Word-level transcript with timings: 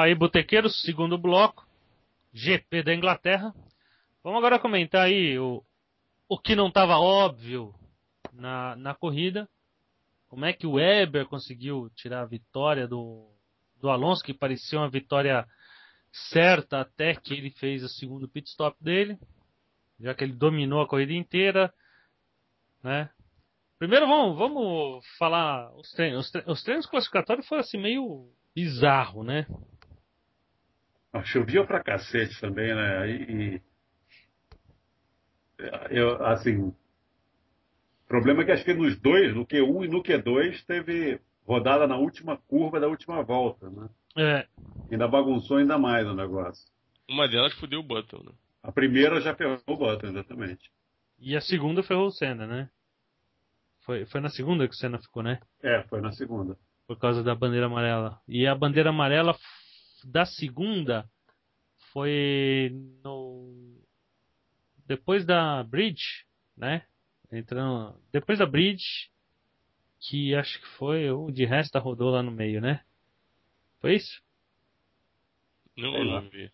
Aí, 0.00 0.14
Botequeiros, 0.14 0.80
segundo 0.80 1.18
bloco, 1.18 1.68
GP 2.32 2.82
da 2.82 2.94
Inglaterra. 2.94 3.54
Vamos 4.24 4.38
agora 4.38 4.58
comentar 4.58 5.02
aí 5.02 5.38
o, 5.38 5.62
o 6.26 6.38
que 6.38 6.56
não 6.56 6.68
estava 6.68 6.98
óbvio 6.98 7.74
na, 8.32 8.74
na 8.76 8.94
corrida. 8.94 9.46
Como 10.26 10.46
é 10.46 10.54
que 10.54 10.66
o 10.66 10.76
Weber 10.76 11.26
conseguiu 11.26 11.90
tirar 11.94 12.22
a 12.22 12.24
vitória 12.24 12.88
do, 12.88 13.30
do 13.78 13.90
Alonso, 13.90 14.24
que 14.24 14.32
parecia 14.32 14.78
uma 14.78 14.88
vitória 14.88 15.46
certa 16.10 16.80
até 16.80 17.14
que 17.14 17.34
ele 17.34 17.50
fez 17.50 17.84
o 17.84 17.88
segundo 17.90 18.26
pit 18.26 18.48
stop 18.48 18.82
dele, 18.82 19.18
já 20.00 20.14
que 20.14 20.24
ele 20.24 20.32
dominou 20.32 20.80
a 20.80 20.88
corrida 20.88 21.12
inteira, 21.12 21.70
né? 22.82 23.10
Primeiro 23.78 24.06
vamos, 24.06 24.38
vamos 24.38 25.06
falar 25.18 25.70
os 25.76 25.90
treinos. 25.92 26.24
Os 26.24 26.30
treinos, 26.30 26.52
os 26.52 26.62
treinos 26.62 26.86
classificatórios 26.86 27.46
foram 27.46 27.60
assim 27.60 27.76
meio 27.76 28.32
bizarro, 28.54 29.22
né? 29.22 29.46
Chovia 31.24 31.64
pra 31.64 31.82
cacete 31.82 32.40
também, 32.40 32.74
né? 32.74 33.10
E, 33.10 33.62
eu, 35.90 36.24
assim, 36.24 36.68
o 36.68 36.76
problema 38.08 38.42
é 38.42 38.44
que 38.44 38.52
acho 38.52 38.64
que 38.64 38.74
nos 38.74 38.98
dois, 38.98 39.34
no 39.34 39.46
Q1 39.46 39.84
e 39.84 39.88
no 39.88 40.02
Q2, 40.02 40.64
teve 40.64 41.20
rodada 41.44 41.86
na 41.86 41.96
última 41.96 42.36
curva 42.36 42.80
da 42.80 42.88
última 42.88 43.22
volta, 43.22 43.68
né? 43.70 43.88
É. 44.16 44.46
Ainda 44.90 45.08
bagunçou 45.08 45.58
ainda 45.58 45.78
mais 45.78 46.06
o 46.06 46.14
negócio. 46.14 46.64
Uma 47.08 47.28
delas 47.28 47.52
fudeu 47.54 47.80
o 47.80 47.84
Button, 47.84 48.22
né? 48.24 48.32
A 48.62 48.70
primeira 48.70 49.20
já 49.20 49.34
ferrou 49.34 49.60
o 49.66 49.76
Button, 49.76 50.08
exatamente. 50.08 50.70
E 51.18 51.36
a 51.36 51.40
segunda 51.40 51.82
ferrou 51.82 52.06
o 52.06 52.12
Senna, 52.12 52.46
né? 52.46 52.70
Foi, 53.80 54.06
foi 54.06 54.20
na 54.20 54.28
segunda 54.28 54.66
que 54.68 54.74
o 54.74 54.76
Senna 54.76 54.98
ficou, 54.98 55.22
né? 55.22 55.40
É, 55.62 55.82
foi 55.84 56.00
na 56.00 56.12
segunda. 56.12 56.56
Por 56.86 56.98
causa 56.98 57.22
da 57.22 57.34
bandeira 57.34 57.66
amarela. 57.66 58.20
E 58.28 58.46
a 58.46 58.54
bandeira 58.54 58.90
amarela 58.90 59.34
da 60.04 60.24
segunda 60.24 61.08
foi 61.92 62.70
no. 63.02 63.80
Depois 64.86 65.24
da 65.24 65.62
Bridge, 65.62 66.24
né? 66.56 66.84
Entrando. 67.30 68.00
Depois 68.12 68.38
da 68.38 68.46
Bridge, 68.46 69.10
que 70.00 70.34
acho 70.34 70.60
que 70.60 70.66
foi 70.78 71.10
o 71.10 71.30
de 71.30 71.44
resta 71.44 71.78
rodou 71.78 72.10
lá 72.10 72.22
no 72.22 72.30
meio, 72.30 72.60
né? 72.60 72.82
Foi 73.80 73.94
isso? 73.94 74.22
Não, 75.76 76.04
não 76.04 76.28
vi. 76.28 76.50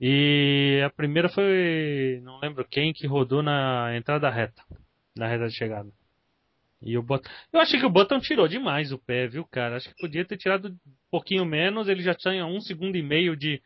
E 0.00 0.80
a 0.84 0.90
primeira 0.90 1.28
foi. 1.28 2.20
Não 2.22 2.38
lembro 2.40 2.64
quem 2.64 2.92
que 2.92 3.06
rodou 3.06 3.42
na 3.42 3.96
entrada 3.96 4.30
reta. 4.30 4.62
Na 5.16 5.26
reta 5.26 5.48
de 5.48 5.54
chegada. 5.54 5.92
E 6.82 6.96
o 6.96 7.02
Button. 7.02 7.28
Eu 7.52 7.60
achei 7.60 7.78
que 7.78 7.86
o 7.86 7.90
Button 7.90 8.18
tirou 8.20 8.48
demais 8.48 8.90
o 8.90 8.98
pé, 8.98 9.26
viu, 9.26 9.44
cara? 9.44 9.76
Acho 9.76 9.88
que 9.88 10.00
podia 10.00 10.24
ter 10.24 10.36
tirado 10.36 10.68
um 10.68 10.78
pouquinho 11.10 11.44
menos. 11.44 11.88
Ele 11.88 12.02
já 12.02 12.14
tinha 12.14 12.46
um 12.46 12.60
segundo 12.60 12.96
e 12.96 13.02
meio 13.02 13.36
de, 13.36 13.62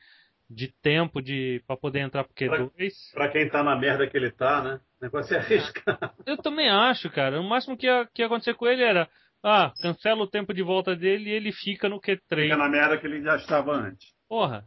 de 0.50 0.68
tempo 0.82 1.22
de 1.22 1.62
para 1.66 1.76
poder 1.76 2.00
entrar 2.00 2.24
pro 2.24 2.34
Q2. 2.34 2.72
Pra, 3.12 3.26
pra, 3.26 3.28
quem 3.28 3.48
tá 3.48 3.62
na 3.62 3.76
merda 3.76 4.06
que 4.08 4.16
ele 4.16 4.32
tá, 4.32 4.62
né? 4.62 4.80
O 5.00 5.04
negócio 5.04 5.36
é 5.36 5.38
arriscar. 5.38 6.14
Eu 6.26 6.36
também 6.38 6.68
acho, 6.68 7.08
cara. 7.10 7.40
O 7.40 7.44
máximo 7.44 7.76
que 7.76 7.86
ia, 7.86 8.08
que 8.12 8.20
ia 8.20 8.26
acontecer 8.26 8.54
com 8.54 8.66
ele 8.66 8.82
era. 8.82 9.08
Ah, 9.46 9.72
cancela 9.80 10.22
o 10.22 10.26
tempo 10.26 10.54
de 10.54 10.62
volta 10.62 10.96
dele 10.96 11.28
e 11.28 11.32
ele 11.32 11.52
fica 11.52 11.88
no 11.88 12.00
Q3. 12.00 12.44
Fica 12.44 12.56
na 12.56 12.68
merda 12.68 12.96
que 12.96 13.06
ele 13.06 13.22
já 13.22 13.36
estava 13.36 13.72
antes. 13.72 14.12
Porra. 14.26 14.64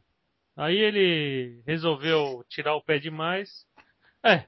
Aí 0.55 0.77
ele 0.77 1.61
resolveu 1.65 2.45
tirar 2.47 2.75
o 2.75 2.83
pé 2.83 2.97
demais. 2.97 3.65
É. 4.23 4.45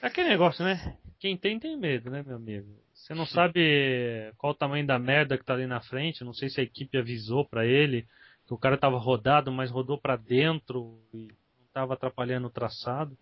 É 0.00 0.06
aquele 0.06 0.28
negócio, 0.28 0.64
né? 0.64 0.96
Quem 1.18 1.36
tem, 1.36 1.58
tem 1.58 1.76
medo, 1.76 2.10
né, 2.10 2.22
meu 2.24 2.36
amigo? 2.36 2.81
Você 3.02 3.14
não 3.14 3.26
sabe 3.26 4.32
qual 4.38 4.52
o 4.52 4.56
tamanho 4.56 4.86
da 4.86 4.96
merda 4.96 5.36
que 5.36 5.44
tá 5.44 5.54
ali 5.54 5.66
na 5.66 5.80
frente. 5.80 6.22
Não 6.22 6.32
sei 6.32 6.48
se 6.48 6.60
a 6.60 6.62
equipe 6.62 6.96
avisou 6.96 7.44
para 7.44 7.66
ele 7.66 8.06
que 8.46 8.54
o 8.54 8.58
cara 8.58 8.78
tava 8.78 8.96
rodado, 8.96 9.50
mas 9.50 9.72
rodou 9.72 9.98
para 9.98 10.14
dentro 10.14 11.02
e 11.12 11.26
não 11.58 11.66
tava 11.72 11.94
atrapalhando 11.94 12.46
o 12.46 12.50
traçado. 12.50 13.18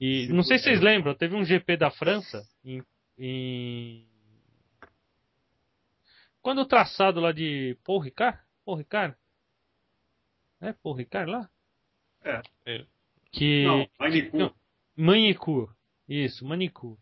E 0.00 0.28
não 0.28 0.44
sei 0.44 0.56
se 0.58 0.64
vocês 0.64 0.80
lembram, 0.80 1.16
teve 1.16 1.34
um 1.34 1.44
GP 1.44 1.76
da 1.76 1.90
França 1.90 2.48
em, 2.64 2.80
em... 3.18 4.06
quando 6.40 6.60
o 6.60 6.66
traçado 6.66 7.18
lá 7.18 7.32
de 7.32 7.76
Paul 7.84 7.98
Ricard, 7.98 8.38
Paul 8.64 8.76
Ricard, 8.76 9.16
é 10.60 10.72
Paul 10.72 10.94
Ricard 10.94 11.28
lá? 11.28 11.50
É. 12.22 12.42
é. 12.66 12.86
Que 13.32 13.64
não, 13.64 13.88
Manicourt. 13.98 14.54
Manicourt. 14.96 15.76
Isso, 16.08 16.46
Manicourt 16.46 17.00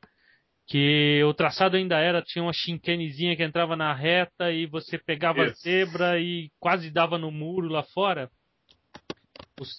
que 0.66 1.22
o 1.24 1.32
traçado 1.32 1.76
ainda 1.76 1.98
era, 1.98 2.20
tinha 2.20 2.42
uma 2.42 2.52
chincanezinha 2.52 3.36
que 3.36 3.44
entrava 3.44 3.76
na 3.76 3.94
reta 3.94 4.50
e 4.50 4.66
você 4.66 4.98
pegava 4.98 5.44
a 5.44 5.48
zebra 5.50 6.20
e 6.20 6.50
quase 6.58 6.90
dava 6.90 7.16
no 7.16 7.30
muro 7.30 7.68
lá 7.68 7.84
fora. 7.84 8.28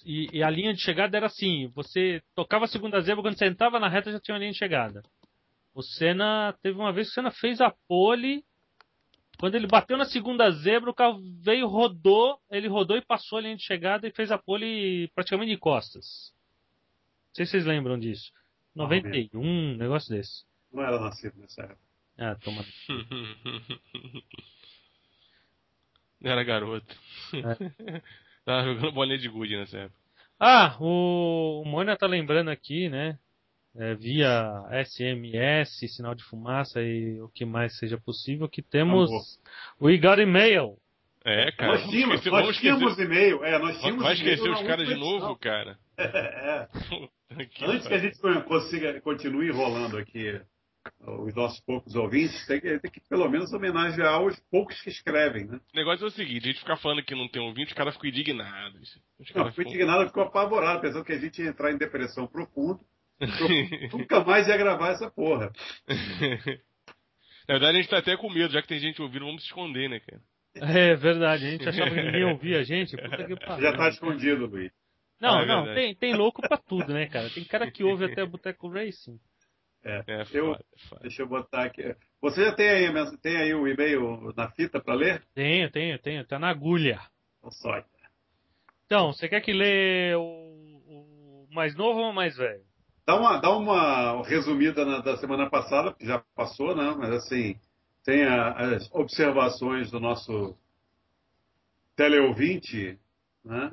E, 0.06 0.28
e, 0.34 0.42
a 0.42 0.50
linha 0.50 0.74
de 0.74 0.82
chegada 0.82 1.18
era 1.18 1.28
assim, 1.28 1.68
você 1.76 2.22
tocava 2.34 2.66
a 2.66 2.68
segunda 2.68 3.00
zebra, 3.02 3.22
quando 3.22 3.38
você 3.38 3.46
entrava 3.46 3.80
na 3.80 3.90
reta 3.90 4.12
já 4.12 4.20
tinha 4.20 4.34
uma 4.34 4.40
linha 4.40 4.52
de 4.52 4.58
chegada. 4.58 5.04
O 5.76 5.84
Senna, 5.84 6.58
teve 6.64 6.80
uma 6.80 6.92
vez 6.92 7.08
que 7.08 7.12
o 7.12 7.16
Senna 7.16 7.32
fez 7.32 7.62
a 7.62 7.72
pole, 7.88 8.44
quando 9.38 9.54
ele 9.54 9.68
bateu 9.68 9.98
na 9.98 10.06
segunda 10.06 10.50
zebra, 10.50 10.90
o 10.90 10.96
carro 10.96 11.22
veio, 11.44 11.68
rodou, 11.68 12.40
ele 12.50 12.68
rodou 12.68 12.98
e 12.98 13.06
passou 13.06 13.38
a 13.38 13.42
linha 13.42 13.56
de 13.56 13.64
chegada 13.64 14.08
e 14.08 14.12
fez 14.12 14.32
a 14.32 14.38
pole 14.38 15.10
praticamente 15.14 15.52
de 15.52 15.58
costas. 15.58 16.34
Não 17.28 17.36
sei 17.36 17.46
se 17.46 17.52
vocês 17.52 17.66
lembram 17.66 18.00
disso. 18.00 18.32
91, 18.74 19.40
um 19.40 19.78
negócio 19.78 20.10
desse. 20.10 20.47
Não 20.72 20.84
era 20.84 21.00
nascido 21.00 21.38
nessa 21.40 21.64
época. 21.64 21.80
Ah, 22.18 22.36
toma. 22.36 22.66
Não 26.20 26.32
era 26.32 26.44
garoto. 26.44 26.96
É. 27.34 28.02
Tava 28.46 28.64
jogando 28.64 28.92
bolinha 28.94 29.18
de 29.18 29.28
gude 29.28 29.58
nessa 29.58 29.78
época. 29.78 30.00
Ah, 30.40 30.78
o, 30.80 31.64
o 31.64 31.66
Mônia 31.66 31.98
tá 31.98 32.08
lembrando 32.08 32.50
aqui, 32.50 32.90
né? 32.90 33.18
É, 33.76 33.94
via 33.94 34.64
SMS, 34.86 35.96
sinal 35.96 36.16
de 36.16 36.24
fumaça 36.24 36.82
e 36.82 37.22
o 37.22 37.30
que 37.30 37.46
mais 37.46 37.78
seja 37.78 37.98
possível, 37.98 38.50
que 38.50 38.62
temos 38.62 39.12
o 39.80 39.86
We 39.86 39.98
Got 39.98 40.20
Email. 40.20 40.80
É, 41.24 41.52
cara. 41.52 41.74
Nós 41.74 41.90
tínhamos, 41.90 42.16
esquecer, 42.16 42.32
nós 42.32 42.58
tínhamos 42.58 42.98
e-mail. 42.98 43.44
É, 43.44 43.60
nós 43.60 43.78
tínhamos 43.80 44.02
Vai 44.02 44.14
esquecer 44.14 44.50
os 44.50 44.62
caras 44.62 44.88
de 44.88 44.96
novo, 44.96 45.36
cara? 45.38 45.78
É. 46.00 46.68
Antes 47.66 47.88
que 47.88 47.94
a 47.94 47.98
gente 47.98 48.18
consiga, 48.46 49.02
continue 49.02 49.50
enrolando 49.50 49.98
aqui 49.98 50.40
os 51.00 51.34
nossos 51.36 51.60
poucos 51.62 51.96
ouvintes, 51.96 52.46
tem 52.46 52.60
que, 52.60 52.80
tem 52.80 52.92
que 52.92 53.02
pelo 53.10 53.30
menos 53.30 53.52
homenagear 53.54 54.22
os 54.24 54.40
poucos 54.52 54.80
que 54.82 54.90
escrevem, 54.90 55.46
né? 55.46 55.60
O 55.74 55.78
negócio 55.78 56.06
é 56.06 56.08
o 56.08 56.12
seguinte, 56.12 56.44
a 56.44 56.48
gente 56.48 56.60
ficar 56.60 56.78
falando 56.78 57.04
que 57.04 57.16
não 57.16 57.28
tem 57.28 57.42
ouvinte, 57.42 57.68
os 57.68 57.74
caras 57.74 57.94
ficam 57.96 58.10
indignados. 58.10 59.00
Os 59.20 59.34
não, 59.34 59.52
ficou 59.52 59.72
indignado, 59.72 60.08
ficou 60.08 60.24
apavorado, 60.24 60.82
pensando 60.82 61.06
que 61.06 61.14
a 61.14 61.20
gente 61.20 61.42
ia 61.42 61.50
entrar 61.50 61.72
em 61.72 61.78
depressão 61.78 62.28
profunda. 62.28 62.80
nunca 63.94 64.24
mais 64.24 64.48
ia 64.48 64.58
gravar 64.58 64.92
essa 64.92 65.10
porra. 65.10 65.52
Na 67.48 67.54
verdade, 67.54 67.78
a 67.78 67.82
gente 67.82 67.90
tá 67.90 67.98
até 67.98 68.16
com 68.18 68.30
medo, 68.30 68.54
já 68.54 68.62
que 68.62 68.68
tem 68.68 68.80
gente 68.80 69.02
ouvindo, 69.02 69.26
vamos 69.26 69.42
se 69.42 69.48
esconder, 69.48 69.90
né, 69.90 70.00
cara? 70.00 70.22
É 70.56 70.96
verdade, 70.96 71.46
a 71.46 71.52
gente 71.52 71.70
achava 71.70 71.90
que 71.90 72.02
ninguém 72.02 72.26
ouvia 72.26 72.60
a 72.60 72.64
gente. 72.64 72.96
Já 73.60 73.74
tá 73.74 73.90
escondido, 73.90 74.48
Luiz. 74.48 74.72
Não, 75.20 75.40
ah, 75.40 75.42
é 75.42 75.46
não, 75.46 75.74
tem, 75.74 75.96
tem 75.96 76.14
louco 76.14 76.42
pra 76.42 76.58
tudo, 76.58 76.94
né, 76.94 77.08
cara? 77.08 77.30
Tem 77.30 77.44
cara 77.44 77.72
que 77.72 77.84
ouve 77.84 78.06
até 78.06 78.26
Boteco 78.26 78.70
Racing. 78.70 79.20
É, 79.84 80.04
é 80.08 80.22
eu, 80.22 80.26
foda, 80.26 80.66
foda. 80.90 81.02
Deixa 81.02 81.22
eu 81.22 81.28
botar 81.28 81.64
aqui. 81.64 81.96
Você 82.22 82.44
já 82.44 82.52
tem 82.54 82.70
aí, 82.70 83.18
tem 83.18 83.38
aí 83.38 83.54
o 83.54 83.68
e-mail 83.68 84.34
na 84.36 84.50
fita 84.52 84.82
para 84.82 84.94
ler? 84.94 85.24
Tenho, 85.34 85.72
tenho, 85.72 86.00
tenho. 86.00 86.26
Tá 86.26 86.38
na 86.40 86.50
agulha. 86.50 87.00
Então, 87.40 87.52
só. 87.52 87.84
Então, 88.86 89.14
você 89.14 89.28
quer 89.28 89.42
que 89.42 89.54
lê 89.54 90.16
o, 90.16 90.22
o 90.22 91.48
mais 91.52 91.76
novo 91.76 92.00
ou 92.00 92.12
o 92.12 92.14
mais 92.14 92.36
velho? 92.36 92.64
Dá 93.06 93.16
uma, 93.16 93.38
dá 93.38 93.56
uma 93.56 94.22
resumida 94.24 94.84
na, 94.84 95.00
da 95.00 95.18
semana 95.18 95.50
passada, 95.50 95.94
que 95.94 96.06
já 96.06 96.22
passou, 96.36 96.76
né? 96.76 96.94
Mas 96.98 97.12
assim, 97.12 97.58
tem 98.04 98.26
a, 98.26 98.52
as 98.52 98.94
observações 98.94 99.90
do 99.92 100.00
nosso 100.00 100.58
teleouvinte, 101.96 103.00
né? 103.44 103.72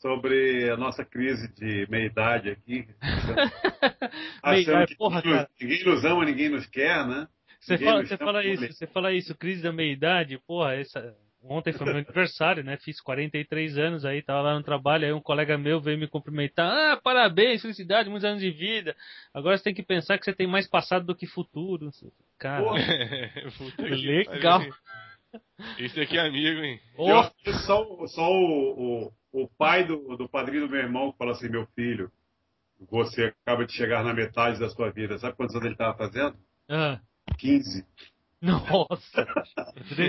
Sobre 0.00 0.70
a 0.70 0.76
nossa 0.76 1.04
crise 1.04 1.52
de 1.54 1.86
meia-idade 1.90 2.50
aqui. 2.50 2.88
Achando 4.42 4.86
que 4.86 4.96
porra, 4.96 5.22
ninguém, 5.22 5.46
ninguém, 5.60 5.84
nos 5.84 6.04
ama, 6.04 6.24
ninguém 6.24 6.48
nos 6.48 6.66
quer, 6.66 7.06
né? 7.06 7.28
Você 7.60 7.76
fala, 7.76 8.04
você 8.04 8.16
fala 8.16 8.44
isso, 8.44 8.66
você 8.66 8.86
fala 8.86 9.12
isso, 9.12 9.36
crise 9.36 9.62
da 9.62 9.72
meia-idade, 9.72 10.38
porra, 10.46 10.74
essa... 10.74 11.14
Ontem 11.42 11.72
foi 11.72 11.86
meu 11.86 11.96
aniversário, 12.04 12.62
né? 12.62 12.76
Fiz 12.78 13.00
43 13.00 13.78
anos 13.78 14.04
aí, 14.04 14.20
tava 14.22 14.42
lá 14.42 14.54
no 14.54 14.62
trabalho, 14.62 15.06
aí 15.06 15.12
um 15.12 15.22
colega 15.22 15.56
meu 15.56 15.80
veio 15.80 15.98
me 15.98 16.06
cumprimentar. 16.06 16.70
Ah, 16.70 17.00
parabéns, 17.02 17.62
felicidade, 17.62 18.10
muitos 18.10 18.26
anos 18.26 18.42
de 18.42 18.50
vida. 18.50 18.94
Agora 19.32 19.56
você 19.56 19.64
tem 19.64 19.74
que 19.74 19.82
pensar 19.82 20.18
que 20.18 20.24
você 20.24 20.34
tem 20.34 20.46
mais 20.46 20.68
passado 20.68 21.06
do 21.06 21.14
que 21.14 21.26
futuro. 21.26 21.90
Cara, 22.38 22.62
legal. 23.78 24.60
Esse 25.78 26.00
aqui 26.00 26.18
é 26.18 26.26
amigo, 26.26 26.60
hein? 26.60 26.80
Oh. 26.96 27.22
só, 27.66 28.06
só 28.06 28.30
o, 28.30 29.10
o, 29.32 29.42
o 29.44 29.48
pai 29.48 29.84
do, 29.84 30.16
do 30.16 30.28
padrinho 30.28 30.66
do 30.66 30.70
meu 30.70 30.80
irmão 30.80 31.14
fala 31.18 31.32
assim: 31.32 31.48
meu 31.48 31.66
filho, 31.74 32.10
você 32.90 33.34
acaba 33.44 33.66
de 33.66 33.72
chegar 33.72 34.02
na 34.04 34.14
metade 34.14 34.58
da 34.58 34.68
sua 34.68 34.90
vida. 34.90 35.18
Sabe 35.18 35.36
quantos 35.36 35.54
anos 35.54 35.66
ele 35.66 35.74
estava 35.74 35.96
fazendo? 35.96 36.36
Ah. 36.68 37.00
15. 37.38 37.86
Nossa! 38.40 39.26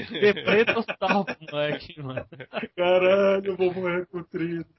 Deprê 0.09 0.63
total, 0.63 1.25
moleque, 1.51 2.01
mano. 2.01 2.25
Caralho, 2.77 3.47
eu 3.47 3.57
vou 3.57 3.73
morrer 3.73 4.05
com 4.07 4.23
30. 4.23 4.69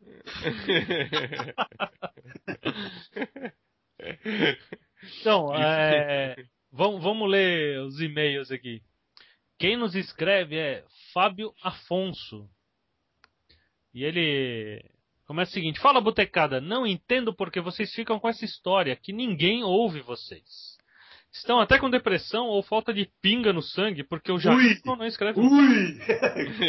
então, 5.21 5.55
é, 5.55 6.47
vamos, 6.73 7.03
vamos 7.03 7.31
ler 7.31 7.81
os 7.81 8.01
e-mails 8.01 8.51
aqui. 8.51 8.83
Quem 9.63 9.77
nos 9.77 9.95
escreve 9.95 10.59
é 10.59 10.85
Fábio 11.15 11.55
Afonso. 11.63 12.51
E 13.95 14.03
ele 14.03 14.85
começa 15.25 15.53
o 15.53 15.55
seguinte: 15.55 15.79
Fala, 15.79 16.01
botecada, 16.01 16.61
não 16.61 16.85
entendo 16.85 17.33
porque 17.33 17.61
vocês 17.61 17.95
ficam 17.95 18.19
com 18.19 18.29
essa 18.29 18.45
história 18.45 18.97
que 18.97 19.13
ninguém 19.13 19.63
ouve 19.63 20.01
vocês. 20.01 20.77
Estão 21.33 21.61
até 21.61 21.79
com 21.79 21.89
depressão 21.89 22.47
ou 22.47 22.63
falta 22.63 22.93
de 22.93 23.09
pinga 23.23 23.55
no 23.55 23.63
sangue, 23.63 24.05
porque 24.05 24.31
o 24.31 24.39
Jailson 24.39 24.97
não 24.97 25.07
escreve. 25.07 25.41
Ui! 25.41 25.99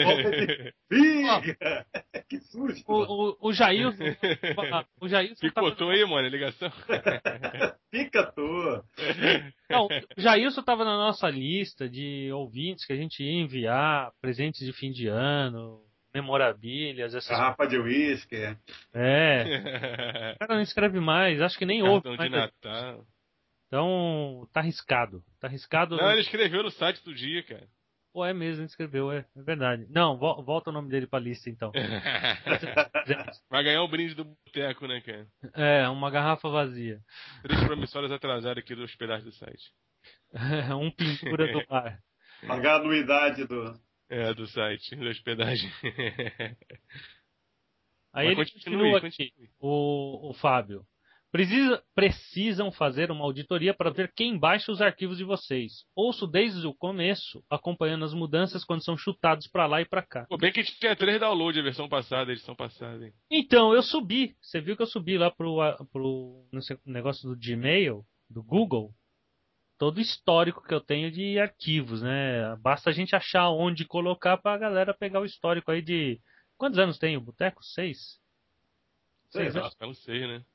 falta 0.03 0.31
de 0.31 0.73
pinga! 0.89 1.85
que 2.29 2.39
susto! 2.39 2.83
O, 2.87 3.31
o, 3.31 3.49
o 3.49 3.53
Jailson. 3.53 4.03
O 5.01 5.07
Jailson 5.09 5.41
Picotou 5.41 5.75
tava... 5.75 5.91
aí, 5.91 6.05
mano, 6.05 6.25
a 6.25 6.29
ligação. 6.29 6.71
Picatou! 7.91 8.83
Não, 9.69 9.87
o 9.87 10.21
Jailson 10.21 10.61
estava 10.61 10.85
na 10.85 10.95
nossa 10.95 11.29
lista 11.29 11.89
de 11.89 12.31
ouvintes 12.31 12.85
que 12.85 12.93
a 12.93 12.97
gente 12.97 13.21
ia 13.21 13.43
enviar 13.43 14.13
presentes 14.21 14.65
de 14.65 14.71
fim 14.71 14.91
de 14.91 15.07
ano, 15.07 15.81
memorabilias, 16.13 17.13
essas 17.13 17.37
Garrafa 17.37 17.67
de 17.67 17.77
uísque. 17.77 18.55
É. 18.93 20.35
O 20.35 20.39
cara 20.39 20.55
não 20.55 20.61
escreve 20.61 21.01
mais, 21.01 21.41
acho 21.41 21.57
que 21.57 21.65
nem 21.65 21.83
ouve. 21.83 22.03
Cartão 22.03 22.25
de 22.25 22.31
Natal. 22.31 23.05
Então, 23.73 24.47
tá 24.53 24.59
arriscado. 24.59 25.23
Tá 25.39 25.47
arriscado. 25.47 25.97
Não, 25.97 26.11
ele 26.11 26.21
escreveu 26.21 26.61
no 26.61 26.69
site 26.69 27.03
do 27.03 27.11
dia, 27.11 27.41
cara. 27.41 27.67
Pô, 28.13 28.23
é 28.23 28.31
mesmo, 28.31 28.61
ele 28.61 28.67
escreveu, 28.67 29.11
é, 29.11 29.25
é 29.35 29.41
verdade. 29.41 29.87
Não, 29.89 30.15
vo 30.15 30.43
volta 30.43 30.69
o 30.69 30.73
nome 30.73 30.91
dele 30.91 31.07
pra 31.07 31.17
lista, 31.17 31.49
então. 31.49 31.71
Vai 33.49 33.63
ganhar 33.63 33.81
o 33.81 33.87
brinde 33.87 34.13
do 34.13 34.25
boteco, 34.25 34.85
né, 34.85 35.01
cara? 35.01 35.27
É, 35.55 35.89
uma 35.89 36.11
garrafa 36.11 36.47
vazia. 36.49 37.01
Três 37.41 37.63
promissórias 37.63 38.11
atrasadas 38.11 38.63
aqui 38.63 38.75
dos 38.75 38.95
pedaços 38.95 39.25
do 39.25 39.31
site. 39.31 39.73
um 40.79 40.91
pintura 40.91 41.51
do 41.51 41.65
mar. 41.67 41.99
Pagar 42.45 42.73
a 42.73 42.75
anuidade 42.75 43.47
do... 43.47 43.73
É, 44.07 44.35
do 44.35 44.45
site, 44.45 44.95
da 44.95 45.09
hospedagem. 45.09 45.71
Aí 48.13 48.35
Mas 48.35 48.37
ele 48.37 48.51
continua 48.51 48.99
aqui, 48.99 49.33
o, 49.59 50.29
o 50.29 50.33
Fábio. 50.35 50.85
Precisa, 51.33 51.83
precisam 51.95 52.71
fazer 52.71 53.09
uma 53.09 53.23
auditoria 53.23 53.73
para 53.73 53.89
ver 53.89 54.13
quem 54.15 54.37
baixa 54.37 54.71
os 54.71 54.83
arquivos 54.83 55.17
de 55.17 55.23
vocês. 55.23 55.83
Ouço 55.95 56.27
desde 56.27 56.67
o 56.67 56.75
começo, 56.75 57.43
acompanhando 57.49 58.05
as 58.05 58.13
mudanças 58.13 58.63
quando 58.63 58.85
são 58.85 58.95
chutados 58.95 59.47
para 59.47 59.65
lá 59.65 59.81
e 59.81 59.85
para 59.85 60.03
cá. 60.03 60.27
Pô, 60.29 60.37
bem 60.37 60.53
que 60.53 60.63
tinha 60.63 60.95
três 60.95 61.19
downloads 61.19 61.59
a 61.59 61.63
versão 61.63 61.89
passada, 61.89 62.29
a 62.29 62.33
edição 62.33 62.55
passada. 62.55 63.03
Hein? 63.03 63.11
Então, 63.31 63.73
eu 63.73 63.81
subi. 63.81 64.37
Você 64.39 64.61
viu 64.61 64.77
que 64.77 64.83
eu 64.83 64.87
subi 64.87 65.17
lá 65.17 65.31
pro, 65.31 65.57
pro 65.91 66.45
negócio 66.85 67.27
do 67.27 67.35
Gmail, 67.35 68.05
do 68.29 68.43
Google, 68.43 68.93
todo 69.79 69.97
o 69.97 70.01
histórico 70.01 70.61
que 70.61 70.73
eu 70.75 70.81
tenho 70.81 71.09
de 71.09 71.39
arquivos, 71.39 72.03
né? 72.03 72.55
Basta 72.57 72.91
a 72.91 72.93
gente 72.93 73.15
achar 73.15 73.49
onde 73.49 73.85
colocar 73.85 74.37
para 74.37 74.53
a 74.53 74.59
galera 74.59 74.93
pegar 74.93 75.19
o 75.19 75.25
histórico 75.25 75.71
aí 75.71 75.81
de. 75.81 76.21
Quantos 76.57 76.77
anos 76.77 76.99
tem 76.99 77.17
o 77.17 77.21
Boteco? 77.21 77.63
Seis? 77.63 78.19
Seis, 79.31 79.51
Seis 79.51 79.55
anos? 79.55 79.75
Não 79.81 79.95
sei, 79.95 80.27
né? 80.27 80.45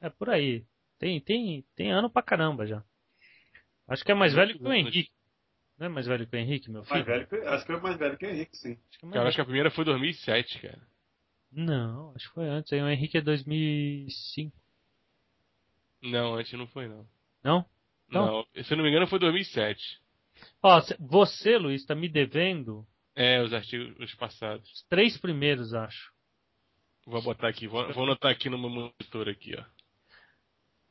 É 0.00 0.08
por 0.08 0.30
aí. 0.30 0.64
Tem, 0.98 1.20
tem, 1.20 1.64
tem 1.74 1.90
ano 1.90 2.10
pra 2.10 2.22
caramba 2.22 2.66
já. 2.66 2.82
Acho 3.88 4.04
que 4.04 4.12
é 4.12 4.14
mais 4.14 4.32
velho 4.32 4.56
que 4.58 4.64
o 4.64 4.72
Henrique. 4.72 5.10
Não 5.78 5.86
é 5.86 5.88
mais 5.88 6.06
velho 6.06 6.26
que 6.26 6.36
o 6.36 6.38
Henrique, 6.38 6.70
meu 6.70 6.84
filho? 6.84 6.94
Mais 6.94 7.06
velho 7.06 7.26
que, 7.26 7.36
acho 7.36 7.66
que 7.66 7.72
é 7.72 7.80
mais 7.80 7.96
velho 7.96 8.18
que 8.18 8.26
o 8.26 8.30
Henrique, 8.30 8.56
sim. 8.56 8.78
Acho 8.88 8.98
que, 8.98 9.06
é 9.06 9.10
cara, 9.10 9.28
acho 9.28 9.34
que 9.34 9.40
a 9.40 9.44
primeira 9.44 9.70
foi 9.70 9.84
2007, 9.84 10.60
cara. 10.60 10.80
Não, 11.50 12.12
acho 12.14 12.28
que 12.28 12.34
foi 12.34 12.48
antes. 12.48 12.72
Aí 12.72 12.82
o 12.82 12.88
Henrique 12.88 13.18
é 13.18 13.20
2005. 13.20 14.56
Não, 16.02 16.34
antes 16.34 16.52
não 16.52 16.66
foi, 16.66 16.86
não. 16.86 17.06
Não? 17.42 17.64
Não, 18.08 18.26
não 18.54 18.64
se 18.64 18.72
eu 18.72 18.76
não 18.76 18.84
me 18.84 18.90
engano 18.90 19.06
foi 19.06 19.18
2007. 19.18 20.00
Ó, 20.62 20.80
você, 20.98 21.58
Luiz, 21.58 21.84
tá 21.84 21.94
me 21.94 22.08
devendo... 22.08 22.86
É, 23.14 23.42
os 23.42 23.52
artigos 23.52 24.14
passados. 24.14 24.70
Os 24.70 24.82
três 24.84 25.18
primeiros, 25.18 25.74
acho. 25.74 26.12
Vou 27.06 27.20
botar 27.22 27.48
aqui, 27.48 27.66
vou, 27.66 27.92
vou 27.92 28.04
anotar 28.04 28.30
aqui 28.30 28.48
no 28.48 28.58
meu 28.58 28.70
monitor 28.70 29.28
aqui, 29.28 29.54
ó. 29.58 29.64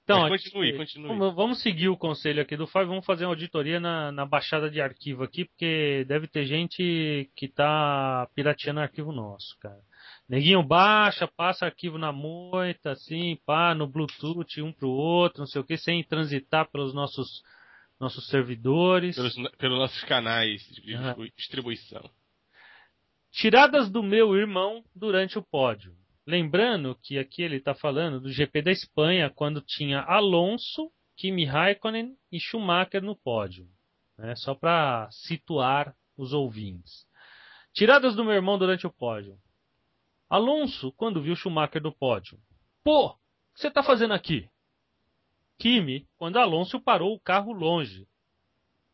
Então, 0.09 0.27
continue, 0.27 0.75
continue. 0.75 1.17
Vamos 1.35 1.61
seguir 1.61 1.87
o 1.87 1.97
conselho 1.97 2.41
aqui 2.41 2.57
do 2.57 2.65
Fábio, 2.65 2.89
vamos 2.89 3.05
fazer 3.05 3.25
uma 3.25 3.31
auditoria 3.31 3.79
na, 3.79 4.11
na 4.11 4.25
baixada 4.25 4.69
de 4.69 4.81
arquivo 4.81 5.23
aqui, 5.23 5.45
porque 5.45 6.03
deve 6.07 6.27
ter 6.27 6.45
gente 6.45 7.29
que 7.35 7.47
tá 7.47 8.27
pirateando 8.33 8.79
arquivo 8.79 9.11
nosso, 9.11 9.55
cara. 9.59 9.79
Neguinho 10.27 10.63
baixa, 10.63 11.27
passa 11.27 11.65
arquivo 11.65 11.99
na 11.99 12.11
moita, 12.11 12.91
assim, 12.91 13.37
pá, 13.45 13.75
no 13.75 13.87
Bluetooth, 13.87 14.61
um 14.63 14.73
pro 14.73 14.89
outro, 14.89 15.41
não 15.41 15.47
sei 15.47 15.61
o 15.61 15.63
que, 15.63 15.77
sem 15.77 16.03
transitar 16.03 16.69
pelos 16.71 16.91
nossos, 16.91 17.43
nossos 17.99 18.27
servidores. 18.29 19.15
Pelos, 19.15 19.35
pelos 19.57 19.77
nossos 19.77 20.03
canais 20.05 20.63
de 20.83 20.95
uhum. 20.95 21.29
distribuição. 21.37 22.09
Tiradas 23.31 23.91
do 23.91 24.01
meu 24.01 24.35
irmão 24.35 24.83
durante 24.95 25.37
o 25.37 25.43
pódio. 25.43 25.93
Lembrando 26.25 26.95
que 27.01 27.17
aqui 27.17 27.41
ele 27.41 27.57
está 27.57 27.73
falando 27.73 28.19
do 28.19 28.31
GP 28.31 28.61
da 28.61 28.71
Espanha, 28.71 29.29
quando 29.29 29.61
tinha 29.61 30.01
Alonso, 30.01 30.91
Kimi 31.15 31.45
Raikkonen 31.45 32.15
e 32.31 32.39
Schumacher 32.39 33.01
no 33.01 33.15
pódio. 33.15 33.67
Né? 34.17 34.35
Só 34.35 34.53
para 34.53 35.09
situar 35.11 35.95
os 36.15 36.33
ouvintes. 36.33 37.07
Tiradas 37.73 38.15
do 38.15 38.23
meu 38.23 38.33
irmão 38.33 38.57
durante 38.57 38.85
o 38.85 38.91
pódio. 38.91 39.39
Alonso, 40.29 40.91
quando 40.93 41.21
viu 41.21 41.35
Schumacher 41.35 41.81
no 41.81 41.91
pódio. 41.91 42.39
Pô, 42.83 43.07
o 43.07 43.13
que 43.53 43.61
você 43.61 43.67
está 43.67 43.81
fazendo 43.81 44.13
aqui? 44.13 44.49
Kimi, 45.57 46.07
quando 46.17 46.37
Alonso 46.37 46.79
parou 46.79 47.13
o 47.13 47.19
carro 47.19 47.51
longe. 47.51 48.07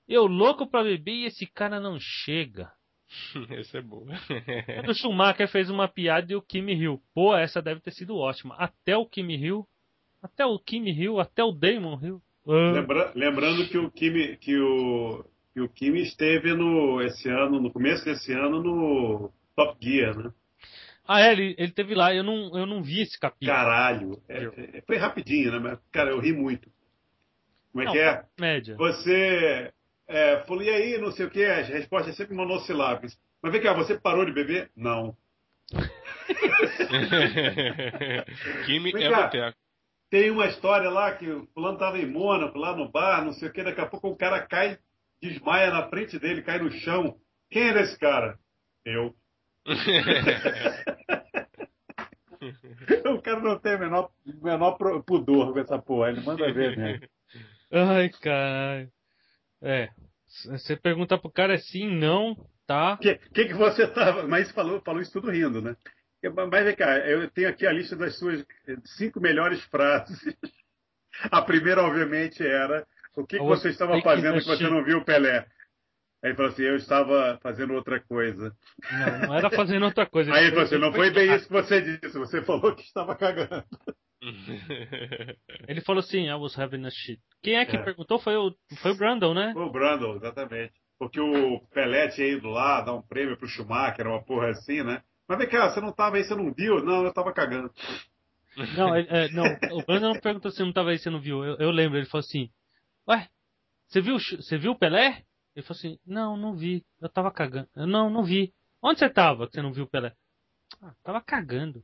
Eu 0.07 0.25
louco 0.25 0.67
para 0.67 0.83
beber 0.83 1.13
e 1.13 1.25
esse 1.25 1.45
cara 1.45 1.79
não 1.79 1.99
chega. 1.99 2.71
Essa 3.51 3.79
é 3.79 3.81
boa. 3.81 4.07
o 4.87 4.93
Schumacher 4.93 5.47
fez 5.47 5.69
uma 5.69 5.87
piada 5.87 6.31
e 6.31 6.35
o 6.35 6.41
Kimi 6.41 6.73
riu. 6.73 7.01
Pô, 7.13 7.35
essa 7.35 7.61
deve 7.61 7.79
ter 7.79 7.91
sido 7.91 8.17
ótima. 8.17 8.55
Até 8.55 8.97
o 8.97 9.05
Kimi 9.05 9.35
riu. 9.37 9.67
Até 10.21 10.45
o 10.45 10.57
Kimi 10.57 10.91
riu, 10.91 11.19
até 11.19 11.43
o 11.43 11.51
Damon 11.51 11.95
riu. 11.95 12.21
Ah. 12.47 12.71
Lembra, 12.73 13.11
lembrando 13.15 13.67
que 13.67 13.77
o 13.77 13.91
Kimi, 13.91 14.37
que 14.37 14.57
o, 14.57 15.23
que 15.53 15.61
o 15.61 15.69
Kimi 15.69 16.01
esteve 16.01 16.53
no 16.53 17.01
esse 17.01 17.29
ano, 17.29 17.59
no 17.59 17.71
começo 17.71 18.05
desse 18.05 18.33
ano 18.33 18.61
no 18.61 19.31
Top 19.55 19.77
Gear, 19.81 20.17
né? 20.17 20.31
Ah, 21.07 21.21
é, 21.21 21.31
ele, 21.31 21.55
ele 21.57 21.71
teve 21.71 21.93
lá, 21.93 22.13
eu 22.13 22.23
não, 22.23 22.57
eu 22.57 22.65
não 22.65 22.81
vi 22.81 23.01
esse 23.01 23.19
capítulo. 23.19 23.55
Caralho, 23.55 24.21
é, 24.27 24.43
é, 24.77 24.81
foi 24.81 24.97
rapidinho, 24.97 25.51
né? 25.51 25.59
Mas, 25.59 25.79
cara, 25.91 26.09
eu 26.09 26.19
ri 26.19 26.33
muito. 26.33 26.67
Como 27.71 27.83
é 27.83 27.85
não, 27.85 27.93
que 27.93 27.99
é? 27.99 28.25
Média. 28.39 28.75
Você 28.77 29.71
é, 30.07 30.43
falou, 30.45 30.63
e 30.63 30.69
aí, 30.69 30.97
não 30.97 31.11
sei 31.11 31.25
o 31.25 31.29
que, 31.29 31.43
a 31.43 31.61
resposta 31.61 32.11
é 32.11 32.13
sempre 32.13 32.33
monossilábicas. 32.35 33.17
Mas 33.41 33.51
vem 33.51 33.61
cá, 33.61 33.73
você 33.73 33.99
parou 33.99 34.25
de 34.25 34.31
beber? 34.31 34.71
Não. 34.75 35.17
Kimi 38.65 38.91
é 39.03 39.09
boteco. 39.09 39.57
Tem 40.09 40.29
uma 40.29 40.47
história 40.47 40.89
lá 40.89 41.13
que 41.13 41.29
o 41.29 41.47
fulano 41.53 41.77
tava 41.77 41.97
em 41.97 42.05
Mônaco, 42.05 42.57
lá 42.57 42.73
no 42.75 42.89
bar, 42.89 43.23
não 43.25 43.33
sei 43.33 43.49
o 43.49 43.51
que, 43.51 43.63
daqui 43.63 43.81
a 43.81 43.87
pouco 43.87 44.07
o 44.09 44.15
cara 44.15 44.39
cai, 44.45 44.77
desmaia 45.21 45.71
na 45.71 45.89
frente 45.89 46.17
dele, 46.19 46.43
cai 46.43 46.59
no 46.59 46.71
chão. 46.71 47.17
Quem 47.49 47.69
era 47.69 47.81
esse 47.81 47.97
cara? 47.99 48.37
Eu. 48.85 49.13
o 53.11 53.21
cara 53.21 53.39
não 53.39 53.57
tem 53.57 53.75
o 53.75 53.79
menor, 53.79 54.11
menor 54.41 54.77
pudor 55.03 55.53
com 55.53 55.59
essa 55.59 55.79
porra, 55.79 56.09
ele 56.09 56.21
manda 56.21 56.53
ver 56.53 56.77
mesmo. 56.77 57.07
Ai, 57.71 58.09
caralho. 58.09 58.91
É. 59.65 59.89
Você 60.51 60.75
pergunta 60.75 61.17
pro 61.17 61.31
cara 61.31 61.55
assim, 61.55 61.89
não, 61.89 62.35
tá? 62.67 62.93
O 62.93 62.97
que, 62.97 63.15
que, 63.15 63.45
que 63.45 63.53
você 63.53 63.87
tava. 63.87 64.27
Mas 64.27 64.51
falou, 64.51 64.79
falou 64.81 65.01
isso 65.01 65.11
tudo 65.11 65.31
rindo, 65.31 65.61
né? 65.61 65.75
Mas 66.51 66.65
vem 66.65 66.75
cá, 66.75 66.97
eu 66.99 67.29
tenho 67.31 67.49
aqui 67.49 67.67
a 67.67 67.71
lista 67.71 67.95
das 67.95 68.17
suas 68.17 68.43
cinco 68.97 69.19
melhores 69.19 69.63
frases. 69.65 70.19
A 71.31 71.41
primeira, 71.41 71.83
obviamente, 71.83 72.45
era 72.45 72.85
o 73.15 73.25
que, 73.25 73.37
que 73.37 73.43
você 73.43 73.69
estava 73.69 73.99
fazendo 74.01 74.39
que 74.39 74.45
você 74.45 74.67
não 74.67 74.83
viu 74.83 74.99
o 74.99 75.05
Pelé? 75.05 75.47
Aí 76.23 76.31
ele 76.31 76.35
falou 76.35 76.51
assim, 76.51 76.63
eu 76.63 76.75
estava 76.75 77.39
fazendo 77.41 77.73
outra 77.73 77.99
coisa. 78.01 78.55
Não, 78.91 79.27
não 79.27 79.35
era 79.37 79.49
fazendo 79.51 79.85
outra 79.85 80.05
coisa. 80.07 80.33
Aí 80.33 80.45
ele 80.45 80.51
falou 80.51 80.65
assim, 80.65 80.77
não 80.77 80.91
foi 80.91 81.11
bem 81.11 81.33
isso 81.33 81.45
que 81.45 81.53
você 81.53 81.81
disse, 81.81 82.17
você 82.17 82.41
falou 82.41 82.75
que 82.75 82.81
estava 82.81 83.15
cagando. 83.15 83.63
Ele 85.67 85.81
falou 85.81 85.99
assim, 85.99 86.27
I 86.27 86.33
was 86.33 86.57
having 86.57 86.85
a 86.85 86.89
shit. 86.89 87.21
Quem 87.41 87.55
é 87.55 87.65
que 87.65 87.75
é. 87.75 87.83
perguntou? 87.83 88.19
Foi 88.19 88.35
o, 88.35 88.55
foi 88.81 88.91
o 88.91 88.97
Brandon, 88.97 89.33
né? 89.33 89.53
Foi 89.53 89.63
o 89.63 89.71
Brandon, 89.71 90.15
exatamente. 90.15 90.73
Porque 90.97 91.19
o 91.19 91.59
Pelé 91.73 92.07
tinha 92.09 92.27
ido 92.27 92.49
lá 92.49 92.81
dar 92.81 92.93
um 92.93 93.01
prêmio 93.01 93.37
pro 93.37 93.47
Schumacher, 93.47 94.07
uma 94.07 94.23
porra 94.23 94.49
assim, 94.49 94.83
né? 94.83 95.03
Mas 95.27 95.37
vem 95.37 95.49
cá, 95.49 95.69
você 95.69 95.81
não 95.81 95.91
tava 95.91 96.17
aí, 96.17 96.23
você 96.23 96.35
não 96.35 96.53
viu? 96.53 96.83
Não, 96.83 97.03
eu 97.03 97.13
tava 97.13 97.33
cagando. 97.33 97.71
Não, 98.77 98.95
é, 98.95 99.29
não 99.31 99.43
o 99.77 99.85
Brandon 99.85 100.13
não 100.13 100.19
perguntou 100.21 100.49
se 100.49 100.63
não 100.63 100.71
tava 100.71 100.91
aí, 100.91 100.97
você 100.97 101.09
não 101.09 101.19
viu. 101.19 101.43
Eu, 101.43 101.57
eu, 101.57 101.71
lembro, 101.71 101.97
ele 101.97 102.05
falou 102.05 102.23
assim, 102.23 102.49
ué, 103.07 103.27
você 103.87 104.01
viu, 104.01 104.17
você 104.17 104.57
viu 104.57 104.71
o 104.71 104.79
Pelé? 104.79 105.25
Ele 105.55 105.65
falou 105.65 105.77
assim: 105.77 105.99
Não, 106.05 106.35
não 106.35 106.55
vi. 106.55 106.85
Eu 106.99 107.09
tava 107.09 107.31
cagando. 107.31 107.69
Eu, 107.75 107.87
não, 107.87 108.09
não 108.09 108.23
vi. 108.23 108.53
Onde 108.81 108.99
você 108.99 109.09
tava 109.09 109.47
que 109.47 109.53
você 109.53 109.61
não 109.61 109.71
viu 109.71 109.85
o 109.85 109.89
Pelé? 109.89 110.13
Ah, 110.81 110.93
tava 111.01 111.21
cagando. 111.21 111.83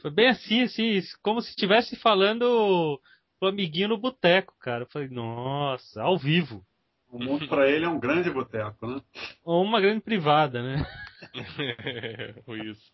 Foi 0.00 0.10
bem 0.10 0.28
assim, 0.28 0.62
assim, 0.62 1.00
como 1.22 1.42
se 1.42 1.50
estivesse 1.50 1.94
falando 1.96 3.00
pro 3.38 3.48
amiguinho 3.48 3.88
no 3.88 3.98
boteco, 3.98 4.54
cara. 4.58 4.84
Eu 4.84 4.88
falei, 4.88 5.08
nossa, 5.08 6.02
ao 6.02 6.18
vivo. 6.18 6.64
O 7.08 7.18
mundo 7.18 7.48
para 7.48 7.68
ele 7.68 7.84
é 7.84 7.88
um 7.88 7.98
grande 7.98 8.30
boteco, 8.30 8.86
né? 8.86 9.00
Ou 9.44 9.62
uma 9.64 9.80
grande 9.80 10.00
privada, 10.00 10.62
né? 10.62 10.86
Ou 12.46 12.56
isso. 12.56 12.92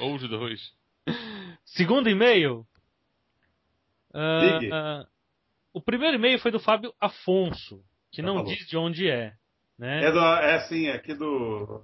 Ou 0.00 0.14
os 0.14 0.28
dois. 0.28 0.72
Segundo 1.64 2.08
e-mail. 2.08 2.66
Uh, 4.14 5.02
uh, 5.02 5.06
o 5.72 5.80
primeiro 5.80 6.16
e-mail 6.16 6.38
foi 6.38 6.50
do 6.50 6.58
Fábio 6.58 6.94
Afonso, 6.98 7.84
que 8.10 8.22
Já 8.22 8.26
não 8.26 8.36
falou. 8.36 8.50
diz 8.50 8.66
de 8.66 8.76
onde 8.76 9.08
é. 9.08 9.34
Né? 9.78 10.06
É, 10.06 10.10
do, 10.10 10.18
é 10.18 10.60
sim, 10.60 10.86
é 10.86 10.94
aqui 10.94 11.14
do. 11.14 11.82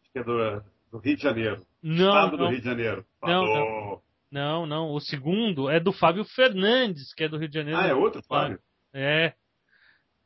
Acho 0.00 0.12
que 0.12 0.18
é 0.18 0.24
do, 0.24 0.62
do 0.90 0.98
Rio 0.98 1.16
de 1.16 1.22
Janeiro. 1.22 1.67
Não. 1.82 2.08
Estado 2.08 2.36
não. 2.36 2.44
do 2.44 2.50
Rio 2.50 2.60
de 2.60 2.64
Janeiro. 2.64 3.04
Não, 3.22 3.44
não, 3.44 4.02
não, 4.30 4.66
não. 4.66 4.92
O 4.92 5.00
segundo 5.00 5.70
é 5.70 5.80
do 5.80 5.92
Fábio 5.92 6.24
Fernandes, 6.24 7.14
que 7.14 7.24
é 7.24 7.28
do 7.28 7.38
Rio 7.38 7.48
de 7.48 7.54
Janeiro. 7.54 7.78
Ah, 7.78 7.86
é 7.86 7.94
outro 7.94 8.22
Fábio? 8.22 8.58
É. 8.92 9.34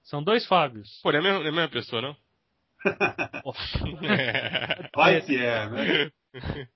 São 0.02 0.22
dois 0.22 0.46
Fábios. 0.46 1.00
Pô, 1.02 1.10
é 1.10 1.18
a 1.18 1.22
mesma, 1.22 1.44
é 1.44 1.48
a 1.48 1.52
mesma 1.52 1.68
pessoa, 1.68 2.02
não? 2.02 2.16
Vai 4.96 5.20
que 5.22 5.36
é, 5.36 5.68
né? 5.68 6.10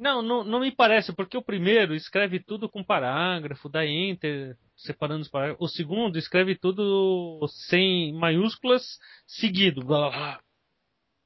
Não, 0.00 0.22
não, 0.22 0.44
não 0.44 0.60
me 0.60 0.70
parece, 0.70 1.12
porque 1.12 1.36
o 1.36 1.42
primeiro 1.42 1.92
escreve 1.92 2.38
tudo 2.38 2.68
com 2.68 2.84
parágrafo, 2.84 3.68
dá 3.68 3.84
enter, 3.84 4.56
separando 4.76 5.22
os 5.22 5.28
parágrafos. 5.28 5.60
O 5.60 5.74
segundo 5.74 6.16
escreve 6.16 6.54
tudo 6.54 7.44
sem 7.48 8.12
maiúsculas, 8.12 8.96
seguido. 9.26 9.84
Blá, 9.84 10.08
blá. 10.08 10.40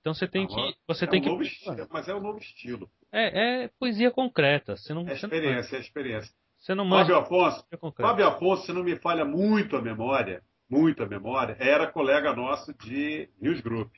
Então 0.03 0.13
você 0.13 0.27
tem 0.27 0.49
que. 0.49 0.55
Você 0.89 1.05
é 1.05 1.09
tem 1.09 1.21
um 1.21 1.39
que. 1.39 1.45
Estilo, 1.45 1.87
mas 1.89 2.09
é 2.09 2.15
um 2.15 2.21
novo 2.21 2.39
estilo. 2.39 2.91
É, 3.13 3.65
é 3.65 3.69
poesia 3.79 4.11
concreta. 4.11 4.77
Você 4.77 4.93
não, 4.93 5.09
é 5.09 5.15
experiência, 5.15 5.73
não... 5.73 5.79
é 5.79 5.81
experiência. 5.81 6.35
Você 6.59 6.75
não. 6.75 6.91
Fábio 6.91 7.17
Afonso, 7.17 7.65
Fábio 7.97 8.27
Afonso, 8.27 8.67
se 8.67 8.73
não 8.73 8.83
me 8.83 8.97
falha 8.97 9.25
muito 9.25 9.77
a 9.77 9.81
memória, 9.81 10.43
muito 10.69 11.05
a 11.05 11.07
memória, 11.07 11.57
era 11.61 11.87
colega 11.87 12.35
nosso 12.35 12.75
de 12.75 13.29
News 13.41 13.61
Group. 13.61 13.93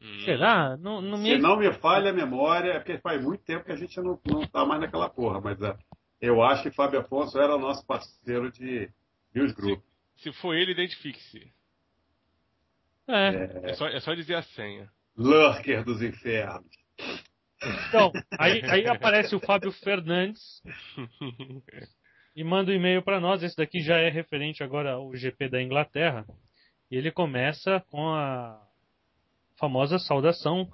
Hum. 0.00 0.20
Será? 0.24 0.76
Não, 0.76 1.00
não 1.00 1.18
me... 1.18 1.30
Se 1.30 1.38
não 1.38 1.56
me 1.56 1.72
falha 1.72 2.10
a 2.10 2.14
memória, 2.14 2.72
é 2.72 2.78
porque 2.78 2.98
faz 2.98 3.22
muito 3.22 3.42
tempo 3.44 3.64
que 3.64 3.72
a 3.72 3.76
gente 3.76 3.98
não, 4.00 4.20
não 4.26 4.46
tá 4.46 4.64
mais 4.64 4.80
naquela 4.80 5.08
porra, 5.08 5.40
mas 5.40 5.60
é, 5.60 5.76
eu 6.20 6.42
acho 6.42 6.62
que 6.62 6.70
Fábio 6.70 7.00
Afonso 7.00 7.38
era 7.38 7.56
o 7.56 7.58
nosso 7.58 7.84
parceiro 7.84 8.52
de 8.52 8.88
News 9.34 9.52
Group. 9.52 9.82
Se, 10.16 10.30
se 10.30 10.32
for 10.32 10.54
ele, 10.54 10.72
identifique-se. 10.72 11.52
É. 13.08 13.28
É. 13.64 13.70
é. 13.70 13.74
só, 13.74 13.88
é 13.88 14.00
só 14.00 14.14
dizer 14.14 14.34
a 14.34 14.42
senha. 14.42 14.88
Lurker 15.16 15.84
dos 15.84 16.02
infernos. 16.02 16.66
Então, 17.88 18.12
aí, 18.38 18.62
aí 18.64 18.86
aparece 18.86 19.34
o 19.34 19.40
Fábio 19.40 19.72
Fernandes 19.72 20.62
e 22.36 22.44
manda 22.44 22.70
um 22.70 22.74
e-mail 22.74 23.02
para 23.02 23.18
nós. 23.18 23.42
Esse 23.42 23.56
daqui 23.56 23.80
já 23.80 23.96
é 23.96 24.08
referente 24.08 24.62
agora 24.62 24.92
ao 24.92 25.14
GP 25.16 25.48
da 25.48 25.60
Inglaterra. 25.60 26.24
E 26.90 26.96
ele 26.96 27.10
começa 27.10 27.80
com 27.90 28.14
a 28.14 28.60
famosa 29.58 29.98
saudação. 29.98 30.70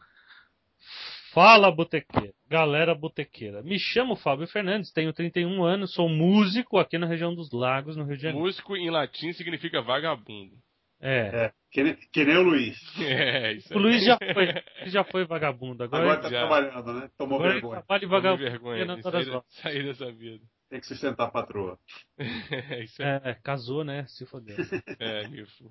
Fala, 1.33 1.73
botequeira, 1.73 2.33
galera 2.49 2.95
botequeira. 2.95 3.63
Me 3.63 3.79
chamo 3.79 4.15
Fábio 4.15 4.47
Fernandes, 4.47 4.93
tenho 4.93 5.13
31 5.13 5.65
anos, 5.65 5.93
sou 5.93 6.09
músico 6.09 6.79
aqui 6.79 6.97
na 6.97 7.07
região 7.07 7.35
dos 7.35 7.51
Lagos, 7.51 7.97
no 7.97 8.05
Rio 8.05 8.17
de 8.17 8.23
Janeiro. 8.23 8.45
Músico 8.45 8.77
em 8.77 8.91
latim 8.91 9.33
significa 9.33 9.83
vagabundo. 9.83 10.55
É. 11.01 11.47
é 11.47 11.53
que, 11.75 11.83
nem, 11.83 11.97
que, 11.97 12.25
nem, 12.25 12.37
o 12.37 12.43
Luiz. 12.43 12.79
É, 13.03 13.53
isso 13.55 13.75
o 13.75 13.79
Luiz 13.79 14.05
já 14.05 14.17
foi, 14.17 14.47
já 14.91 15.05
foi 15.05 15.27
vagabundo. 15.27 15.83
Agora, 15.83 16.05
agora 16.05 16.21
tá 16.21 16.31
já. 16.31 16.47
trabalhando, 16.47 16.93
né? 16.93 17.11
Tomou 17.19 17.39
agora 17.39 17.53
vergonha. 17.55 17.83
Trabalha 17.83 18.09
vagabundo. 18.09 18.45
vergonha. 18.45 19.03
Sair, 19.03 19.43
sair 19.49 19.83
dessa 19.83 20.13
vida. 20.13 20.45
Tem 20.71 20.79
que 20.79 20.87
sustentar 20.87 21.27
a 21.27 21.31
patroa. 21.33 21.77
é, 22.17 22.85
isso 22.85 23.03
é. 23.03 23.37
casou, 23.43 23.83
né? 23.83 24.07
Se 24.07 24.25
fodeu. 24.25 24.57
É, 25.01 25.27
Nilfo. 25.27 25.69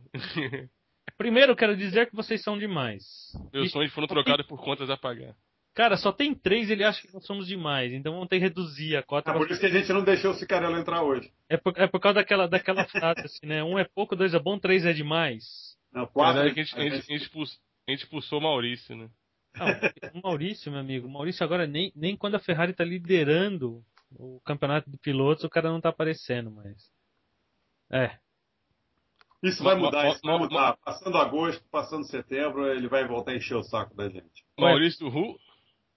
Primeiro, 1.17 1.55
quero 1.55 1.77
dizer 1.77 2.09
que 2.09 2.15
vocês 2.15 2.43
são 2.43 2.57
demais. 2.57 3.03
Meus 3.53 3.71
sonhos 3.71 3.93
foram 3.93 4.07
trocados 4.07 4.45
por 4.45 4.61
contas 4.61 4.89
a 4.89 4.97
pagar. 4.97 5.33
Cara, 5.73 5.97
só 5.97 6.11
tem 6.11 6.35
três 6.35 6.69
ele 6.69 6.83
acha 6.83 7.01
que 7.01 7.13
nós 7.13 7.25
somos 7.25 7.47
demais, 7.47 7.91
então 7.93 8.13
vamos 8.13 8.27
ter 8.27 8.37
que 8.37 8.43
reduzir 8.43 8.95
a 8.95 9.01
cota. 9.01 9.31
É 9.31 9.33
por 9.33 9.49
isso 9.49 9.59
que 9.59 9.65
a 9.65 9.71
gente 9.71 9.91
não 9.91 10.03
deixou 10.03 10.31
o 10.31 10.33
Cicarello 10.35 10.77
entrar 10.77 11.01
hoje. 11.01 11.31
É 11.49 11.57
por, 11.57 11.73
é 11.75 11.87
por 11.87 11.99
causa 11.99 12.15
daquela, 12.15 12.47
daquela 12.47 12.85
frase 12.85 13.21
assim, 13.21 13.47
né? 13.47 13.63
Um 13.63 13.79
é 13.79 13.83
pouco, 13.83 14.15
dois 14.15 14.35
é 14.35 14.39
bom, 14.39 14.59
três 14.59 14.85
é 14.85 14.93
demais. 14.93 15.72
Não, 15.93 16.07
quatro. 16.07 16.41
É 16.41 16.53
que 16.53 16.59
a 16.59 16.63
gente, 16.63 16.75
a, 16.75 16.81
gente, 16.81 16.93
a, 16.93 17.01
gente 17.01 17.23
expulsou, 17.23 17.57
a 17.87 17.91
gente 17.91 18.03
expulsou 18.03 18.39
o 18.39 18.41
Maurício, 18.41 18.95
né? 18.95 19.09
Não, 19.55 19.67
o 20.19 20.23
Maurício, 20.23 20.71
meu 20.71 20.81
amigo, 20.81 21.07
o 21.07 21.11
Maurício 21.11 21.43
agora 21.43 21.67
nem, 21.67 21.91
nem 21.95 22.17
quando 22.17 22.35
a 22.35 22.39
Ferrari 22.39 22.73
tá 22.73 22.83
liderando 22.83 23.83
o 24.11 24.41
campeonato 24.41 24.89
de 24.89 24.97
pilotos, 24.97 25.43
o 25.43 25.49
cara 25.49 25.69
não 25.69 25.79
tá 25.79 25.89
aparecendo, 25.89 26.51
mas. 26.51 26.91
É. 27.91 28.17
Isso 29.43 29.63
vai 29.63 29.75
mudar, 29.75 30.09
isso 30.09 30.21
vai 30.23 30.37
mudar. 30.37 30.77
Passando 30.83 31.17
agosto, 31.17 31.63
passando 31.69 32.05
setembro, 32.05 32.65
ele 32.65 32.87
vai 32.87 33.05
voltar 33.05 33.31
a 33.31 33.35
encher 33.35 33.55
o 33.55 33.63
saco 33.63 33.95
da 33.95 34.09
gente. 34.09 34.43
Maurício 34.57 35.07
Ru? 35.09 35.37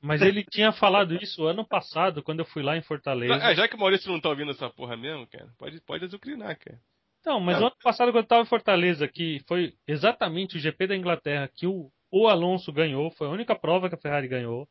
Mas 0.02 0.20
ele 0.20 0.44
tinha 0.44 0.72
falado 0.72 1.14
isso 1.14 1.46
ano 1.46 1.66
passado, 1.66 2.22
quando 2.22 2.40
eu 2.40 2.44
fui 2.44 2.62
lá 2.62 2.76
em 2.76 2.82
Fortaleza. 2.82 3.34
Ah, 3.36 3.54
já 3.54 3.66
que 3.66 3.76
o 3.76 3.78
Maurício 3.78 4.10
não 4.10 4.20
tá 4.20 4.28
ouvindo 4.28 4.50
essa 4.50 4.68
porra 4.68 4.96
mesmo, 4.96 5.26
cara, 5.26 5.48
pode, 5.56 5.80
pode 5.80 6.04
azucrinar, 6.04 6.58
cara. 6.58 6.78
Então, 7.26 7.40
mas 7.40 7.56
é. 7.56 7.58
ano 7.58 7.72
passado, 7.82 8.12
quando 8.12 8.22
eu 8.22 8.28
tava 8.28 8.42
em 8.42 8.46
Fortaleza, 8.46 9.08
que 9.08 9.40
foi 9.48 9.74
exatamente 9.84 10.56
o 10.56 10.60
GP 10.60 10.86
da 10.86 10.96
Inglaterra 10.96 11.50
que 11.52 11.66
o, 11.66 11.90
o 12.08 12.28
Alonso 12.28 12.72
ganhou, 12.72 13.10
foi 13.10 13.26
a 13.26 13.30
única 13.30 13.52
prova 13.56 13.88
que 13.88 13.96
a 13.96 13.98
Ferrari 13.98 14.28
ganhou. 14.28 14.68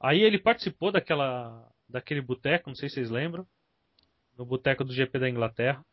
Aí 0.00 0.22
ele 0.22 0.38
participou 0.38 0.90
daquela, 0.90 1.68
daquele 1.86 2.22
boteco, 2.22 2.70
não 2.70 2.74
sei 2.74 2.88
se 2.88 2.94
vocês 2.94 3.10
lembram, 3.10 3.44
no 4.38 4.46
boteco 4.46 4.82
do 4.82 4.94
GP 4.94 5.18
da 5.18 5.28
Inglaterra. 5.28 5.84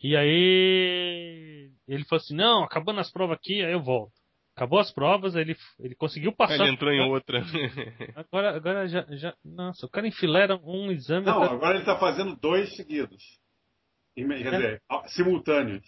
E 0.00 0.16
aí 0.16 1.72
ele 1.88 2.04
falou 2.04 2.22
assim, 2.22 2.36
não, 2.36 2.62
acabando 2.62 3.00
as 3.00 3.10
provas 3.10 3.36
aqui, 3.36 3.64
aí 3.64 3.72
eu 3.72 3.82
volto. 3.82 4.14
Acabou 4.54 4.78
as 4.78 4.92
provas, 4.92 5.34
ele, 5.34 5.56
ele 5.80 5.96
conseguiu 5.96 6.30
passar. 6.30 6.66
Ele 6.66 6.74
entrou 6.74 6.92
em 6.92 7.00
outra. 7.10 7.42
Agora, 8.14 8.56
agora 8.56 8.86
já, 8.86 9.04
já. 9.10 9.34
Nossa, 9.44 9.86
o 9.86 9.90
cara 9.90 10.06
enfilera 10.06 10.56
um 10.62 10.92
exame. 10.92 11.26
Não, 11.26 11.40
pra... 11.40 11.50
agora 11.50 11.72
ele 11.72 11.80
está 11.80 11.98
fazendo 11.98 12.36
dois 12.36 12.76
seguidos. 12.76 13.44
Quer 14.16 14.54
é. 14.54 14.56
dizer, 14.56 14.82
simultâneos. 15.08 15.84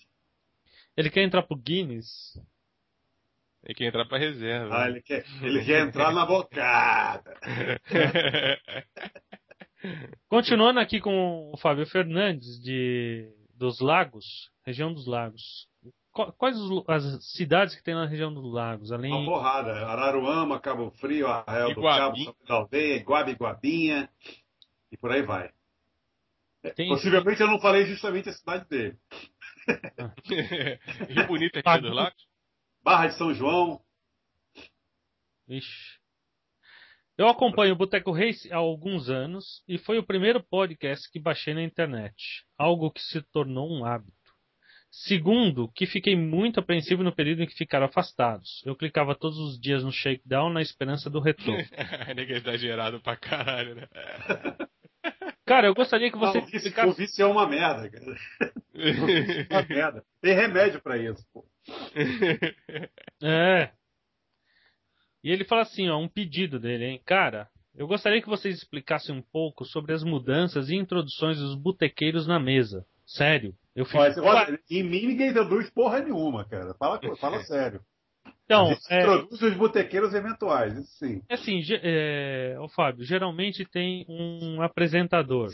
Ele 0.96 1.08
quer 1.08 1.22
entrar 1.22 1.42
pro 1.42 1.56
Guinness. 1.56 2.38
Ele 3.64 3.74
quer 3.74 3.86
entrar 3.86 4.04
pra 4.04 4.18
reserva. 4.18 4.82
Ah, 4.82 4.88
ele 4.88 5.00
quer, 5.00 5.24
ele 5.42 5.64
quer 5.64 5.86
entrar 5.86 6.12
na 6.12 6.26
bocada. 6.26 7.34
Continuando 10.28 10.80
aqui 10.80 11.00
com 11.00 11.52
o 11.52 11.56
Fábio 11.56 11.86
Fernandes, 11.86 12.60
de 12.60 13.32
dos 13.54 13.80
lagos, 13.80 14.50
região 14.64 14.92
dos 14.92 15.06
lagos. 15.06 15.66
Quais 16.36 16.56
as 16.88 17.32
cidades 17.32 17.76
que 17.76 17.82
tem 17.82 17.94
na 17.94 18.06
região 18.06 18.32
dos 18.32 18.52
lagos? 18.52 18.90
Além... 18.90 19.12
Uma 19.12 19.24
porrada. 19.24 19.86
Araruama, 19.86 20.58
Cabo 20.58 20.90
Frio, 20.92 21.28
Arraial 21.28 21.74
do 21.74 21.82
Cabo, 21.82 22.16
São 22.16 22.34
Pedro 22.34 22.54
Aldeia, 22.54 22.96
Iguabe, 22.96 23.32
Iguabinha 23.32 24.10
e 24.90 24.96
por 24.96 25.12
aí 25.12 25.22
vai. 25.22 25.50
Tem... 26.74 26.88
Possivelmente 26.88 27.40
eu 27.40 27.46
não 27.46 27.60
falei 27.60 27.86
justamente 27.86 28.28
a 28.28 28.32
cidade 28.32 28.68
dele. 28.68 28.96
Rio 31.08 31.26
Bonito 31.26 31.56
é 31.56 31.80
dos 31.80 31.94
Lagos? 31.94 32.26
Barra 32.82 33.08
de 33.08 33.14
São 33.16 33.32
João. 33.32 33.80
Ixi. 35.48 35.98
Eu 37.16 37.28
acompanho 37.28 37.74
o 37.74 37.76
Boteco 37.76 38.12
Race 38.12 38.52
há 38.52 38.56
alguns 38.56 39.10
anos 39.10 39.62
e 39.66 39.76
foi 39.76 39.98
o 39.98 40.06
primeiro 40.06 40.40
podcast 40.40 41.10
que 41.10 41.18
baixei 41.18 41.52
na 41.52 41.62
internet, 41.62 42.14
algo 42.56 42.92
que 42.92 43.00
se 43.00 43.20
tornou 43.32 43.68
um 43.68 43.84
hábito. 43.84 44.12
Segundo, 44.90 45.70
que 45.74 45.84
fiquei 45.84 46.16
muito 46.16 46.60
apreensivo 46.60 47.02
no 47.02 47.14
período 47.14 47.42
em 47.42 47.46
que 47.46 47.56
ficaram 47.56 47.86
afastados. 47.86 48.62
Eu 48.64 48.74
clicava 48.74 49.14
todos 49.14 49.36
os 49.36 49.60
dias 49.60 49.84
no 49.84 49.92
shakedown 49.92 50.50
na 50.50 50.62
esperança 50.62 51.10
do 51.10 51.20
retorno. 51.20 51.58
Ninguém 52.16 52.36
é 52.36 52.38
exagerado 52.38 53.00
pra 53.00 53.16
caralho, 53.16 53.74
né? 53.74 53.88
Cara, 55.48 55.66
eu 55.66 55.74
gostaria 55.74 56.12
que 56.12 56.18
você 56.18 56.40
não, 56.40 56.46
explicasse... 56.46 56.88
O 56.88 56.92
vício 56.92 57.22
é 57.22 57.26
uma 57.26 57.48
merda, 57.48 57.88
cara. 57.88 58.16
é 58.74 59.46
uma 59.50 59.62
merda. 59.66 60.04
Tem 60.20 60.34
remédio 60.34 60.80
para 60.82 60.98
isso, 60.98 61.24
pô. 61.32 61.44
É. 63.22 63.70
E 65.24 65.30
ele 65.30 65.44
fala 65.44 65.62
assim, 65.62 65.88
ó, 65.88 65.98
um 65.98 66.08
pedido 66.08 66.60
dele, 66.60 66.84
hein? 66.84 67.02
Cara, 67.04 67.48
eu 67.74 67.86
gostaria 67.86 68.20
que 68.20 68.28
vocês 68.28 68.58
explicassem 68.58 69.14
um 69.14 69.22
pouco 69.22 69.64
sobre 69.64 69.94
as 69.94 70.04
mudanças 70.04 70.68
e 70.68 70.76
introduções 70.76 71.38
dos 71.38 71.54
botequeiros 71.54 72.26
na 72.26 72.38
mesa. 72.38 72.84
Sério. 73.06 73.54
Eu 73.74 73.86
fiz... 73.86 73.96
Olha, 73.96 74.22
olha, 74.22 74.60
em 74.70 74.82
mim 74.82 75.06
ninguém 75.06 75.30
introduz 75.30 75.70
porra 75.70 76.00
nenhuma, 76.00 76.44
cara. 76.44 76.74
Fala, 76.74 77.00
fala 77.16 77.42
sério. 77.44 77.80
Então, 78.48 78.74
é... 78.88 79.00
introduz 79.02 79.42
os 79.42 79.54
botequeiros 79.58 80.14
eventuais, 80.14 80.74
isso 80.74 80.90
sim. 80.98 81.22
É 81.28 81.34
assim, 81.34 81.60
é, 81.82 82.56
o 82.60 82.68
Fábio, 82.68 83.04
geralmente 83.04 83.62
tem 83.66 84.06
um 84.08 84.62
apresentador. 84.62 85.50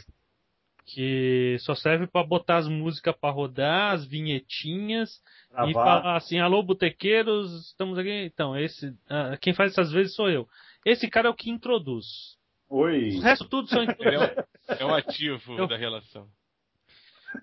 que 0.86 1.56
só 1.60 1.74
serve 1.74 2.06
para 2.06 2.24
botar 2.24 2.58
as 2.58 2.68
músicas 2.68 3.16
para 3.16 3.32
rodar, 3.32 3.94
as 3.94 4.04
vinhetinhas 4.06 5.20
Gravar. 5.50 5.70
e 5.70 5.72
falar 5.72 6.16
assim: 6.16 6.38
alô, 6.38 6.62
botequeiros, 6.62 7.68
estamos 7.68 7.98
aqui. 7.98 8.10
Então, 8.32 8.56
esse, 8.56 8.94
ah, 9.08 9.36
quem 9.40 9.52
faz 9.54 9.72
essas 9.72 9.90
vezes 9.90 10.14
sou 10.14 10.30
eu. 10.30 10.46
Esse 10.84 11.08
cara 11.10 11.26
é 11.28 11.30
o 11.30 11.34
que 11.34 11.50
introduz. 11.50 12.06
Oi. 12.68 13.16
O 13.16 13.20
resto 13.22 13.48
tudo 13.48 13.66
são 13.68 13.82
Ele 13.82 13.90
é 13.90 13.92
introduções. 13.94 14.46
o, 14.68 14.72
é 14.72 14.84
o 14.84 14.94
ativo 14.94 15.58
Eu- 15.58 15.66
da 15.66 15.76
relação. 15.76 16.28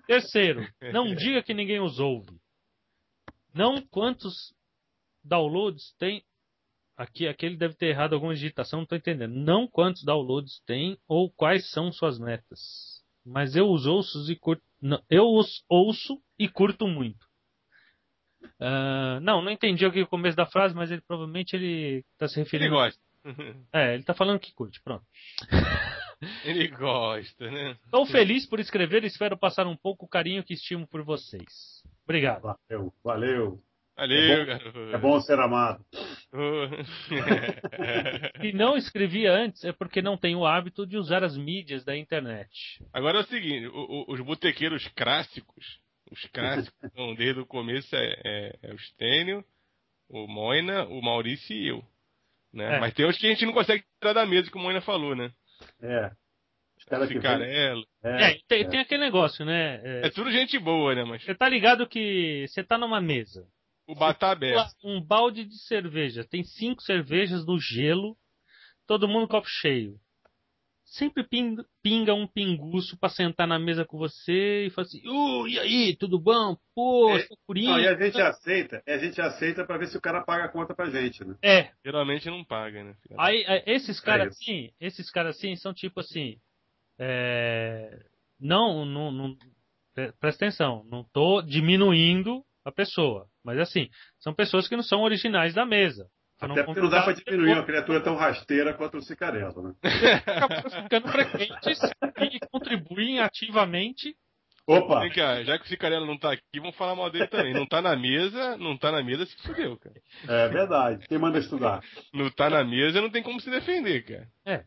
Terceiro, 0.06 0.66
não 0.92 1.12
diga 1.14 1.42
que 1.42 1.52
ninguém 1.52 1.80
os 1.80 1.98
ouve. 1.98 2.30
Não 3.52 3.82
quantos 3.90 4.54
downloads 5.24 5.94
tem. 5.98 6.22
Aqui, 6.96 7.26
aqui 7.26 7.46
ele 7.46 7.56
deve 7.56 7.74
ter 7.74 7.86
errado 7.86 8.14
alguma 8.14 8.34
digitação, 8.34 8.80
não 8.80 8.84
estou 8.84 8.98
entendendo. 8.98 9.34
Não 9.34 9.66
quantos 9.66 10.04
downloads 10.04 10.60
tem 10.66 10.98
ou 11.08 11.30
quais 11.30 11.70
são 11.70 11.90
suas 11.90 12.18
metas. 12.18 13.02
Mas 13.24 13.56
eu 13.56 13.70
os 13.70 13.86
ouço 13.86 14.30
e 14.30 14.36
curto. 14.36 14.62
não, 14.80 15.02
eu 15.08 15.24
os 15.26 15.64
ouço 15.68 16.20
e 16.38 16.48
curto 16.48 16.86
muito. 16.86 17.26
Ah, 18.60 19.20
não, 19.22 19.40
não 19.42 19.50
entendi 19.50 19.84
aqui 19.86 20.02
o 20.02 20.06
começo 20.06 20.36
da 20.36 20.46
frase, 20.46 20.74
mas 20.74 20.90
ele 20.90 21.00
provavelmente 21.00 21.54
ele 21.56 22.04
está 22.12 22.28
se 22.28 22.34
Ele 22.38 22.44
referindo. 22.44 22.74
gosta. 22.74 23.00
É, 23.72 23.92
ele 23.94 24.02
está 24.02 24.12
falando 24.14 24.40
que 24.40 24.52
curte, 24.52 24.80
pronto. 24.82 25.04
Ele 26.44 26.68
gosta, 26.68 27.50
né? 27.50 27.76
Estou 27.84 28.06
feliz 28.06 28.46
por 28.46 28.60
escrever 28.60 29.02
e 29.02 29.08
espero 29.08 29.36
passar 29.36 29.66
um 29.66 29.76
pouco 29.76 30.06
o 30.06 30.08
carinho 30.08 30.44
que 30.44 30.54
estimo 30.54 30.86
por 30.86 31.02
vocês. 31.02 31.82
Obrigado. 32.04 32.42
Valeu, 32.42 32.92
valeu. 33.02 33.62
Valeu, 34.02 34.42
É 34.42 34.44
garoto. 34.44 34.78
É 34.94 34.98
bom 34.98 35.20
ser 35.20 35.38
amado. 35.38 35.84
Se 38.40 38.52
não 38.52 38.76
escrevi 38.76 39.26
antes 39.28 39.64
é 39.64 39.72
porque 39.72 40.02
não 40.02 40.16
tenho 40.16 40.40
o 40.40 40.46
hábito 40.46 40.84
de 40.86 40.96
usar 40.96 41.22
as 41.22 41.36
mídias 41.36 41.84
da 41.84 41.96
internet. 41.96 42.50
Agora 42.92 43.18
é 43.18 43.20
o 43.20 43.24
seguinte, 43.26 43.66
o- 43.68 43.70
o- 44.08 44.12
os 44.12 44.20
botequeiros 44.20 44.88
clássicos, 44.96 45.78
os 46.10 46.20
clássicos, 46.32 46.74
então, 46.82 47.14
desde 47.14 47.40
o 47.40 47.46
começo 47.46 47.94
é, 47.94 48.14
é, 48.24 48.58
é 48.62 48.74
o 48.74 48.78
Stênio, 48.78 49.44
o 50.08 50.26
Moina, 50.26 50.84
o 50.86 51.00
Maurício 51.00 51.54
e 51.54 51.68
eu. 51.68 51.84
Né? 52.52 52.76
É. 52.76 52.80
Mas 52.80 52.92
tem 52.94 53.06
uns 53.06 53.16
que 53.16 53.26
a 53.26 53.30
gente 53.30 53.46
não 53.46 53.52
consegue 53.52 53.84
tirar 54.00 54.12
da 54.14 54.26
mesa, 54.26 54.50
que 54.50 54.56
o 54.58 54.60
Moina 54.60 54.80
falou, 54.80 55.14
né? 55.14 55.30
É. 55.80 56.10
Ficarello. 57.06 57.86
É, 58.02 58.32
É, 58.32 58.38
tem, 58.48 58.62
é. 58.62 58.64
tem 58.68 58.80
aquele 58.80 59.04
negócio, 59.04 59.44
né? 59.44 59.80
É, 59.84 60.06
É 60.08 60.10
tudo 60.10 60.32
gente 60.32 60.58
boa, 60.58 60.92
né? 60.94 61.04
Mas 61.04 61.22
Você 61.24 61.34
tá 61.34 61.48
ligado 61.48 61.86
que 61.86 62.44
você 62.48 62.64
tá 62.64 62.76
numa 62.76 63.00
mesa. 63.00 63.46
O 63.86 63.94
bar 63.94 64.14
tá 64.14 64.30
aberto. 64.30 64.74
Um 64.84 65.00
balde 65.00 65.44
de 65.44 65.58
cerveja. 65.58 66.24
Tem 66.24 66.42
cinco 66.44 66.82
cervejas 66.82 67.44
no 67.46 67.58
gelo. 67.58 68.16
Todo 68.86 69.08
mundo 69.08 69.28
copo 69.28 69.46
cheio. 69.48 69.98
Sempre 70.84 71.26
pinga, 71.82 72.12
um 72.12 72.26
pinguço 72.26 72.98
pra 72.98 73.08
sentar 73.08 73.46
na 73.46 73.58
mesa 73.58 73.82
com 73.84 73.96
você 73.96 74.66
e 74.66 74.70
fala 74.70 74.86
assim: 74.86 75.00
uh, 75.08 75.48
e 75.48 75.58
aí, 75.58 75.96
tudo 75.96 76.20
bom? 76.20 76.54
Pô, 76.74 77.16
É, 77.16 77.26
curinho. 77.46 77.78
e 77.80 77.88
a 77.88 77.94
gente 77.96 78.20
aceita, 78.20 78.82
a 78.86 78.98
gente 78.98 79.18
aceita 79.20 79.64
pra 79.64 79.78
ver 79.78 79.86
se 79.86 79.96
o 79.96 80.00
cara 80.02 80.22
paga 80.22 80.44
a 80.44 80.48
conta 80.48 80.74
pra 80.74 80.90
gente, 80.90 81.24
né? 81.24 81.34
É, 81.42 81.70
Geralmente 81.82 82.28
não 82.28 82.44
paga, 82.44 82.84
né? 82.84 82.94
Aí, 83.16 83.42
é, 83.46 83.72
esses 83.72 84.00
caras 84.00 84.34
isso. 84.34 84.42
assim, 84.42 84.70
esses 84.78 85.10
caras 85.10 85.36
assim 85.38 85.56
são 85.56 85.72
tipo 85.72 85.98
assim, 86.00 86.38
é, 86.98 88.04
não, 88.38 88.84
não, 88.84 89.10
não- 89.10 89.36
pre- 89.94 90.12
presta 90.20 90.44
atenção, 90.44 90.84
não 90.90 91.04
tô 91.04 91.40
diminuindo 91.40 92.44
a 92.64 92.72
pessoa, 92.72 93.26
mas 93.44 93.58
assim, 93.58 93.88
são 94.20 94.34
pessoas 94.34 94.68
que 94.68 94.76
não 94.76 94.82
são 94.82 95.02
originais 95.02 95.54
da 95.54 95.64
mesa. 95.66 96.06
Até 96.40 96.64
porque 96.64 96.80
não 96.80 96.88
dá 96.88 97.02
pra 97.02 97.12
convidadas 97.12 97.24
diminuir 97.24 97.46
uma 97.50 97.54
depois, 97.60 97.66
criatura 97.66 98.00
tão 98.02 98.16
rasteira 98.16 98.74
quanto 98.74 98.96
o 98.98 99.02
Cicarello, 99.02 99.62
né? 99.62 99.74
acabam 100.26 100.70
ficando 100.82 101.08
frequentes 101.08 101.80
e 102.32 102.40
contribuem 102.50 103.20
ativamente. 103.20 104.16
Opa! 104.66 105.00
Vem 105.00 105.10
cá, 105.12 105.42
já 105.44 105.58
que 105.58 105.64
o 105.64 105.68
Cicarello 105.68 106.06
não 106.06 106.18
tá 106.18 106.32
aqui, 106.32 106.42
vamos 106.58 106.76
falar 106.76 106.94
mal 106.96 107.10
dele 107.10 107.26
também. 107.28 107.52
Não 107.52 107.66
tá 107.66 107.80
na 107.82 107.94
mesa, 107.96 108.56
não 108.56 108.76
tá 108.76 108.90
na 108.92 109.02
mesa, 109.04 109.24
se 109.26 109.36
fudeu, 109.42 109.76
cara. 109.78 109.94
É 110.28 110.48
verdade. 110.48 111.06
Quem 111.08 111.18
manda 111.18 111.38
estudar? 111.38 111.80
Não 112.12 112.28
tá 112.30 112.48
na 112.50 112.64
mesa, 112.64 113.00
não 113.00 113.10
tem 113.10 113.22
como 113.22 113.40
se 113.40 113.50
defender, 113.50 114.02
cara. 114.04 114.64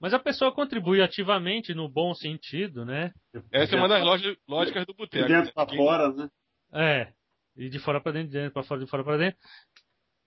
Mas 0.00 0.14
a 0.14 0.18
pessoa 0.18 0.52
contribui 0.54 1.02
ativamente 1.02 1.74
no 1.74 1.86
bom 1.86 2.14
sentido, 2.14 2.86
né? 2.86 3.12
Essa 3.52 3.76
é 3.76 3.78
uma 3.78 3.88
das 3.88 4.02
lógicas, 4.48 4.86
do 4.86 4.92
De 4.92 4.96
boteco. 4.96 5.28
dentro 5.28 5.52
pra 5.52 5.66
Quem- 5.66 5.76
fora, 5.76 6.10
né? 6.12 6.28
É. 6.72 7.12
E 7.60 7.68
de 7.68 7.78
fora 7.78 8.00
para 8.00 8.12
dentro, 8.12 8.28
de 8.28 8.38
dentro 8.38 8.52
para 8.54 8.62
fora, 8.62 8.80
de 8.80 8.86
fora 8.86 9.04
para 9.04 9.18
dentro. 9.18 9.38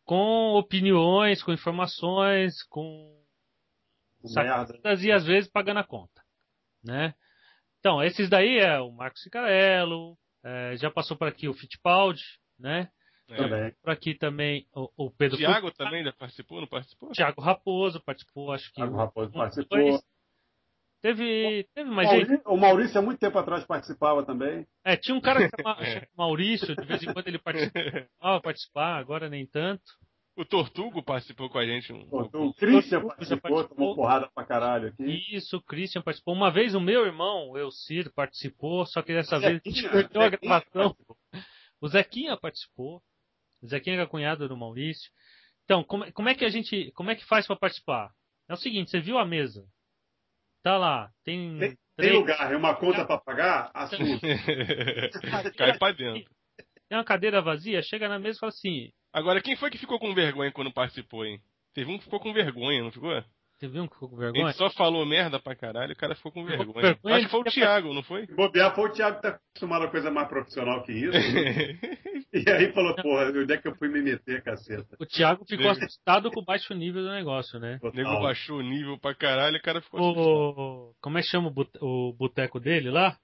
Com 0.05 0.53
opiniões, 0.53 1.41
com 1.41 1.51
informações, 1.51 2.61
com 2.63 3.19
sacadas 4.25 5.03
e 5.03 5.11
às 5.11 5.25
vezes 5.25 5.49
pagando 5.49 5.79
a 5.79 5.83
conta, 5.83 6.21
né? 6.83 7.15
Então, 7.79 8.03
esses 8.03 8.29
daí 8.29 8.59
é 8.59 8.79
o 8.79 8.91
Marcos 8.91 9.21
Cicarello, 9.23 10.17
é, 10.43 10.77
já 10.77 10.91
passou 10.91 11.17
por 11.17 11.27
aqui 11.27 11.47
o 11.47 11.53
Fittipaldi, 11.53 12.23
né? 12.59 12.89
É. 13.29 13.35
Também. 13.35 13.75
Por 13.81 13.91
aqui 13.91 14.13
também 14.13 14.67
o, 14.73 14.89
o 15.05 15.11
Pedro 15.11 15.37
Tiago 15.37 15.71
também 15.71 16.03
já 16.03 16.13
participou, 16.13 16.61
não 16.61 16.67
participou? 16.67 17.11
Thiago 17.11 17.41
Raposo 17.41 17.99
participou, 18.01 18.51
acho 18.51 18.67
que 18.69 18.75
Thiago 18.75 18.93
um, 18.93 18.97
Raposo 18.97 19.29
um, 19.29 19.33
participou. 19.33 19.77
dois. 19.79 20.03
Teve, 21.03 21.67
teve 21.75 21.89
mais 21.89 22.09
gente. 22.09 22.29
Maurício, 22.29 22.49
o 22.49 22.57
Maurício 22.57 22.97
há 22.97 23.01
muito 23.01 23.19
tempo 23.19 23.37
atrás 23.37 23.65
participava 23.65 24.25
também. 24.25 24.65
É, 24.85 24.95
tinha 24.95 25.13
um 25.13 25.19
cara 25.19 25.49
que 25.49 25.49
chama, 25.61 25.83
chama 25.83 26.07
Maurício, 26.15 26.73
de 26.73 26.85
vez 26.85 27.03
em 27.03 27.11
quando 27.11 27.27
ele 27.27 27.39
participava, 27.39 28.41
participar, 28.41 28.95
agora 28.99 29.29
nem 29.29 29.45
tanto. 29.45 29.83
O 30.37 30.45
Tortugo 30.45 31.03
participou 31.03 31.49
com 31.49 31.57
a 31.57 31.65
gente. 31.65 31.91
Um, 31.91 32.07
O, 32.09 32.47
o 32.47 32.53
Christian 32.53 33.05
participou, 33.05 33.51
participou. 33.51 33.67
tomou 33.67 33.95
porrada 33.95 34.29
pra 34.33 34.45
caralho 34.45 34.87
aqui. 34.87 35.03
Isso, 35.29 35.57
o 35.57 35.61
Christian 35.61 36.01
participou. 36.01 36.33
Uma 36.33 36.49
vez 36.49 36.73
o 36.73 36.79
meu 36.79 37.05
irmão, 37.05 37.49
o 37.49 37.57
Elcir, 37.57 38.09
participou, 38.13 38.85
só 38.85 39.01
que 39.01 39.13
dessa 39.13 39.37
vez 39.37 39.61
a 39.63 39.69
gente 39.69 39.81
Zequinha, 39.81 39.91
perdeu 39.91 40.21
a 40.21 40.29
Zequinha 40.29 40.39
gravação. 40.49 40.97
O 41.81 41.87
Zequinha 41.89 42.37
participou. 42.37 43.03
O 43.61 43.67
Zequinha 43.67 43.99
é 44.01 44.05
cunhado 44.05 44.47
do 44.47 44.55
Maurício. 44.55 45.11
Então, 45.65 45.83
como, 45.83 46.09
como 46.13 46.29
é 46.29 46.33
que 46.33 46.45
a 46.45 46.49
gente. 46.49 46.91
Como 46.93 47.11
é 47.11 47.15
que 47.15 47.25
faz 47.25 47.45
para 47.45 47.57
participar? 47.57 48.09
É 48.47 48.53
o 48.53 48.57
seguinte, 48.57 48.89
você 48.89 49.01
viu 49.01 49.17
a 49.17 49.25
mesa. 49.25 49.67
Tá 50.63 50.77
lá, 50.77 51.11
tem. 51.25 51.59
Tem, 51.59 51.77
tem 51.97 52.13
lugar, 52.13 52.51
é 52.51 52.55
uma 52.55 52.73
conta 52.73 53.05
pra 53.05 53.17
pagar? 53.19 53.69
Assusta. 53.73 54.27
Cai 55.57 55.77
pra 55.77 55.91
dentro. 55.91 56.31
Tem 56.89 56.97
uma 56.97 57.03
cadeira 57.03 57.41
vazia, 57.41 57.83
chega 57.83 58.07
na 58.07 58.17
mesa 58.17 58.37
e 58.37 58.39
fala 58.39 58.49
assim. 58.49 58.89
Agora, 59.11 59.41
quem 59.41 59.57
foi 59.57 59.69
que 59.69 59.77
ficou 59.77 59.99
com 59.99 60.13
vergonha 60.15 60.51
quando 60.51 60.73
participou, 60.73 61.25
hein? 61.25 61.41
Teve 61.73 61.91
um 61.91 61.97
que 61.97 62.05
ficou 62.05 62.19
com 62.19 62.31
vergonha, 62.31 62.81
não 62.81 62.91
ficou? 62.91 63.11
Você 63.63 63.67
viu 63.69 63.87
que 63.87 63.93
ficou 63.93 64.09
com 64.09 64.17
vergonha? 64.17 64.47
gente 64.47 64.57
só 64.57 64.69
falou 64.71 65.05
merda 65.05 65.39
pra 65.39 65.55
caralho, 65.55 65.93
o 65.93 65.95
cara 65.95 66.13
ficou 66.15 66.33
com 66.33 66.43
vergonha. 66.43 66.81
vergonha, 66.81 67.15
Acho 67.15 67.25
que 67.25 67.31
foi 67.31 67.39
o 67.39 67.43
ele- 67.43 67.51
Thiago, 67.51 67.93
não 67.93 68.03
foi? 68.03 68.27
Bobear, 68.27 68.75
foi 68.75 68.89
o 68.89 68.91
Thiago 68.91 69.15
que 69.15 69.21
tá 69.21 69.29
acostumado 69.29 69.85
a 69.85 69.89
coisa 69.89 70.11
mais 70.11 70.27
profissional 70.27 70.83
que 70.83 70.91
isso. 70.91 71.11
E 72.33 72.49
aí 72.49 72.73
falou, 72.73 72.95
porra, 72.95 73.25
onde 73.27 73.53
é 73.53 73.57
que 73.59 73.67
eu 73.67 73.75
fui 73.75 73.87
me 73.89 74.01
meter, 74.01 74.41
caceta? 74.41 74.97
O 74.99 75.05
Thiago 75.05 75.45
ficou 75.45 75.65
Nego- 75.67 75.77
assustado 75.85 76.31
com 76.31 76.39
o 76.41 76.43
baixo 76.43 76.73
nível 76.73 77.03
do 77.03 77.11
negócio, 77.11 77.59
né? 77.59 77.77
O 77.81 77.91
nego 77.91 78.09
baixou 78.21 78.57
o 78.57 78.63
nível 78.63 78.97
pra 78.99 79.13
caralho, 79.13 79.55
o 79.57 79.61
cara 79.61 79.79
ficou 79.81 79.99
assustado. 79.99 80.27
O, 80.27 80.95
como 80.99 81.17
é 81.19 81.21
que 81.21 81.27
chama 81.27 81.53
o 81.79 82.13
boteco 82.13 82.59
dele 82.59 82.89
lá? 82.89 83.15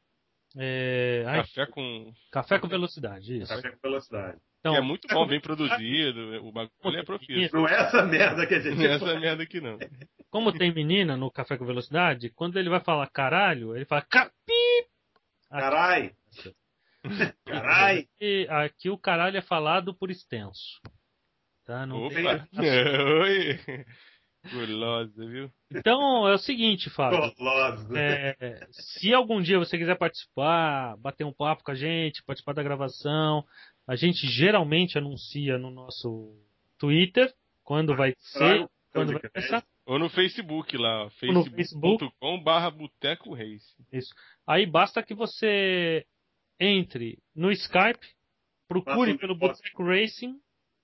É, 0.55 1.23
ai, 1.27 1.37
Café 1.41 1.65
com. 1.65 2.11
café 2.31 2.59
com 2.59 2.67
velocidade, 2.67 3.39
isso. 3.39 3.53
Café 3.53 3.71
com 3.71 3.79
velocidade. 3.81 4.37
Então, 4.59 4.75
é 4.75 4.81
muito 4.81 5.07
bom, 5.07 5.25
bem 5.25 5.39
produzido, 5.39 6.45
o 6.45 6.51
bagulho 6.51 6.99
é 6.99 7.03
profício. 7.03 7.49
Não 7.57 7.67
é 7.67 7.73
essa 7.75 8.03
merda 8.05 8.45
que 8.45 8.55
a 8.55 8.59
gente 8.59 8.75
Não 8.77 8.85
é 8.85 8.93
essa 8.95 9.19
merda 9.19 9.43
aqui 9.43 9.61
não. 9.61 9.79
como 10.29 10.51
tem 10.51 10.73
menina 10.73 11.15
no 11.15 11.31
café 11.31 11.57
com 11.57 11.65
velocidade, 11.65 12.29
quando 12.31 12.59
ele 12.59 12.69
vai 12.69 12.81
falar 12.81 13.07
caralho, 13.07 13.75
ele 13.75 13.85
fala 13.85 14.01
ca- 14.01 14.29
pi. 14.45 14.87
Carai! 15.49 16.13
Carai! 17.45 18.07
E 18.19 18.45
aqui 18.49 18.89
o 18.89 18.97
caralho 18.97 19.37
é 19.37 19.41
falado 19.41 19.93
por 19.93 20.11
extenso. 20.11 20.81
Tá? 21.65 21.85
Não 21.85 22.09
tem- 22.09 22.25
Opa! 22.27 22.47
Oi! 23.21 23.59
Gulosa, 24.51 25.25
viu? 25.25 25.51
Então 25.69 26.27
é 26.27 26.33
o 26.33 26.37
seguinte, 26.37 26.89
Fábio. 26.89 27.33
Goloso. 27.37 27.95
É, 27.95 28.67
se 28.71 29.13
algum 29.13 29.41
dia 29.41 29.59
você 29.59 29.77
quiser 29.77 29.97
participar, 29.97 30.95
bater 30.97 31.25
um 31.25 31.33
papo 31.33 31.63
com 31.63 31.71
a 31.71 31.75
gente, 31.75 32.23
participar 32.23 32.53
da 32.53 32.63
gravação, 32.63 33.45
a 33.85 33.95
gente 33.95 34.25
geralmente 34.27 34.97
anuncia 34.97 35.57
no 35.57 35.69
nosso 35.69 36.33
Twitter 36.77 37.33
quando 37.63 37.95
vai 37.95 38.13
ser, 38.17 38.67
quando 38.93 39.13
vai 39.13 39.21
começar. 39.29 39.63
Ou 39.85 39.99
no 39.99 40.09
Facebook 40.09 40.77
lá, 40.77 41.09
Ou 41.23 41.33
no 41.33 41.45
facebook.com 41.45 42.43
barra 42.43 42.69
Boteco 42.69 43.33
Race. 43.33 43.75
Isso. 43.91 44.13
Aí 44.47 44.65
basta 44.65 45.03
que 45.03 45.13
você 45.13 46.05
entre 46.59 47.17
no 47.35 47.51
Skype, 47.51 48.05
procure 48.67 49.17
pelo. 49.17 49.35
Boteco 49.35 49.83
Racing. 49.83 50.39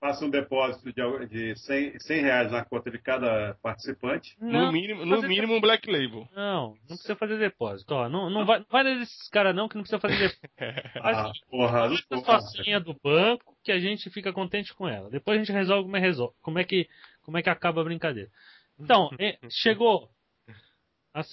Faça 0.06 0.24
um 0.24 0.30
depósito 0.30 0.92
de, 0.92 1.26
de 1.26 1.56
100, 1.58 1.98
100 1.98 2.20
reais 2.22 2.52
na 2.52 2.64
conta 2.64 2.90
de 2.92 2.98
cada 2.98 3.54
participante. 3.60 4.36
No 4.40 4.70
mínimo, 4.70 5.04
no 5.04 5.20
mínimo 5.22 5.54
um 5.56 5.60
Black 5.60 5.90
Label. 5.90 6.28
Não, 6.32 6.68
não 6.88 6.96
precisa 6.96 7.16
fazer 7.16 7.36
depósito. 7.38 7.92
Ó, 7.92 8.08
não, 8.08 8.30
não, 8.30 8.46
vai, 8.46 8.60
não 8.60 8.66
vai 8.70 8.84
nesses 8.84 9.28
caras 9.28 9.54
não 9.54 9.68
que 9.68 9.74
não 9.74 9.82
precisa 9.82 9.98
fazer 10.00 10.16
depósito. 10.16 10.46
Ah, 11.02 11.32
porra, 11.50 11.88
não 11.88 11.96
sua 12.24 12.40
senha 12.40 12.78
do 12.78 12.94
banco 13.02 13.56
que 13.64 13.72
a 13.72 13.80
gente 13.80 14.08
fica 14.10 14.32
contente 14.32 14.72
com 14.74 14.88
ela. 14.88 15.10
Depois 15.10 15.36
a 15.36 15.42
gente 15.42 15.52
resolve 15.52 15.82
como 15.84 15.96
é, 15.96 16.00
resol- 16.00 16.34
como 16.40 16.58
é 16.60 16.64
que 16.64 16.88
como 17.22 17.36
é 17.38 17.42
que 17.42 17.50
acaba 17.50 17.80
a 17.80 17.84
brincadeira. 17.84 18.30
Então, 18.78 19.10
é, 19.18 19.38
chegou 19.50 20.08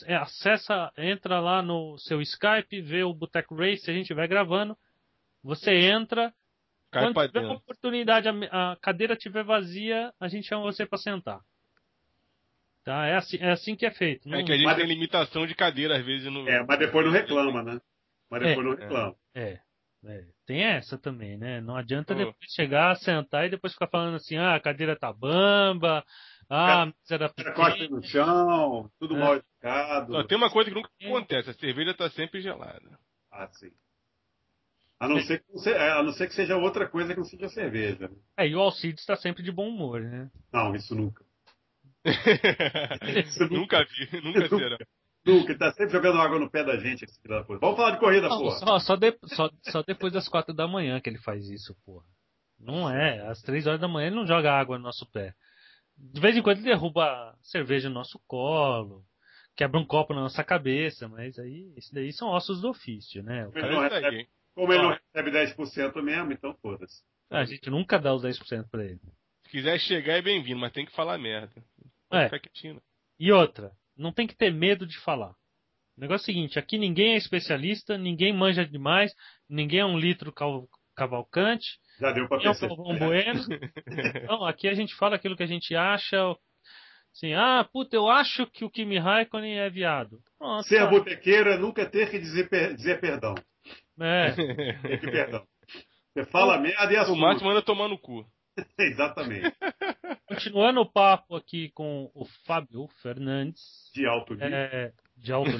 é, 0.05 0.15
acessa, 0.15 0.91
entra 0.97 1.39
lá 1.39 1.61
no 1.61 1.95
seu 1.99 2.21
Skype, 2.21 2.81
vê 2.81 3.03
o 3.03 3.13
Boteco 3.13 3.53
Race, 3.55 3.83
se 3.83 3.91
a 3.91 3.93
gente 3.93 4.03
estiver 4.03 4.27
gravando, 4.27 4.75
você 5.43 5.75
entra, 5.75 6.33
Cai 6.93 7.03
quando 7.13 7.27
tiver 7.27 7.41
dentro. 7.41 7.57
oportunidade, 7.57 8.27
a, 8.29 8.71
a 8.71 8.75
cadeira 8.77 9.13
estiver 9.13 9.43
vazia, 9.43 10.13
a 10.19 10.27
gente 10.27 10.47
chama 10.47 10.63
você 10.63 10.85
para 10.85 10.97
sentar. 10.97 11.39
Tá? 12.83 13.05
É 13.05 13.15
assim, 13.15 13.37
é 13.39 13.51
assim 13.51 13.75
que 13.75 13.85
é 13.85 13.91
feito. 13.91 14.27
É 14.27 14.31
Não- 14.31 14.45
que 14.45 14.51
a 14.51 14.55
gente 14.55 14.65
Mas- 14.65 14.75
tem 14.77 14.85
limitação 14.85 15.47
de 15.47 15.55
cadeira, 15.55 15.97
às 15.97 16.05
vezes, 16.05 16.31
no. 16.31 16.47
É, 16.49 16.63
mas 16.65 16.79
depois 16.79 17.05
não 17.05 17.13
reclama, 17.13 17.63
né? 17.63 17.79
Mas 18.29 18.41
depois 18.41 18.67
não 18.67 18.75
reclama. 18.75 19.15
É, 19.33 19.59
é. 20.05 20.25
Tem 20.45 20.61
essa 20.61 20.97
também, 20.97 21.37
né? 21.37 21.61
Não 21.61 21.77
adianta 21.77 22.13
Pô. 22.13 22.19
depois 22.19 22.51
chegar, 22.53 22.95
sentar 22.97 23.45
e 23.45 23.49
depois 23.49 23.71
ficar 23.73 23.87
falando 23.87 24.15
assim, 24.15 24.35
ah, 24.35 24.55
a 24.55 24.59
cadeira 24.59 24.97
tá 24.97 25.13
bamba, 25.13 26.03
ah, 26.49 26.81
a 26.81 26.85
mesa 26.87 26.95
era 27.11 27.29
costa 27.29 27.71
pequena. 27.71 27.89
no 27.95 28.03
chão, 28.03 28.91
tudo 28.99 29.15
É. 29.15 29.19
mal 29.19 29.35
educado. 29.35 30.27
Tem 30.27 30.37
uma 30.37 30.49
coisa 30.49 30.69
que 30.69 30.75
nunca 30.75 30.89
É. 30.99 31.07
acontece, 31.07 31.49
a 31.51 31.53
cerveja 31.53 31.93
tá 31.93 32.09
sempre 32.09 32.41
gelada. 32.41 32.99
Ah, 33.31 33.47
sim. 33.53 33.71
A 35.03 35.07
não, 35.09 35.19
ser 35.21 35.43
que, 35.43 35.69
é, 35.69 35.91
a 35.91 36.03
não 36.03 36.13
ser 36.13 36.27
que 36.27 36.33
seja 36.35 36.55
outra 36.57 36.87
coisa 36.87 37.13
que 37.13 37.19
não 37.19 37.25
seja 37.25 37.49
cerveja. 37.49 38.09
É, 38.37 38.47
e 38.47 38.55
o 38.55 38.59
Alcides 38.59 39.01
está 39.01 39.15
sempre 39.15 39.43
de 39.43 39.51
bom 39.51 39.67
humor, 39.69 40.01
né? 40.01 40.29
Não, 40.51 40.75
isso 40.75 40.95
nunca. 40.95 41.23
nunca 43.49 43.83
vi, 43.85 44.21
nunca 44.21 44.47
será. 44.49 44.77
Nunca. 45.25 45.51
Ele 45.51 45.59
tá 45.59 45.71
sempre 45.71 45.93
jogando 45.93 46.19
água 46.19 46.37
no 46.37 46.49
pé 46.49 46.63
da 46.63 46.77
gente. 46.77 47.05
esse 47.05 47.19
filho 47.21 47.35
da 47.35 47.43
puta. 47.43 47.59
Vamos 47.59 47.77
falar 47.77 47.91
de 47.91 47.99
corrida, 47.99 48.27
Não, 48.27 48.37
porra. 48.39 48.57
só, 48.59 48.79
só, 48.79 48.95
de- 48.95 49.17
só- 49.25 49.49
só 49.61 49.81
depois 49.83 50.11
das 50.11 50.27
quatro 50.27 50.53
da 50.53 50.67
manhã 50.67 50.99
que 50.99 51.09
ele 51.09 51.17
faz 51.19 51.47
isso, 51.49 51.75
porra. 51.85 52.05
Não 52.59 52.89
é, 52.89 53.25
às 53.27 53.41
três 53.41 53.65
horas 53.67 53.79
da 53.79 53.87
manhã 53.87 54.07
ele 54.07 54.15
não 54.17 54.27
joga 54.27 54.51
água 54.51 54.77
no 54.77 54.83
nosso 54.83 55.05
pé. 55.11 55.33
De 55.97 56.19
vez 56.19 56.35
em 56.35 56.41
quando 56.41 56.57
ele 56.57 56.65
derruba 56.67 57.37
cerveja 57.41 57.87
no 57.87 57.95
nosso 57.95 58.19
colo, 58.27 59.03
quebra 59.55 59.79
um 59.79 59.85
copo 59.85 60.13
na 60.13 60.21
nossa 60.21 60.43
cabeça, 60.43 61.07
mas 61.07 61.37
aí, 61.39 61.73
isso 61.77 61.93
daí 61.93 62.11
são 62.11 62.29
ossos 62.29 62.61
do 62.61 62.69
ofício, 62.69 63.23
né? 63.23 63.47
O 63.47 63.51
cara- 63.51 63.71
não 63.71 63.83
É 63.83 63.87
isso 63.87 63.95
recebe-. 63.95 64.27
Como 64.55 64.71
ele 64.71 64.81
não 64.83 64.89
recebe 64.91 65.31
10% 65.31 66.01
mesmo, 66.01 66.31
então 66.31 66.55
foda-se. 66.61 67.01
a 67.29 67.43
gente 67.45 67.69
nunca 67.69 67.97
dá 67.99 68.13
os 68.13 68.23
10% 68.23 68.69
pra 68.69 68.83
ele. 68.85 68.99
Se 69.43 69.49
quiser 69.49 69.79
chegar 69.79 70.13
é 70.13 70.21
bem-vindo, 70.21 70.59
mas 70.59 70.71
tem 70.71 70.85
que 70.85 70.91
falar 70.95 71.17
merda. 71.17 71.63
É. 72.11 72.29
E 73.19 73.31
outra, 73.31 73.71
não 73.97 74.11
tem 74.11 74.27
que 74.27 74.35
ter 74.35 74.51
medo 74.51 74.85
de 74.85 74.97
falar. 74.99 75.31
O 75.97 76.01
negócio 76.01 76.23
é 76.23 76.23
o 76.23 76.25
seguinte, 76.25 76.57
aqui 76.59 76.77
ninguém 76.77 77.13
é 77.13 77.17
especialista, 77.17 77.97
ninguém 77.97 78.33
manja 78.33 78.65
demais, 78.65 79.13
ninguém 79.49 79.79
é 79.81 79.85
um 79.85 79.97
litro 79.97 80.31
cal- 80.31 80.67
cavalcante, 80.95 81.79
Já 81.99 82.11
deu 82.11 82.27
pra 82.27 82.37
ninguém 82.37 82.51
é 82.51 82.73
um 82.73 82.97
Bueno. 82.99 83.41
Não, 84.27 84.45
aqui 84.45 84.67
a 84.67 84.73
gente 84.73 84.95
fala 84.95 85.15
aquilo 85.15 85.35
que 85.35 85.43
a 85.43 85.47
gente 85.47 85.75
acha. 85.75 86.17
Assim, 87.15 87.33
ah, 87.33 87.67
puta, 87.71 87.95
eu 87.95 88.07
acho 88.09 88.47
que 88.47 88.65
o 88.65 88.69
Kimi 88.71 88.97
Raikkonen 88.97 89.59
é 89.59 89.69
viado. 89.69 90.19
Pronto, 90.39 90.63
Ser 90.67 90.79
tá. 90.79 90.87
botequeiro 90.87 91.49
é 91.51 91.57
nunca 91.57 91.85
ter 91.87 92.09
que 92.09 92.17
dizer, 92.17 92.49
per- 92.49 92.75
dizer 92.75 92.99
perdão. 92.99 93.35
É, 93.99 94.31
Ter 94.81 94.99
que 94.99 95.11
perdão. 95.11 95.45
Você 96.13 96.25
fala 96.25 96.59
merda 96.59 96.91
e 96.93 96.95
O 96.97 97.01
assume. 97.01 97.21
máximo 97.21 97.49
manda 97.49 97.61
tomar 97.61 97.87
no 97.87 97.97
cu. 97.97 98.25
Exatamente. 98.79 99.51
continuando 100.27 100.81
o 100.81 100.91
papo 100.91 101.35
aqui 101.35 101.69
com 101.71 102.11
o 102.13 102.25
Fábio 102.45 102.87
Fernandes, 103.01 103.89
De 103.93 104.05
alto 104.05 104.33
nível. 104.33 104.53
é, 104.55 104.93
de 105.17 105.31
alto 105.33 105.51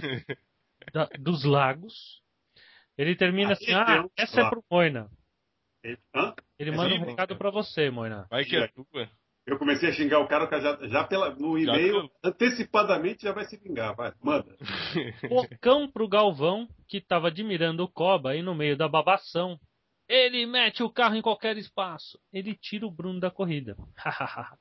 da- 0.93 1.09
dos 1.19 1.43
Lagos. 1.43 2.21
Ele 2.97 3.15
termina 3.15 3.49
Ah, 3.49 3.53
assim, 3.53 3.73
ah, 3.73 4.05
é 4.17 4.23
essa 4.23 4.39
é 4.39 4.43
lá. 4.43 4.49
pro 4.51 4.63
Moina. 4.69 5.09
Hã? 6.15 6.33
Ele 6.59 6.71
manda 6.71 6.93
um 6.95 7.03
recado 7.05 7.35
pra 7.35 7.49
você, 7.49 7.89
Moina. 7.89 8.27
Vai 8.29 8.45
que 8.45 8.55
é 8.55 8.67
tua. 8.67 9.09
Eu 9.45 9.57
comecei 9.57 9.89
a 9.89 9.93
xingar 9.93 10.19
o 10.19 10.27
cara 10.27 10.47
que 10.47 10.61
já, 10.61 10.87
já 10.87 11.03
pela, 11.03 11.35
no 11.35 11.57
e-mail, 11.57 12.03
Já 12.03 12.29
antecipadamente 12.29 13.23
já 13.23 13.33
vai 13.33 13.43
se 13.43 13.57
vingar. 13.57 13.93
Vai, 13.93 14.13
manda. 14.21 14.55
Bocão 15.29 15.91
pro 15.91 16.07
Galvão, 16.07 16.67
que 16.87 17.01
tava 17.01 17.27
admirando 17.27 17.83
o 17.83 17.87
Coba 17.89 18.31
aí 18.31 18.41
no 18.41 18.55
meio 18.55 18.77
da 18.77 18.87
babação. 18.87 19.59
Ele 20.07 20.45
mete 20.45 20.81
o 20.81 20.89
carro 20.89 21.15
em 21.15 21.21
qualquer 21.21 21.57
espaço. 21.57 22.17
Ele 22.31 22.55
tira 22.55 22.85
o 22.85 22.91
Bruno 22.91 23.19
da 23.19 23.29
corrida. 23.29 23.75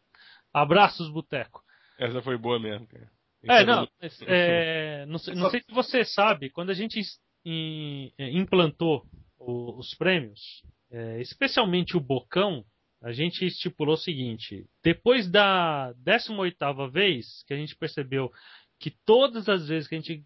Abraços, 0.52 1.08
Boteco. 1.10 1.62
Essa 1.98 2.20
foi 2.20 2.36
boa 2.36 2.58
mesmo, 2.58 2.86
cara. 2.88 3.10
É, 3.44 3.64
não, 3.64 3.88
é, 4.26 5.06
não, 5.06 5.18
sei, 5.18 5.34
não 5.34 5.50
sei 5.50 5.60
se 5.60 5.72
você 5.72 6.04
sabe, 6.04 6.48
quando 6.50 6.70
a 6.70 6.74
gente 6.74 7.00
é, 7.44 8.30
implantou 8.30 9.04
os 9.36 9.94
prêmios, 9.94 10.62
é, 10.90 11.20
especialmente 11.20 11.96
o 11.96 12.00
Bocão, 12.00 12.64
a 13.02 13.12
gente 13.12 13.44
estipulou 13.44 13.94
o 13.94 13.98
seguinte: 13.98 14.64
depois 14.82 15.30
da 15.30 15.92
18ª 16.04 16.90
vez 16.90 17.42
que 17.46 17.52
a 17.52 17.56
gente 17.56 17.76
percebeu 17.76 18.30
que 18.78 18.90
todas 19.04 19.48
as 19.48 19.68
vezes 19.68 19.88
que 19.88 19.94
a 19.94 19.98
gente 19.98 20.22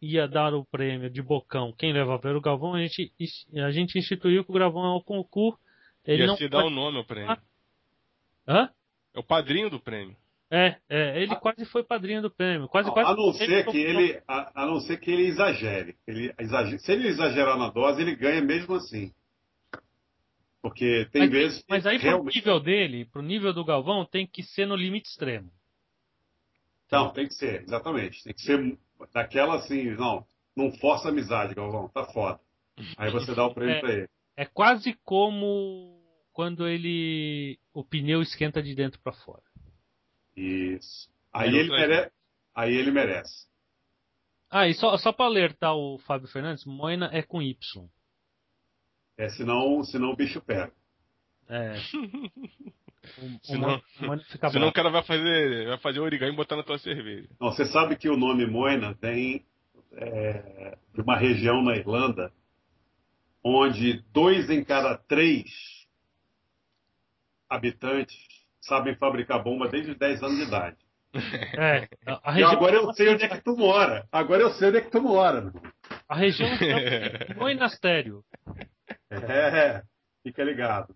ia 0.00 0.26
dar 0.26 0.54
o 0.54 0.64
prêmio 0.64 1.10
de 1.10 1.20
Bocão, 1.20 1.74
quem 1.76 1.92
levava 1.92 2.28
era 2.28 2.38
o 2.38 2.40
Galvão, 2.40 2.74
a 2.74 2.80
gente, 2.80 3.12
a 3.56 3.70
gente 3.70 3.98
instituiu 3.98 4.44
que 4.44 4.50
o 4.50 4.54
Galvão 4.54 4.84
é 4.84 4.96
o 4.96 5.02
concurso. 5.02 5.58
Ele 6.04 6.22
Ia 6.22 6.26
não 6.28 6.36
se 6.36 6.48
dar 6.48 6.64
o 6.64 6.70
nome 6.70 6.96
ao 6.96 7.04
prêmio. 7.04 7.36
Hã? 8.48 8.70
É 9.14 9.18
o 9.18 9.22
padrinho 9.22 9.68
do 9.68 9.78
prêmio. 9.78 10.16
É, 10.50 10.76
é, 10.88 11.22
ele 11.22 11.36
quase 11.36 11.64
foi 11.66 11.84
padrinho 11.84 12.22
do 12.22 12.30
prêmio. 12.30 12.66
Quase, 12.68 12.90
quase 12.90 13.10
A 13.10 13.14
não 13.14 13.32
ser 13.32 13.64
foi- 13.64 13.72
que 13.72 13.78
ele, 13.78 14.20
a, 14.26 14.62
a 14.62 14.66
não 14.66 14.80
ser 14.80 14.98
que 14.98 15.10
ele 15.10 15.26
exagere. 15.26 15.96
Ele 16.06 16.34
exagere. 16.40 16.78
Se 16.80 16.92
ele 16.92 17.06
exagerar 17.06 17.56
na 17.56 17.70
dose, 17.70 18.02
ele 18.02 18.16
ganha 18.16 18.40
mesmo 18.40 18.74
assim. 18.74 19.12
Porque 20.62 21.08
tem 21.10 21.22
mas, 21.22 21.30
vezes 21.30 21.64
mas 21.68 21.86
aí 21.86 21.98
pro 21.98 22.08
realmente. 22.08 22.36
nível 22.36 22.60
dele, 22.60 23.04
pro 23.06 23.22
nível 23.22 23.52
do 23.52 23.64
Galvão, 23.64 24.04
tem 24.04 24.26
que 24.26 24.42
ser 24.42 24.66
no 24.66 24.76
limite 24.76 25.08
extremo. 25.08 25.50
Não, 26.90 27.12
tem 27.12 27.26
que 27.28 27.34
ser, 27.34 27.62
exatamente. 27.62 28.22
Tem 28.24 28.34
que 28.34 28.42
ser 28.42 28.78
daquela 29.12 29.56
assim, 29.56 29.90
não, 29.92 30.26
não 30.56 30.72
força 30.72 31.08
a 31.08 31.10
amizade, 31.10 31.54
Galvão, 31.54 31.88
tá 31.88 32.04
foda. 32.12 32.40
Aí 32.96 33.10
você 33.10 33.34
dá 33.34 33.46
o 33.46 33.54
prêmio 33.54 33.76
É. 33.76 33.80
pra 33.80 33.92
ele. 33.92 34.08
É 34.36 34.44
quase 34.44 34.94
como 35.04 35.98
quando 36.32 36.66
ele 36.66 37.58
o 37.72 37.84
pneu 37.84 38.20
esquenta 38.22 38.62
de 38.62 38.74
dentro 38.74 39.00
para 39.00 39.12
fora. 39.12 39.42
Isso. 40.36 41.08
Aí 41.32 41.48
ele 41.54 41.70
merece. 41.70 42.12
Aí 42.54 42.74
ele 42.74 42.90
merece. 42.90 43.46
Ah, 44.50 44.66
e 44.66 44.74
só, 44.74 44.96
só 44.98 45.12
para 45.12 45.26
alertar 45.26 45.74
o 45.76 45.98
Fábio 45.98 46.26
Fernandes, 46.28 46.64
Moina 46.64 47.08
é 47.12 47.22
com 47.22 47.40
Y. 47.40 47.56
É, 49.20 49.28
senão, 49.30 49.84
senão 49.84 50.10
o 50.10 50.16
bicho 50.16 50.40
pega. 50.40 50.72
É. 51.48 51.74
O, 53.18 53.46
Senão- 53.46 53.82
o 54.02 54.06
Moina 54.06 54.22
fica 54.24 54.50
Senão 54.50 54.68
o 54.68 54.72
bravo. 54.72 54.74
cara 54.74 54.90
vai 54.90 55.02
fazer, 55.02 55.66
vai 55.68 55.78
fazer 55.78 56.00
origami 56.00 56.32
e 56.34 56.36
botar 56.36 56.54
na 56.54 56.62
tua 56.62 56.78
cerveja. 56.78 57.26
Não, 57.40 57.50
você 57.50 57.64
sabe 57.64 57.96
que 57.96 58.08
o 58.10 58.16
nome 58.16 58.46
Moina 58.46 58.94
tem 58.94 59.44
é, 59.94 60.76
de 60.94 61.00
uma 61.00 61.16
região 61.16 61.62
na 61.62 61.74
Irlanda 61.76 62.30
onde 63.42 64.04
dois 64.12 64.50
em 64.50 64.62
cada 64.62 64.96
três 64.98 65.48
habitantes 67.48 68.16
sabem 68.60 68.94
fabricar 68.96 69.42
bomba 69.42 69.66
desde 69.68 69.92
os 69.92 69.98
10 69.98 70.22
anos 70.22 70.36
de 70.36 70.44
idade. 70.44 70.76
É, 71.58 71.88
a, 72.06 72.32
a 72.32 72.38
E 72.40 72.44
agora 72.44 72.76
eu 72.76 72.92
sei 72.92 73.08
onde 73.08 73.24
é 73.24 73.28
que 73.28 73.40
tu 73.42 73.56
mora. 73.56 74.06
Agora 74.12 74.42
eu 74.42 74.50
sei 74.52 74.68
onde 74.68 74.76
é 74.78 74.80
que 74.82 74.90
tu 74.90 75.00
mora. 75.02 75.52
a 76.08 76.14
região 76.14 76.48
é 76.48 77.34
Moinastério. 77.34 78.22
É, 79.10 79.82
fica 80.22 80.42
ligado. 80.44 80.94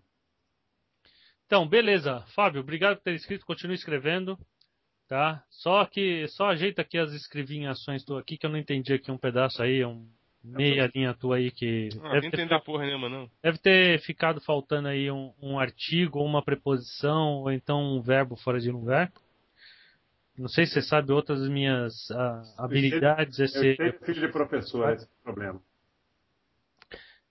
Então, 1.45 1.67
beleza. 1.67 2.23
Fábio, 2.33 2.61
obrigado 2.61 2.97
por 2.97 3.03
ter 3.03 3.13
escrito, 3.13 3.45
continue 3.45 3.75
escrevendo. 3.75 4.37
Tá? 5.07 5.43
Só 5.49 5.85
que 5.85 6.27
só 6.29 6.47
ajeita 6.47 6.81
aqui 6.81 6.97
as 6.97 7.11
escrevinhações 7.13 8.03
tu 8.03 8.17
aqui 8.17 8.37
que 8.37 8.45
eu 8.45 8.49
não 8.49 8.57
entendi 8.57 8.91
aqui 8.91 9.11
um 9.11 9.17
pedaço 9.17 9.61
aí, 9.61 9.85
um 9.85 10.07
meia 10.43 10.89
linha 10.93 11.13
tua 11.13 11.37
aí 11.37 11.51
que 11.51 11.89
Ah, 12.01 12.13
deve 12.13 12.27
não 12.27 12.31
ter, 12.31 12.41
entender 12.41 12.59
porra 12.61 12.85
nenhuma, 12.85 13.09
não. 13.09 13.29
deve 13.41 13.57
ter 13.59 13.99
ficado 14.01 14.41
faltando 14.41 14.87
aí 14.87 15.11
um, 15.11 15.31
um 15.41 15.59
artigo, 15.59 16.19
ou 16.19 16.25
uma 16.25 16.43
preposição, 16.43 17.41
ou 17.41 17.51
então 17.51 17.79
um 17.79 18.01
verbo 18.01 18.35
fora 18.35 18.59
de 18.59 18.71
lugar. 18.71 19.11
Não 20.37 20.47
sei 20.47 20.65
se 20.65 20.73
você 20.73 20.81
sabe 20.81 21.11
outras 21.11 21.47
minhas 21.47 22.09
ah, 22.11 22.43
habilidades. 22.57 23.39
Eu 23.39 23.45
Esse... 23.45 23.75
tenho 23.75 23.99
filho 23.99 24.21
de 24.21 24.31
professor, 24.31 24.91
esse 24.91 25.05
é 25.05 25.23
problema. 25.23 25.61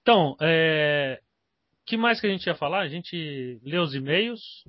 Então, 0.04 0.36
é... 0.38 1.18
que 1.86 1.96
mais 1.96 2.20
que 2.20 2.26
a 2.26 2.30
gente 2.30 2.46
ia 2.46 2.54
falar? 2.54 2.80
A 2.80 2.88
gente 2.88 3.58
lê 3.64 3.78
os 3.78 3.94
e-mails. 3.94 4.62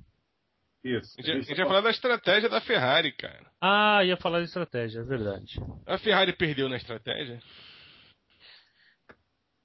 Isso. 0.82 1.14
A 1.18 1.22
gente, 1.22 1.36
a 1.38 1.42
gente 1.42 1.56
vai 1.58 1.66
falar 1.66 1.80
da 1.82 1.90
estratégia 1.90 2.48
da 2.48 2.58
Ferrari, 2.60 3.12
cara. 3.12 3.44
Ah, 3.60 4.02
ia 4.02 4.16
falar 4.16 4.38
de 4.38 4.46
estratégia, 4.46 5.00
é 5.00 5.04
verdade. 5.04 5.60
A 5.84 5.98
Ferrari 5.98 6.32
perdeu 6.32 6.70
na 6.70 6.76
estratégia? 6.76 7.38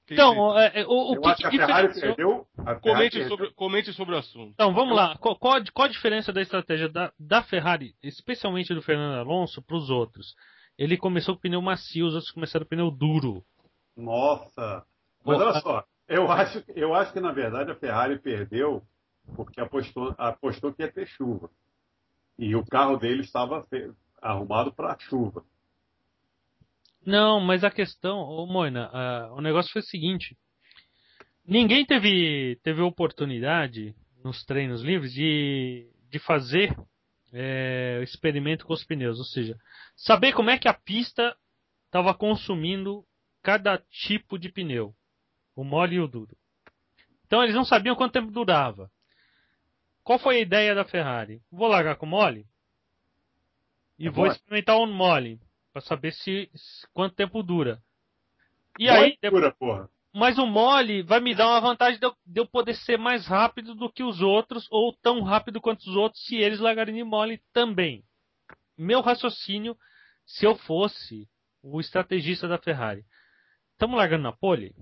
Então, 0.09 0.59
é, 0.59 0.81
é, 0.81 0.85
o, 0.85 1.13
o 1.13 1.21
que, 1.21 1.35
que 1.35 1.45
a 1.47 1.51
Ferrari 1.51 1.87
diferenciou- 1.87 2.15
perdeu. 2.15 2.47
A 2.57 2.63
Ferrari 2.63 2.81
Comente 2.81 3.11
perdeu. 3.17 3.29
sobre, 3.29 3.51
comente 3.53 3.93
sobre 3.93 4.15
o 4.15 4.17
assunto. 4.17 4.51
Então, 4.53 4.73
vamos 4.73 4.93
lá. 4.93 5.17
Qual, 5.19 5.37
qual, 5.37 5.53
a- 5.55 5.63
qual 5.73 5.85
a 5.85 5.91
diferença 5.91 6.33
da 6.33 6.41
estratégia 6.41 6.89
da, 6.89 7.13
da 7.17 7.41
Ferrari, 7.43 7.95
especialmente 8.03 8.73
do 8.73 8.81
Fernando 8.81 9.19
Alonso, 9.19 9.61
para 9.61 9.77
os 9.77 9.89
outros? 9.89 10.35
Ele 10.77 10.97
começou 10.97 11.35
com 11.35 11.41
pneu 11.41 11.61
macio, 11.61 12.07
os 12.07 12.13
outros 12.15 12.31
começaram 12.31 12.65
com 12.65 12.69
pneu 12.71 12.91
duro. 12.91 13.41
Nossa! 13.95 14.83
Mas 15.23 15.39
olha 15.39 15.59
só, 15.61 15.85
eu 16.07 16.31
acho, 16.31 16.63
eu 16.75 16.93
acho 16.93 17.13
que 17.13 17.19
na 17.19 17.31
verdade 17.31 17.71
a 17.71 17.75
Ferrari 17.75 18.19
perdeu 18.19 18.83
porque 19.35 19.61
apostou, 19.61 20.13
apostou 20.17 20.73
que 20.73 20.81
ia 20.81 20.91
ter 20.91 21.07
chuva. 21.07 21.49
E 22.37 22.55
o 22.55 22.65
carro 22.65 22.97
dele 22.97 23.21
estava 23.21 23.65
arrumado 24.21 24.73
para 24.73 24.97
chuva. 24.99 25.43
Não, 27.05 27.39
mas 27.39 27.63
a 27.63 27.71
questão, 27.71 28.19
ô 28.19 28.45
Moina, 28.45 28.91
o 29.33 29.41
negócio 29.41 29.71
foi 29.71 29.81
o 29.81 29.85
seguinte: 29.85 30.37
ninguém 31.45 31.85
teve, 31.85 32.59
teve 32.63 32.81
oportunidade 32.81 33.95
nos 34.23 34.43
treinos 34.45 34.83
livres 34.83 35.11
de, 35.13 35.89
de 36.09 36.19
fazer 36.19 36.75
é, 37.33 37.97
o 37.99 38.03
experimento 38.03 38.65
com 38.65 38.73
os 38.73 38.83
pneus, 38.83 39.17
ou 39.17 39.25
seja, 39.25 39.57
saber 39.95 40.33
como 40.33 40.49
é 40.49 40.59
que 40.59 40.67
a 40.67 40.73
pista 40.73 41.35
estava 41.85 42.13
consumindo 42.13 43.03
cada 43.41 43.77
tipo 43.89 44.37
de 44.37 44.51
pneu, 44.51 44.93
o 45.55 45.63
mole 45.63 45.95
e 45.95 45.99
o 45.99 46.07
duro. 46.07 46.35
Então 47.25 47.43
eles 47.43 47.55
não 47.55 47.63
sabiam 47.63 47.95
quanto 47.95 48.13
tempo 48.13 48.31
durava. 48.31 48.91
Qual 50.03 50.19
foi 50.19 50.37
a 50.37 50.41
ideia 50.41 50.75
da 50.75 50.83
Ferrari? 50.83 51.41
Vou 51.51 51.67
largar 51.67 51.95
com 51.95 52.05
mole 52.05 52.45
e 53.97 54.07
é 54.07 54.09
vou 54.09 54.25
mole. 54.25 54.35
experimentar 54.35 54.77
o 54.77 54.83
um 54.83 54.93
mole 54.93 55.39
para 55.71 55.81
saber 55.81 56.11
se, 56.11 56.49
se, 56.53 56.87
quanto 56.93 57.15
tempo 57.15 57.43
dura. 57.43 57.81
E 58.79 58.87
mole 58.87 59.17
aí, 59.21 59.29
dura, 59.29 59.51
porra. 59.51 59.89
Mas 60.13 60.37
o 60.37 60.45
mole 60.45 61.03
vai 61.03 61.19
me 61.21 61.33
dar 61.33 61.47
uma 61.47 61.61
vantagem 61.61 61.99
de 61.99 62.05
eu, 62.05 62.15
de 62.25 62.41
eu, 62.41 62.45
poder 62.45 62.75
ser 62.75 62.97
mais 62.97 63.25
rápido 63.25 63.73
do 63.73 63.89
que 63.89 64.03
os 64.03 64.21
outros, 64.21 64.67
ou 64.69 64.93
tão 64.93 65.21
rápido 65.21 65.61
quanto 65.61 65.81
os 65.81 65.95
outros, 65.95 66.25
se 66.25 66.35
eles 66.35 66.59
largarem 66.59 66.95
de 66.95 67.03
mole 67.03 67.41
também. 67.53 68.03
Meu 68.77 68.99
raciocínio, 68.99 69.77
se 70.25 70.45
eu 70.45 70.55
fosse 70.55 71.29
o 71.63 71.79
estrategista 71.79 72.47
da 72.47 72.57
Ferrari. 72.57 73.05
Estamos 73.73 73.97
largando 73.97 74.23
na 74.23 74.31
pole? 74.31 74.75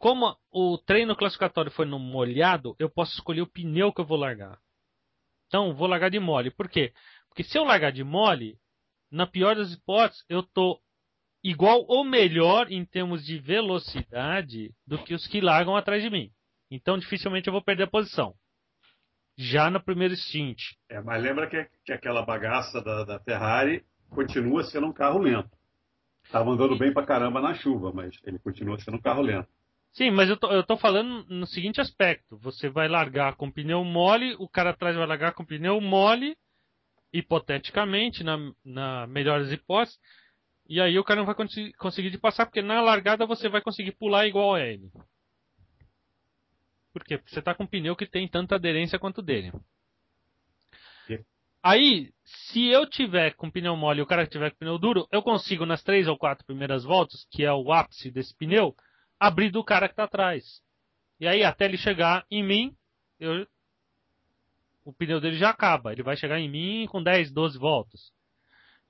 Como 0.00 0.34
o 0.50 0.78
treino 0.78 1.14
classificatório 1.14 1.70
foi 1.70 1.84
no 1.84 1.98
molhado, 1.98 2.74
eu 2.78 2.88
posso 2.88 3.12
escolher 3.12 3.42
o 3.42 3.46
pneu 3.46 3.92
que 3.92 4.00
eu 4.00 4.06
vou 4.06 4.16
largar. 4.16 4.58
Então, 5.46 5.74
vou 5.74 5.86
largar 5.86 6.10
de 6.10 6.18
mole. 6.18 6.50
Por 6.50 6.70
quê? 6.70 6.94
Porque 7.28 7.44
se 7.44 7.58
eu 7.58 7.64
largar 7.64 7.92
de 7.92 8.02
mole, 8.02 8.58
na 9.12 9.26
pior 9.26 9.54
das 9.54 9.74
hipóteses, 9.74 10.24
eu 10.26 10.42
tô 10.42 10.80
igual 11.44 11.84
ou 11.86 12.02
melhor 12.02 12.72
em 12.72 12.82
termos 12.82 13.26
de 13.26 13.38
velocidade 13.38 14.74
do 14.86 14.96
que 15.04 15.12
os 15.12 15.26
que 15.26 15.38
largam 15.38 15.76
atrás 15.76 16.02
de 16.02 16.08
mim. 16.08 16.32
Então 16.70 16.96
dificilmente 16.96 17.48
eu 17.48 17.52
vou 17.52 17.62
perder 17.62 17.82
a 17.82 17.90
posição. 17.90 18.34
Já 19.36 19.70
no 19.70 19.82
primeiro 19.82 20.16
stint. 20.16 20.62
É, 20.88 20.98
mas 21.02 21.22
lembra 21.22 21.46
que, 21.46 21.68
que 21.84 21.92
aquela 21.92 22.24
bagaça 22.24 22.80
da, 22.82 23.04
da, 23.04 23.20
Ferrari 23.20 23.84
continua 24.08 24.64
sendo 24.64 24.86
um 24.86 24.92
carro 24.94 25.18
lento. 25.18 25.50
Estava 26.24 26.50
andando 26.50 26.78
bem 26.78 26.90
pra 26.90 27.04
caramba 27.04 27.40
na 27.40 27.54
chuva, 27.54 27.92
mas 27.92 28.18
ele 28.24 28.38
continua 28.38 28.78
sendo 28.80 28.96
um 28.96 29.00
carro 29.02 29.20
lento. 29.20 29.59
Sim, 29.92 30.10
mas 30.10 30.28
eu 30.28 30.36
tô, 30.36 30.50
eu 30.52 30.64
tô 30.64 30.76
falando 30.76 31.26
no 31.28 31.46
seguinte 31.46 31.80
aspecto. 31.80 32.38
Você 32.38 32.68
vai 32.68 32.88
largar 32.88 33.34
com 33.36 33.50
pneu 33.50 33.84
mole, 33.84 34.36
o 34.38 34.48
cara 34.48 34.70
atrás 34.70 34.96
vai 34.96 35.06
largar 35.06 35.32
com 35.34 35.44
pneu 35.44 35.80
mole, 35.80 36.36
hipoteticamente, 37.12 38.22
na, 38.22 38.36
na 38.64 39.06
melhores 39.08 39.50
hipóteses, 39.50 39.98
e 40.68 40.80
aí 40.80 40.96
o 40.98 41.04
cara 41.04 41.20
não 41.20 41.26
vai 41.26 41.34
conseguir 41.76 42.10
de 42.10 42.18
passar, 42.18 42.46
porque 42.46 42.62
na 42.62 42.80
largada 42.80 43.26
você 43.26 43.48
vai 43.48 43.60
conseguir 43.60 43.92
pular 43.92 44.26
igual 44.26 44.54
a 44.54 44.60
ele. 44.60 44.88
Por 46.92 47.04
quê? 47.04 47.18
Porque 47.18 47.32
você 47.32 47.40
está 47.40 47.54
com 47.54 47.64
um 47.64 47.66
pneu 47.66 47.96
que 47.96 48.06
tem 48.06 48.28
tanta 48.28 48.54
aderência 48.54 48.98
quanto 48.98 49.20
dele. 49.20 49.52
Aí, 51.62 52.12
se 52.24 52.68
eu 52.68 52.88
tiver 52.88 53.34
com 53.34 53.50
pneu 53.50 53.76
mole 53.76 53.98
e 53.98 54.02
o 54.02 54.06
cara 54.06 54.26
tiver 54.26 54.50
com 54.50 54.58
pneu 54.58 54.78
duro, 54.78 55.08
eu 55.10 55.22
consigo 55.22 55.66
nas 55.66 55.82
três 55.82 56.06
ou 56.06 56.16
quatro 56.16 56.46
primeiras 56.46 56.84
voltas, 56.84 57.26
que 57.30 57.44
é 57.44 57.52
o 57.52 57.72
ápice 57.72 58.10
desse 58.10 58.34
pneu, 58.36 58.74
abrir 59.20 59.50
do 59.50 59.62
cara 59.62 59.86
que 59.86 59.92
está 59.92 60.04
atrás. 60.04 60.62
E 61.20 61.28
aí, 61.28 61.44
até 61.44 61.66
ele 61.66 61.76
chegar 61.76 62.26
em 62.30 62.42
mim, 62.42 62.74
eu... 63.18 63.46
o 64.82 64.92
pneu 64.94 65.20
dele 65.20 65.36
já 65.36 65.50
acaba. 65.50 65.92
Ele 65.92 66.02
vai 66.02 66.16
chegar 66.16 66.40
em 66.40 66.48
mim 66.48 66.86
com 66.90 67.02
10, 67.02 67.30
12 67.30 67.58
voltas. 67.58 68.10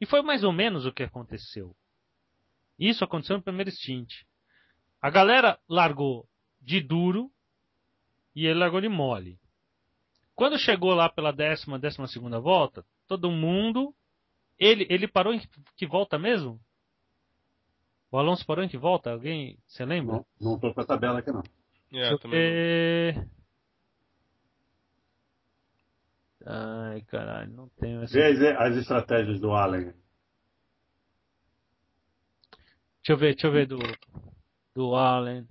E 0.01 0.07
foi 0.07 0.23
mais 0.23 0.45
ou 0.45 0.53
menos 0.53 0.87
o 0.87 0.93
que 0.93 1.03
aconteceu. 1.03 1.75
Isso 2.79 3.05
aconteceu 3.05 3.37
no 3.37 3.43
primeiro 3.43 3.71
stint. 3.71 4.23
A 5.03 5.11
galera 5.11 5.59
largou 5.69 6.27
de 6.63 6.81
duro 6.81 7.31
e 8.35 8.47
ele 8.47 8.61
largou 8.61 8.81
de 8.81 8.89
mole. 8.89 9.39
Quando 10.35 10.59
chegou 10.59 10.95
lá 10.95 11.09
pela 11.09 11.33
décima, 11.33 11.79
décima 11.79 12.07
segunda 12.07 12.39
volta, 12.39 12.87
todo 13.07 13.31
mundo. 13.31 13.95
Ele, 14.59 14.87
ele 14.89 15.09
parou 15.09 15.35
em 15.35 15.41
que 15.77 15.87
volta 15.87 16.19
mesmo? 16.19 16.61
O 18.11 18.19
Alonso 18.19 18.45
parou 18.45 18.65
em 18.65 18.69
que 18.69 18.77
volta? 18.77 19.13
Alguém. 19.13 19.59
Você 19.67 19.85
lembra? 19.85 20.17
Não, 20.17 20.27
não 20.41 20.59
tô 20.59 20.75
com 20.75 20.81
a 20.81 20.85
tabela 20.85 21.21
aqui 21.21 21.31
não. 21.31 21.43
É, 21.93 22.17
também 22.19 23.13
não. 23.15 23.41
Ai, 26.47 27.03
caralho, 27.03 27.53
não 27.53 27.69
tenho 27.81 28.03
essa. 28.03 28.15
Vê 28.15 28.57
as 28.57 28.77
estratégias 28.77 29.39
do 29.41 29.53
Allen. 29.53 29.93
Deixa 33.03 33.13
eu 33.13 33.17
ver, 33.17 33.35
deixa 33.35 33.47
eu 33.47 33.53
ver 33.53 33.67
do. 33.67 33.79
Do 34.75 34.95
Allen. 34.95 35.47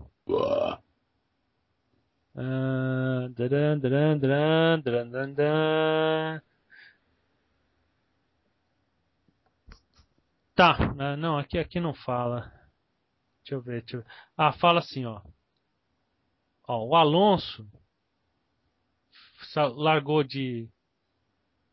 Uh, 2.36 3.30
daran, 3.30 3.80
daran, 3.80 4.18
daran, 4.20 4.80
daran. 4.80 5.24
Tá, 10.60 10.76
ah, 11.00 11.16
não, 11.16 11.38
aqui, 11.38 11.58
aqui 11.58 11.80
não 11.80 11.94
fala. 11.94 12.52
Deixa 13.42 13.56
eu 13.56 13.62
ver, 13.62 13.80
deixa 13.80 13.96
eu 13.96 14.02
ver. 14.02 14.08
Ah, 14.36 14.52
fala 14.52 14.80
assim, 14.80 15.06
ó. 15.06 15.22
Ó, 16.68 16.86
o 16.86 16.96
Alonso 16.98 17.66
largou 19.78 20.22
de 20.22 20.68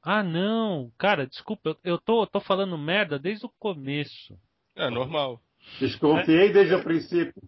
ah, 0.00 0.22
não, 0.22 0.92
cara, 0.96 1.26
desculpa, 1.26 1.70
eu, 1.70 1.78
eu 1.82 1.98
tô, 1.98 2.24
tô 2.28 2.38
falando 2.38 2.78
merda 2.78 3.18
desde 3.18 3.44
o 3.44 3.52
começo. 3.58 4.38
É 4.76 4.88
normal. 4.88 5.42
Desconfiei 5.80 6.52
desde 6.52 6.76
o 6.76 6.84
princípio. 6.84 7.42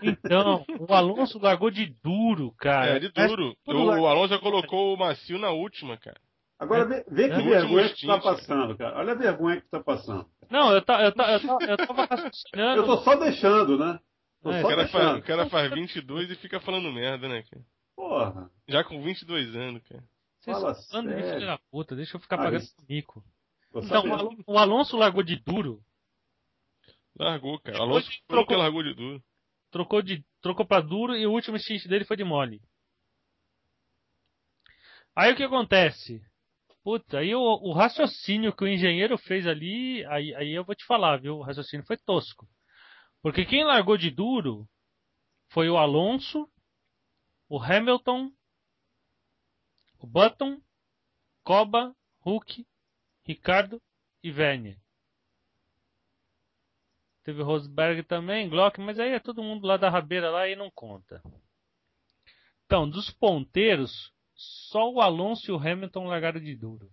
Então, 0.00 0.64
o 0.78 0.94
Alonso 0.94 1.40
largou 1.40 1.68
de 1.68 1.86
duro, 2.00 2.52
cara. 2.52 2.94
É, 2.94 2.98
de 3.00 3.08
duro. 3.08 3.56
É, 3.66 3.72
o, 3.72 4.02
o 4.02 4.06
Alonso 4.06 4.28
já 4.28 4.38
colocou 4.38 4.94
o 4.94 4.96
macio 4.96 5.36
na 5.36 5.50
última, 5.50 5.96
cara. 5.96 6.20
Agora 6.58 6.84
vê, 6.86 7.04
vê 7.08 7.28
que 7.28 7.34
é. 7.34 7.42
vergonha 7.42 7.88
que 7.88 8.00
tu 8.00 8.06
tá 8.06 8.20
passando, 8.20 8.76
cara. 8.76 8.98
Olha 8.98 9.12
a 9.12 9.16
vergonha 9.16 9.56
que 9.56 9.66
tu 9.66 9.70
tá 9.70 9.80
passando. 9.80 10.26
Não, 10.54 10.72
eu, 10.72 10.82
tá, 10.82 11.02
eu, 11.02 11.12
tá, 11.12 11.32
eu, 11.32 11.40
tá, 11.40 11.66
eu 11.66 11.76
tava 11.76 12.04
raciocinando. 12.04 12.82
Eu 12.82 12.86
tô 12.86 12.98
só 12.98 13.16
deixando, 13.16 13.76
né? 13.76 13.98
Tô 14.40 14.52
é, 14.52 14.60
só 14.60 14.66
o, 14.68 14.70
cara 14.70 14.88
faz, 14.88 15.18
o 15.18 15.22
cara 15.22 15.50
faz 15.50 15.70
22 15.72 16.30
e 16.30 16.36
fica 16.36 16.60
falando 16.60 16.92
merda, 16.92 17.28
né, 17.28 17.42
cara? 17.42 17.64
Porra. 17.96 18.50
Já 18.68 18.84
com 18.84 19.02
22 19.02 19.56
anos, 19.56 19.82
cara. 19.82 20.04
Vocês 20.38 20.56
Fala 20.56 20.74
falando 20.74 21.16
de 21.16 21.22
filho 21.24 21.46
da 21.46 21.58
puta, 21.72 21.96
deixa 21.96 22.16
eu 22.16 22.20
ficar 22.20 22.36
ah, 22.36 22.44
pagando 22.44 22.62
isso... 22.62 22.76
mico. 22.88 23.24
Então, 23.74 24.04
o 24.46 24.56
Alonso 24.56 24.96
largou 24.96 25.24
de 25.24 25.34
duro. 25.42 25.82
Largou, 27.18 27.58
cara. 27.58 27.80
O 27.80 27.82
Alonso 27.82 28.08
trocou, 28.28 28.56
largou 28.56 28.84
de 28.84 28.94
duro. 28.94 29.24
Trocou, 29.72 30.02
de, 30.02 30.24
trocou 30.40 30.64
pra 30.64 30.80
duro 30.80 31.16
e 31.16 31.26
o 31.26 31.32
último 31.32 31.58
stint 31.58 31.84
dele 31.88 32.04
foi 32.04 32.16
de 32.16 32.22
mole. 32.22 32.62
Aí 35.16 35.32
o 35.32 35.36
que 35.36 35.42
acontece? 35.42 36.24
Puta, 36.84 37.18
aí 37.18 37.34
o, 37.34 37.40
o, 37.40 37.72
raciocínio 37.72 38.54
que 38.54 38.62
o 38.62 38.68
engenheiro 38.68 39.18
fez 39.18 39.46
ali, 39.46 40.04
aí, 40.06 40.34
aí 40.34 40.52
eu 40.52 40.64
vou 40.64 40.74
te 40.74 40.84
falar, 40.84 41.16
viu? 41.16 41.38
O 41.38 41.42
raciocínio 41.42 41.86
foi 41.86 41.96
tosco. 41.96 42.46
Porque 43.22 43.44
quem 43.44 43.64
largou 43.64 43.96
de 43.96 44.10
duro 44.10 44.68
foi 45.48 45.68
o 45.70 45.78
Alonso, 45.78 46.48
o 47.48 47.58
Hamilton 47.58 48.30
o 50.04 50.06
Button, 50.06 50.60
Coba, 51.42 51.96
Hulk, 52.20 52.66
Ricardo 53.22 53.80
e 54.22 54.30
Werner. 54.30 54.78
Teve 57.22 57.42
Rosberg 57.42 58.02
também, 58.02 58.50
Glock, 58.50 58.78
mas 58.80 58.98
aí 58.98 59.12
é 59.12 59.18
todo 59.18 59.42
mundo 59.42 59.66
lá 59.66 59.78
da 59.78 59.88
rabeira 59.88 60.30
lá 60.30 60.46
e 60.46 60.54
não 60.54 60.70
conta. 60.70 61.22
Então, 62.66 62.88
dos 62.88 63.10
ponteiros, 63.10 64.13
só 64.34 64.90
o 64.90 65.00
Alonso 65.00 65.50
e 65.50 65.52
o 65.52 65.58
Hamilton 65.58 66.06
largaram 66.06 66.40
de 66.40 66.56
duro. 66.56 66.90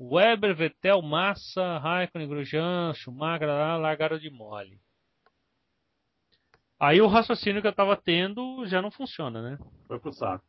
Weber, 0.00 0.54
Vettel, 0.56 1.02
Massa, 1.02 1.78
Raikkonen, 1.78 2.28
Grosjean, 2.28 2.94
Schumacher 2.94 3.48
lá, 3.48 3.76
largaram 3.76 4.18
de 4.18 4.30
mole. 4.30 4.80
Aí 6.78 7.02
o 7.02 7.06
raciocínio 7.06 7.60
que 7.60 7.68
eu 7.68 7.74
tava 7.74 7.94
tendo 7.94 8.64
já 8.66 8.80
não 8.80 8.90
funciona, 8.90 9.42
né? 9.42 9.58
Foi 9.86 10.00
pro 10.00 10.12
saco. 10.12 10.44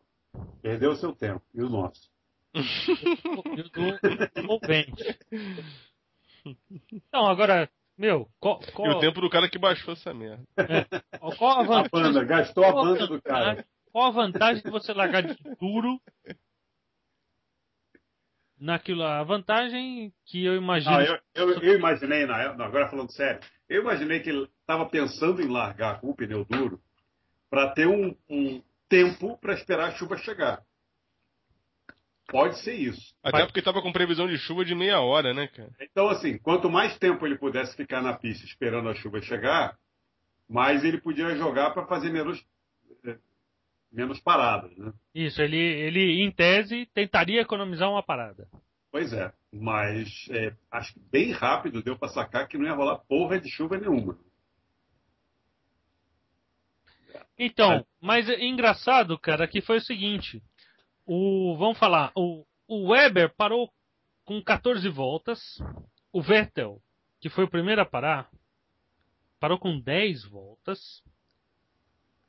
Perdeu 0.62 0.92
o 0.92 0.96
seu 0.96 1.14
tempo 1.14 1.42
e 1.54 1.62
o 1.62 1.70
nosso. 1.70 2.10
Envolvente. 4.38 5.20
Então, 6.92 7.28
agora, 7.28 7.70
meu, 7.98 8.30
qual, 8.40 8.62
qual... 8.74 8.92
E 8.92 8.96
o 8.96 9.00
tempo 9.00 9.20
do 9.20 9.30
cara 9.30 9.50
que 9.50 9.60
baixou 9.60 9.94
essa 9.94 10.14
merda. 10.14 10.44
É, 10.58 10.86
qual 11.38 11.60
a? 11.60 11.82
A 11.82 11.90
banda, 11.90 12.24
gastou 12.24 12.64
a 12.64 12.72
banda 12.72 13.08
do 13.08 13.22
cara. 13.22 13.66
Qual 13.92 14.06
a 14.06 14.12
vantagem 14.12 14.64
de 14.64 14.70
você 14.70 14.94
largar 14.94 15.22
de 15.24 15.36
duro 15.60 16.00
naquilo? 18.60 19.04
A 19.04 19.24
vantagem 19.24 20.14
que 20.26 20.44
eu 20.46 20.56
imagino. 20.56 20.92
Não, 20.92 21.02
eu, 21.02 21.20
eu, 21.36 21.62
eu, 21.62 21.76
imaginei, 21.78 22.26
na, 22.26 22.52
agora 22.52 22.90
falando 22.90 23.12
sério, 23.12 23.42
eu 23.68 23.82
imaginei 23.82 24.22
que 24.22 24.30
ele 24.30 24.50
estava 24.62 24.86
pensando 24.86 25.42
em 25.42 25.48
largar 25.48 26.00
com 26.00 26.10
o 26.10 26.16
pneu 26.16 26.46
duro 26.46 26.82
para 27.50 27.72
ter 27.72 27.88
um, 27.88 28.16
um, 28.30 28.64
tempo 28.92 29.38
para 29.38 29.54
esperar 29.54 29.90
a 29.90 29.92
chuva 29.92 30.18
chegar. 30.18 30.62
Pode 32.28 32.60
ser 32.60 32.74
isso. 32.74 33.14
Até 33.24 33.40
Vai. 33.40 33.46
porque 33.46 33.60
estava 33.60 33.82
com 33.82 33.92
previsão 33.92 34.28
de 34.28 34.38
chuva 34.38 34.64
de 34.64 34.76
meia 34.76 35.00
hora, 35.00 35.34
né, 35.34 35.48
cara? 35.48 35.70
Então, 35.82 36.10
assim, 36.10 36.38
quanto 36.38 36.70
mais 36.70 36.98
tempo 36.98 37.26
ele 37.26 37.38
pudesse 37.38 37.76
ficar 37.76 38.02
na 38.02 38.14
pista 38.14 38.46
esperando 38.46 38.88
a 38.88 38.96
chuva 38.96 39.22
chegar, 39.22 39.78
mais 40.48 40.84
ele 40.84 41.00
podia 41.00 41.36
jogar 41.36 41.72
para 41.72 41.88
fazer 41.88 42.10
menos, 42.10 42.42
menos 43.92 44.20
paradas, 44.20 44.76
né? 44.78 44.94
Isso, 45.14 45.42
ele, 45.42 45.58
ele, 45.58 46.22
em 46.22 46.32
tese, 46.32 46.88
tentaria 46.94 47.42
economizar 47.42 47.90
uma 47.90 48.04
parada. 48.04 48.48
Pois 48.92 49.14
é, 49.14 49.32
mas 49.52 50.28
é, 50.32 50.54
acho 50.70 50.94
que 50.94 51.00
bem 51.12 51.32
rápido 51.32 51.82
deu 51.82 51.98
para 51.98 52.10
sacar 52.10 52.48
que 52.48 52.58
não 52.58 52.66
ia 52.66 52.74
rolar 52.74 53.00
porra 53.00 53.40
de 53.40 53.50
chuva 53.50 53.78
nenhuma. 53.78 54.18
Então, 57.38 57.86
mas 58.00 58.30
é 58.30 58.44
engraçado, 58.46 59.18
cara, 59.18 59.48
que 59.48 59.62
foi 59.62 59.78
o 59.78 59.82
seguinte. 59.82 60.44
O, 61.06 61.56
vamos 61.58 61.80
falar, 61.80 62.12
o, 62.16 62.46
o 62.68 62.90
Weber 62.90 63.34
parou 63.36 63.72
com 64.26 64.42
14 64.44 64.88
voltas. 64.90 65.40
O 66.14 66.22
Vettel, 66.22 66.82
que 67.20 67.30
foi 67.30 67.46
o 67.46 67.50
primeiro 67.50 67.82
a 67.82 67.86
parar, 67.86 68.30
parou 69.40 69.58
com 69.58 69.80
10 69.80 70.26
voltas. 70.26 71.02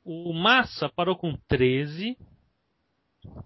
O 0.03 0.33
Massa 0.33 0.89
parou 0.89 1.15
com 1.15 1.35
13. 1.47 2.17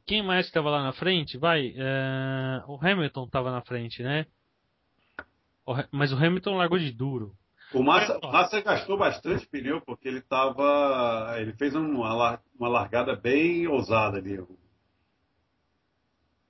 Quem 0.05 0.23
mais 0.23 0.47
estava 0.47 0.69
lá 0.71 0.83
na 0.83 0.93
frente? 0.93 1.37
Vai, 1.37 1.73
é, 1.77 2.63
o 2.67 2.79
Hamilton 2.81 3.25
estava 3.25 3.51
na 3.51 3.61
frente, 3.61 4.01
né? 4.01 4.25
O, 5.65 5.75
mas 5.91 6.11
o 6.11 6.15
Hamilton 6.15 6.55
largou 6.55 6.79
de 6.79 6.91
duro. 6.91 7.35
O 7.73 7.83
Massa, 7.83 8.17
Massa 8.23 8.61
gastou 8.61 8.97
bastante 8.97 9.45
pneu 9.45 9.81
porque 9.81 10.07
ele 10.07 10.19
estava, 10.19 11.35
ele 11.37 11.53
fez 11.53 11.75
uma, 11.75 12.39
uma 12.57 12.69
largada 12.69 13.15
bem 13.15 13.67
ousada 13.67 14.17
ali. 14.17 14.33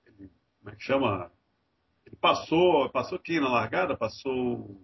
Ele, 0.05 0.29
como 0.59 0.69
é 0.69 0.75
que 0.75 0.83
chama? 0.83 1.31
Ele 2.05 2.15
passou, 2.15 2.89
passou 2.91 3.19
quem 3.19 3.41
na 3.41 3.49
largada? 3.49 3.97
Passou 3.97 4.79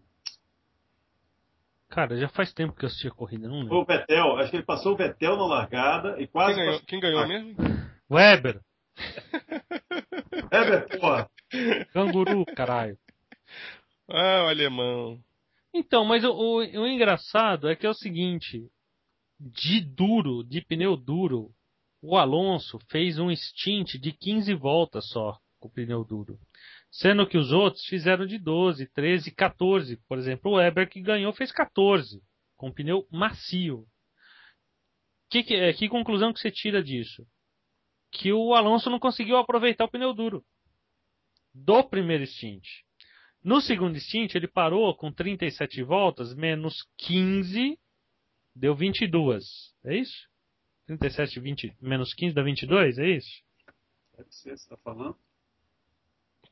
Cara, 1.94 2.18
já 2.18 2.28
faz 2.28 2.52
tempo 2.52 2.74
que 2.74 2.86
eu 2.86 2.88
assisti 2.88 3.08
a 3.08 3.12
corrida, 3.12 3.48
não 3.48 3.60
lembro. 3.60 3.70
Foi 3.70 3.78
o 3.78 3.86
Vettel, 3.86 4.38
acho 4.38 4.50
que 4.50 4.58
ele 4.58 4.66
passou 4.66 4.94
o 4.94 4.98
Vettel 4.98 5.38
na 5.38 5.46
largada 5.46 6.20
e 6.20 6.26
quase. 6.26 6.56
Quem 6.56 6.66
ganhou, 6.66 6.82
quem 6.88 7.00
ganhou 7.00 7.28
mesmo? 7.28 7.56
Weber. 8.10 8.60
Weber, 10.52 11.00
porra. 11.00 11.30
Canguru, 11.94 12.46
caralho. 12.56 12.98
Ah, 14.10 14.46
o 14.46 14.50
alemão. 14.50 15.20
Então, 15.72 16.04
mas 16.04 16.24
o, 16.24 16.32
o, 16.32 16.58
o, 16.58 16.88
engraçado 16.88 17.70
é 17.70 17.76
que 17.76 17.86
é 17.86 17.90
o 17.90 17.94
seguinte: 17.94 18.68
de 19.40 19.80
duro, 19.80 20.44
de 20.44 20.62
pneu 20.62 20.98
duro, 20.98 21.52
o 22.02 22.18
Alonso 22.18 22.80
fez 22.90 23.20
um 23.20 23.30
stint 23.36 24.00
de 24.00 24.12
15 24.12 24.52
voltas 24.56 25.08
só 25.10 25.38
com 25.60 25.68
o 25.68 25.72
pneu 25.72 26.04
duro. 26.04 26.40
Sendo 26.94 27.26
que 27.26 27.40
os 27.40 27.52
outros 27.52 27.84
fizeram 27.86 28.24
de 28.24 28.38
12, 28.38 28.86
13, 28.94 29.32
14. 29.32 29.98
Por 30.08 30.20
exemplo, 30.20 30.52
o 30.52 30.56
Weber 30.58 30.88
que 30.88 31.02
ganhou 31.02 31.34
fez 31.34 31.52
14, 31.52 32.22
com 32.56 32.72
pneu 32.72 33.08
macio. 33.12 33.88
Que, 35.28 35.44
que, 35.44 35.56
é, 35.56 35.74
que 35.74 35.90
conclusão 35.90 36.32
que 36.32 36.40
você 36.40 36.52
tira 36.52 36.84
disso? 36.84 37.26
Que 38.12 38.32
o 38.32 38.54
Alonso 38.54 38.92
não 38.92 39.00
conseguiu 39.00 39.38
aproveitar 39.38 39.86
o 39.86 39.90
pneu 39.90 40.14
duro 40.14 40.46
do 41.52 41.84
primeiro 41.84 42.28
stint. 42.28 42.64
No 43.44 43.60
segundo 43.60 44.00
stint, 44.00 44.36
ele 44.36 44.48
parou 44.48 44.96
com 44.96 45.12
37 45.12 45.82
voltas, 45.82 46.36
menos 46.36 46.88
15, 46.98 47.76
deu 48.56 48.76
22. 48.76 49.74
É 49.84 49.98
isso? 49.98 50.30
37, 50.86 51.40
20, 51.40 51.76
menos 51.82 52.14
15 52.14 52.36
dá 52.36 52.44
22, 52.44 53.00
é 53.00 53.10
isso? 53.10 53.44
Pode 54.16 54.34
ser, 54.36 54.50
você 54.50 54.64
está 54.64 54.78
falando? 54.78 55.18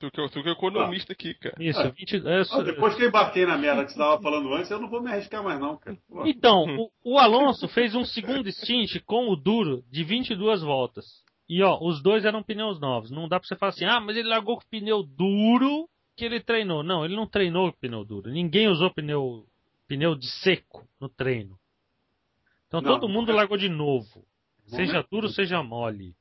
Tu 0.02 0.10
que, 0.10 0.30
tu 0.30 0.42
que 0.42 0.50
é 0.50 0.52
economista 0.54 1.12
ah. 1.12 1.14
aqui, 1.14 1.36
cara. 1.36 1.56
Isso, 1.60 1.80
ah. 1.80 1.90
20, 1.90 2.16
é, 2.16 2.42
ah, 2.52 2.64
depois 2.64 2.96
que 2.96 3.04
eu 3.04 3.10
embarquei 3.10 3.46
na 3.46 3.56
merda 3.56 3.86
que 3.86 3.92
você 3.92 4.00
estava 4.00 4.20
falando 4.20 4.52
antes, 4.52 4.72
eu 4.72 4.80
não 4.80 4.90
vou 4.90 5.00
me 5.00 5.12
arriscar 5.12 5.44
mais 5.44 5.60
não, 5.60 5.78
cara. 5.78 5.96
Pô. 6.10 6.26
Então, 6.26 6.66
o, 6.76 6.92
o, 7.14 7.20
Alonso 7.20 7.68
fez 7.68 7.94
um 7.94 8.04
segundo 8.04 8.52
stint 8.52 9.00
com 9.06 9.30
o 9.30 9.36
duro 9.36 9.84
de 9.92 10.04
22 10.04 10.64
voltas. 10.64 11.06
E 11.48 11.62
ó, 11.62 11.78
os 11.80 12.02
dois 12.02 12.26
eram 12.26 12.42
pneus 12.42 12.80
novos. 12.80 13.12
Não 13.12 13.28
dá 13.28 13.40
pra 13.40 13.48
você 13.48 13.56
falar 13.56 13.70
assim, 13.70 13.86
ah, 13.86 14.00
mas 14.00 14.18
ele 14.18 14.28
largou 14.28 14.58
com 14.58 14.64
pneu 14.72 15.04
duro 15.04 15.88
que 16.16 16.26
ele 16.26 16.40
treinou. 16.40 16.82
Não, 16.82 17.06
ele 17.06 17.16
não 17.16 17.28
treinou 17.28 17.72
com 17.72 17.80
pneu 17.80 18.04
duro. 18.04 18.32
Ninguém 18.32 18.70
usou 18.70 18.92
pneu, 18.92 19.46
pneu 19.88 20.16
de 20.16 20.28
seco 20.42 20.84
no 21.00 21.10
treino. 21.10 21.60
Então 22.68 22.82
não, 22.82 22.92
todo 22.92 23.08
mundo 23.08 23.32
é... 23.32 23.36
largou 23.36 23.58
de 23.58 23.70
novo. 23.70 24.26
Seja 24.66 25.06
duro, 25.12 25.30
seja 25.30 25.62
mole. 25.62 26.16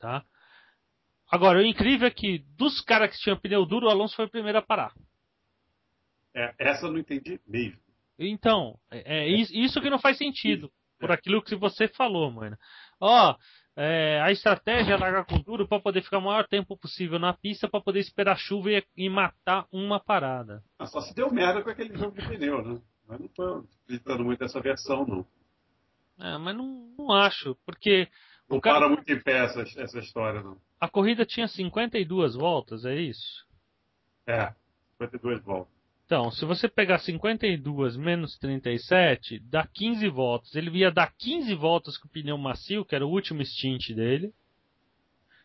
Tá? 0.00 0.24
Agora, 1.30 1.58
o 1.58 1.66
incrível 1.66 2.08
é 2.08 2.10
que 2.10 2.38
dos 2.56 2.80
caras 2.80 3.10
que 3.10 3.22
tinham 3.22 3.38
pneu 3.38 3.66
duro, 3.66 3.86
o 3.86 3.90
Alonso 3.90 4.16
foi 4.16 4.24
o 4.24 4.30
primeiro 4.30 4.58
a 4.58 4.62
parar. 4.62 4.92
É, 6.34 6.54
essa 6.58 6.86
eu 6.86 6.92
não 6.92 6.98
entendi 6.98 7.40
mesmo. 7.46 7.80
Então, 8.18 8.78
é, 8.90 9.20
é 9.20 9.28
isso 9.28 9.80
que 9.80 9.90
não 9.90 9.98
faz 9.98 10.16
sentido. 10.16 10.70
Por 10.98 11.12
aquilo 11.12 11.42
que 11.42 11.54
você 11.54 11.86
falou, 11.86 12.30
mano. 12.30 12.56
Ó, 13.00 13.36
é, 13.76 14.20
a 14.20 14.32
estratégia 14.32 14.94
é 14.94 14.96
largar 14.96 15.24
com 15.24 15.40
duro 15.40 15.68
para 15.68 15.80
poder 15.80 16.02
ficar 16.02 16.18
o 16.18 16.22
maior 16.22 16.48
tempo 16.48 16.76
possível 16.76 17.18
na 17.18 17.32
pista 17.32 17.68
para 17.68 17.80
poder 17.80 18.00
esperar 18.00 18.32
a 18.32 18.36
chuva 18.36 18.72
e, 18.72 18.84
e, 18.96 19.08
matar 19.08 19.66
uma 19.70 20.00
parada. 20.00 20.64
Ah, 20.76 20.86
só 20.86 21.00
se 21.00 21.14
deu 21.14 21.32
merda 21.32 21.62
com 21.62 21.70
aquele 21.70 21.96
jogo 21.96 22.20
de 22.20 22.26
pneu, 22.26 22.60
né? 22.60 22.80
Mas 23.06 23.20
não 23.20 23.28
tô 23.28 23.64
acreditando 23.84 24.24
muito 24.24 24.40
nessa 24.40 24.60
versão, 24.60 25.06
não. 25.06 25.26
É, 26.20 26.36
mas 26.38 26.56
não, 26.56 26.92
não 26.98 27.12
acho, 27.12 27.56
porque. 27.64 28.08
Não 28.48 28.60
cara... 28.60 28.80
para 28.80 28.88
muito 28.88 29.12
em 29.12 29.20
pé 29.20 29.44
essa, 29.44 29.60
essa 29.60 29.98
história, 29.98 30.42
não. 30.42 30.58
A 30.80 30.88
corrida 30.88 31.26
tinha 31.26 31.46
52 31.46 32.34
voltas, 32.34 32.84
é 32.84 32.94
isso? 32.94 33.46
É, 34.26 34.54
52 34.98 35.42
voltas. 35.42 35.78
Então, 36.06 36.30
se 36.30 36.42
você 36.46 36.66
pegar 36.68 36.98
52 37.00 37.96
menos 37.98 38.38
37, 38.38 39.40
dá 39.40 39.66
15 39.66 40.08
voltas. 40.08 40.54
Ele 40.54 40.70
ia 40.78 40.90
dar 40.90 41.12
15 41.18 41.54
voltas 41.54 41.98
com 41.98 42.08
o 42.08 42.10
pneu 42.10 42.38
macio, 42.38 42.82
que 42.82 42.94
era 42.94 43.06
o 43.06 43.10
último 43.10 43.44
stint 43.44 43.90
dele. 43.90 44.32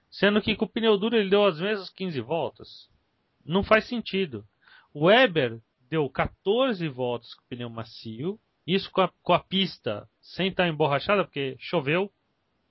Sendo 0.10 0.42
que 0.42 0.56
com 0.56 0.64
o 0.64 0.70
pneu 0.70 0.98
duro 0.98 1.18
ele 1.18 1.30
deu 1.30 1.44
as 1.44 1.60
mesmas 1.60 1.90
15 1.90 2.22
voltas. 2.22 2.90
Não 3.46 3.62
faz 3.62 3.90
sentido. 3.90 4.48
O 4.94 5.08
Weber 5.08 5.60
deu 5.90 6.10
14 6.10 6.88
voltas 6.88 7.34
com 7.34 7.42
o 7.42 7.48
pneu 7.50 7.70
macio. 7.70 8.40
Isso 8.66 8.90
com 8.90 9.02
a, 9.02 9.12
com 9.22 9.34
a 9.34 9.40
pista 9.40 10.08
sem 10.22 10.48
estar 10.48 10.66
emborrachada, 10.70 11.26
porque 11.26 11.58
choveu 11.60 12.10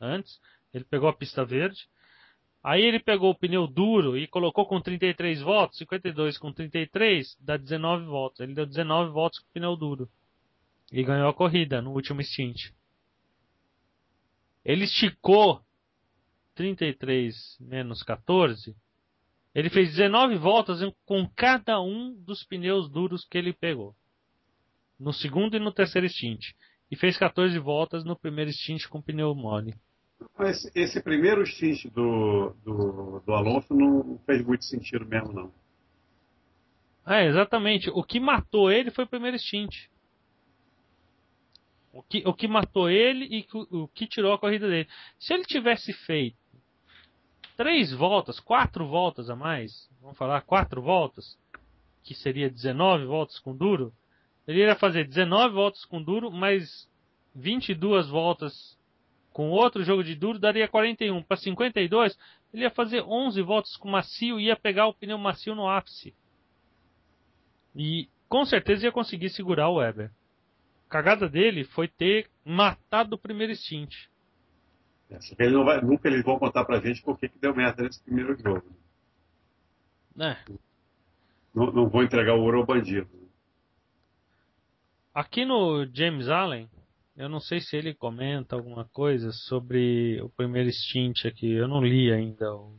antes. 0.03 0.41
Ele 0.75 0.85
pegou 0.85 1.09
a 1.09 1.13
pista 1.13 1.45
verde. 1.45 1.87
Aí 2.63 2.83
ele 2.83 3.01
pegou 3.01 3.31
o 3.31 3.35
pneu 3.35 3.67
duro 3.67 4.17
e 4.17 4.27
colocou 4.27 4.67
com 4.67 4.81
33 4.81 5.41
volts, 5.41 5.79
52 5.79 6.39
com 6.39 6.53
33, 6.53 7.37
dá 7.41 7.57
19 7.57 8.05
volts. 8.07 8.41
Ele 8.41 8.55
deu 8.55 8.67
19 8.67 9.11
volts 9.11 9.41
com 9.41 9.47
o 9.47 9.53
pneu 9.53 9.77
duro. 9.77 10.09
E 10.93 11.03
ganhou 11.03 11.29
a 11.29 11.35
corrida 11.35 11.83
no 11.83 11.93
último 11.93 12.23
stint. 12.23 12.71
Ele 14.65 14.85
esticou 14.85 15.61
33 16.55 17.35
menos 17.61 18.03
14. 18.03 18.77
Ele 19.55 19.69
fez 19.69 19.91
19 19.91 20.37
voltas 20.37 20.81
com 21.05 21.29
cada 21.35 21.81
um 21.81 22.15
dos 22.25 22.45
pneus 22.45 22.89
duros 22.89 23.25
que 23.25 23.37
ele 23.37 23.53
pegou. 23.53 23.95
No 24.99 25.13
segundo 25.13 25.57
e 25.57 25.61
no 25.61 25.73
terceiro 25.73 26.09
stint. 26.09 26.53
E 26.91 26.97
fez 26.97 27.17
14 27.19 27.59
voltas 27.59 28.05
no 28.05 28.17
primeiro 28.17 28.53
stint 28.53 28.87
com 28.87 29.03
pneu 29.03 29.35
mole. 29.35 29.75
Mas 30.39 30.71
esse 30.75 31.03
primeiro 31.03 31.45
stint 31.47 31.87
do, 31.91 32.55
do, 32.65 33.21
do 33.21 33.33
Alonso 33.33 33.75
não 33.75 34.19
fez 34.27 34.45
muito 34.45 34.65
sentido 34.65 35.07
mesmo, 35.07 35.33
não. 35.33 35.53
É, 37.07 37.27
exatamente. 37.27 37.91
O 37.91 38.03
que 38.03 38.21
matou 38.21 38.71
ele 38.71 38.91
foi 38.91 39.05
o 39.05 39.09
primeiro 39.09 39.39
stint. 39.39 39.89
O 41.93 42.03
que, 42.03 42.23
o 42.27 42.33
que 42.33 42.49
matou 42.49 42.89
ele 42.89 43.27
e 43.27 43.47
o, 43.53 43.83
o 43.83 43.89
que 43.89 44.07
tirou 44.07 44.33
a 44.33 44.39
corrida 44.39 44.69
dele. 44.69 44.89
Se 45.19 45.35
ele 45.35 45.45
tivesse 45.45 45.93
feito 45.93 46.37
três 47.57 47.93
voltas, 47.93 48.41
quatro 48.41 48.87
voltas 48.87 49.29
a 49.29 49.37
mais, 49.37 49.89
vamos 50.01 50.17
falar 50.17 50.41
quatro 50.43 50.81
voltas, 50.81 51.39
que 52.03 52.15
seria 52.15 52.49
19 52.49 53.05
voltas 53.05 53.39
com 53.39 53.55
duro, 53.55 53.93
ele 54.47 54.63
iria 54.63 54.75
fazer 54.75 55.07
19 55.07 55.55
voltas 55.55 55.85
com 55.85 56.03
duro, 56.03 56.31
mais 56.31 56.89
22 57.35 58.09
voltas 58.09 58.77
com 59.33 59.51
outro 59.51 59.83
jogo 59.83 60.05
de 60.05 60.15
duro, 60.15 60.39
daria 60.39 60.69
41 60.69 61.23
para 61.23 61.37
52. 61.37 62.19
Ele 62.53 62.63
ia 62.63 62.71
fazer 62.71 63.03
11 63.03 63.41
voltas 63.43 63.77
com 63.77 63.89
macio 63.89 64.39
e 64.39 64.47
ia 64.47 64.57
pegar 64.57 64.87
o 64.87 64.95
pneu 64.95 65.19
macio 65.19 65.55
no 65.55 65.69
ápice. 65.69 66.15
E 67.75 68.09
com 68.29 68.45
certeza 68.45 68.87
ia 68.87 68.93
conseguir 68.93 69.31
segurar 69.31 69.69
o 69.69 69.77
Weber. 69.77 70.11
A 70.87 70.91
cagada 70.91 71.29
dele 71.29 71.65
foi 71.65 71.89
ter 71.89 72.29
matado 72.45 73.17
o 73.17 73.19
primeiro 73.19 73.55
stint. 73.57 73.95
É, 75.11 75.19
ele 75.39 75.55
não 75.55 75.65
vai, 75.65 75.81
nunca 75.81 76.09
eles 76.09 76.23
vão 76.23 76.39
contar 76.39 76.65
pra 76.65 76.81
gente 76.81 77.03
por 77.03 77.19
que 77.19 77.31
deu 77.41 77.55
merda 77.55 77.83
nesse 77.83 78.03
primeiro 78.03 78.37
jogo. 78.39 78.65
É. 80.19 80.37
Não, 81.55 81.73
não 81.73 81.89
vou 81.89 82.03
entregar 82.03 82.35
o 82.35 82.43
ouro 82.43 82.59
ao 82.59 82.67
bandido. 82.67 83.09
Aqui 85.15 85.45
no 85.45 85.87
James 85.93 86.29
Allen, 86.29 86.69
eu 87.17 87.29
não 87.29 87.41
sei 87.41 87.61
se 87.61 87.77
ele 87.77 87.95
comenta 87.95 88.57
alguma 88.57 88.85
coisa 88.87 89.31
sobre 89.33 90.21
o 90.23 90.31
primeiro 90.31 90.71
stint 90.73 91.27
aqui. 91.27 91.51
Eu 91.51 91.69
não 91.69 91.85
li 91.85 92.11
ainda 92.11 92.55
o, 92.55 92.75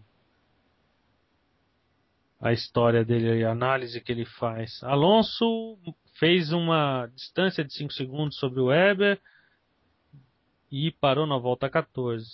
a 2.42 2.52
história 2.52 3.06
dele, 3.06 3.46
a 3.46 3.52
análise 3.52 4.02
que 4.02 4.12
ele 4.12 4.26
faz. 4.26 4.84
Alonso 4.84 5.78
fez 6.20 6.52
uma 6.52 7.08
distância 7.14 7.64
de 7.64 7.74
5 7.74 7.94
segundos 7.94 8.38
sobre 8.38 8.60
o 8.60 8.66
Weber 8.66 9.22
e 10.72 10.92
parou 10.92 11.28
na 11.28 11.38
volta 11.38 11.70
14. 11.70 12.26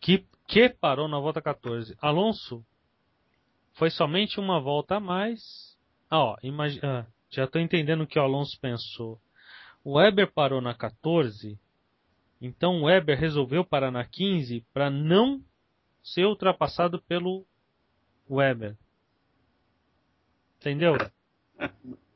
Que, 0.00 0.26
que 0.46 0.68
parou 0.68 1.08
na 1.08 1.18
volta 1.18 1.40
14. 1.40 1.96
Alonso 2.00 2.64
foi 3.72 3.90
somente 3.90 4.38
uma 4.38 4.60
volta 4.60 4.96
a 4.96 5.00
mais. 5.00 5.76
Ah, 6.10 6.18
ó, 6.18 6.36
imagina, 6.42 7.00
ah, 7.00 7.12
já 7.30 7.44
estou 7.44 7.60
entendendo 7.60 8.02
o 8.02 8.06
que 8.06 8.18
o 8.18 8.22
Alonso 8.22 8.58
pensou. 8.60 9.20
O 9.86 9.98
Weber 9.98 10.32
parou 10.32 10.60
na 10.60 10.74
14, 10.74 11.56
então 12.42 12.80
o 12.80 12.86
Weber 12.86 13.16
resolveu 13.16 13.64
parar 13.64 13.92
na 13.92 14.04
15 14.04 14.66
para 14.74 14.90
não 14.90 15.40
ser 16.02 16.24
ultrapassado 16.24 17.00
pelo 17.02 17.46
Weber. 18.28 18.76
Entendeu? 20.56 20.96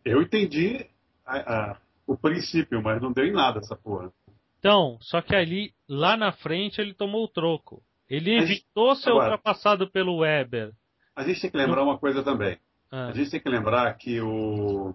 Eu 0.04 0.20
entendi 0.20 0.84
a, 1.24 1.36
a, 1.70 1.76
o 2.08 2.16
princípio, 2.16 2.82
mas 2.82 3.00
não 3.00 3.12
deu 3.12 3.24
em 3.24 3.32
nada 3.32 3.60
essa 3.60 3.76
porra. 3.76 4.12
Então, 4.58 4.98
só 5.00 5.22
que 5.22 5.36
ali, 5.36 5.72
lá 5.88 6.16
na 6.16 6.32
frente, 6.32 6.80
ele 6.80 6.92
tomou 6.92 7.22
o 7.22 7.28
troco. 7.28 7.80
Ele 8.08 8.36
evitou 8.36 8.96
ser 8.96 9.10
Agora, 9.10 9.26
ultrapassado 9.26 9.88
pelo 9.88 10.18
Weber. 10.18 10.72
A 11.14 11.22
gente 11.22 11.40
tem 11.40 11.50
que 11.52 11.56
lembrar 11.56 11.84
uma 11.84 11.98
coisa 11.98 12.20
também. 12.24 12.58
Ah. 12.90 13.10
A 13.10 13.12
gente 13.12 13.30
tem 13.30 13.40
que 13.40 13.48
lembrar 13.48 13.94
que 13.94 14.20
o, 14.20 14.92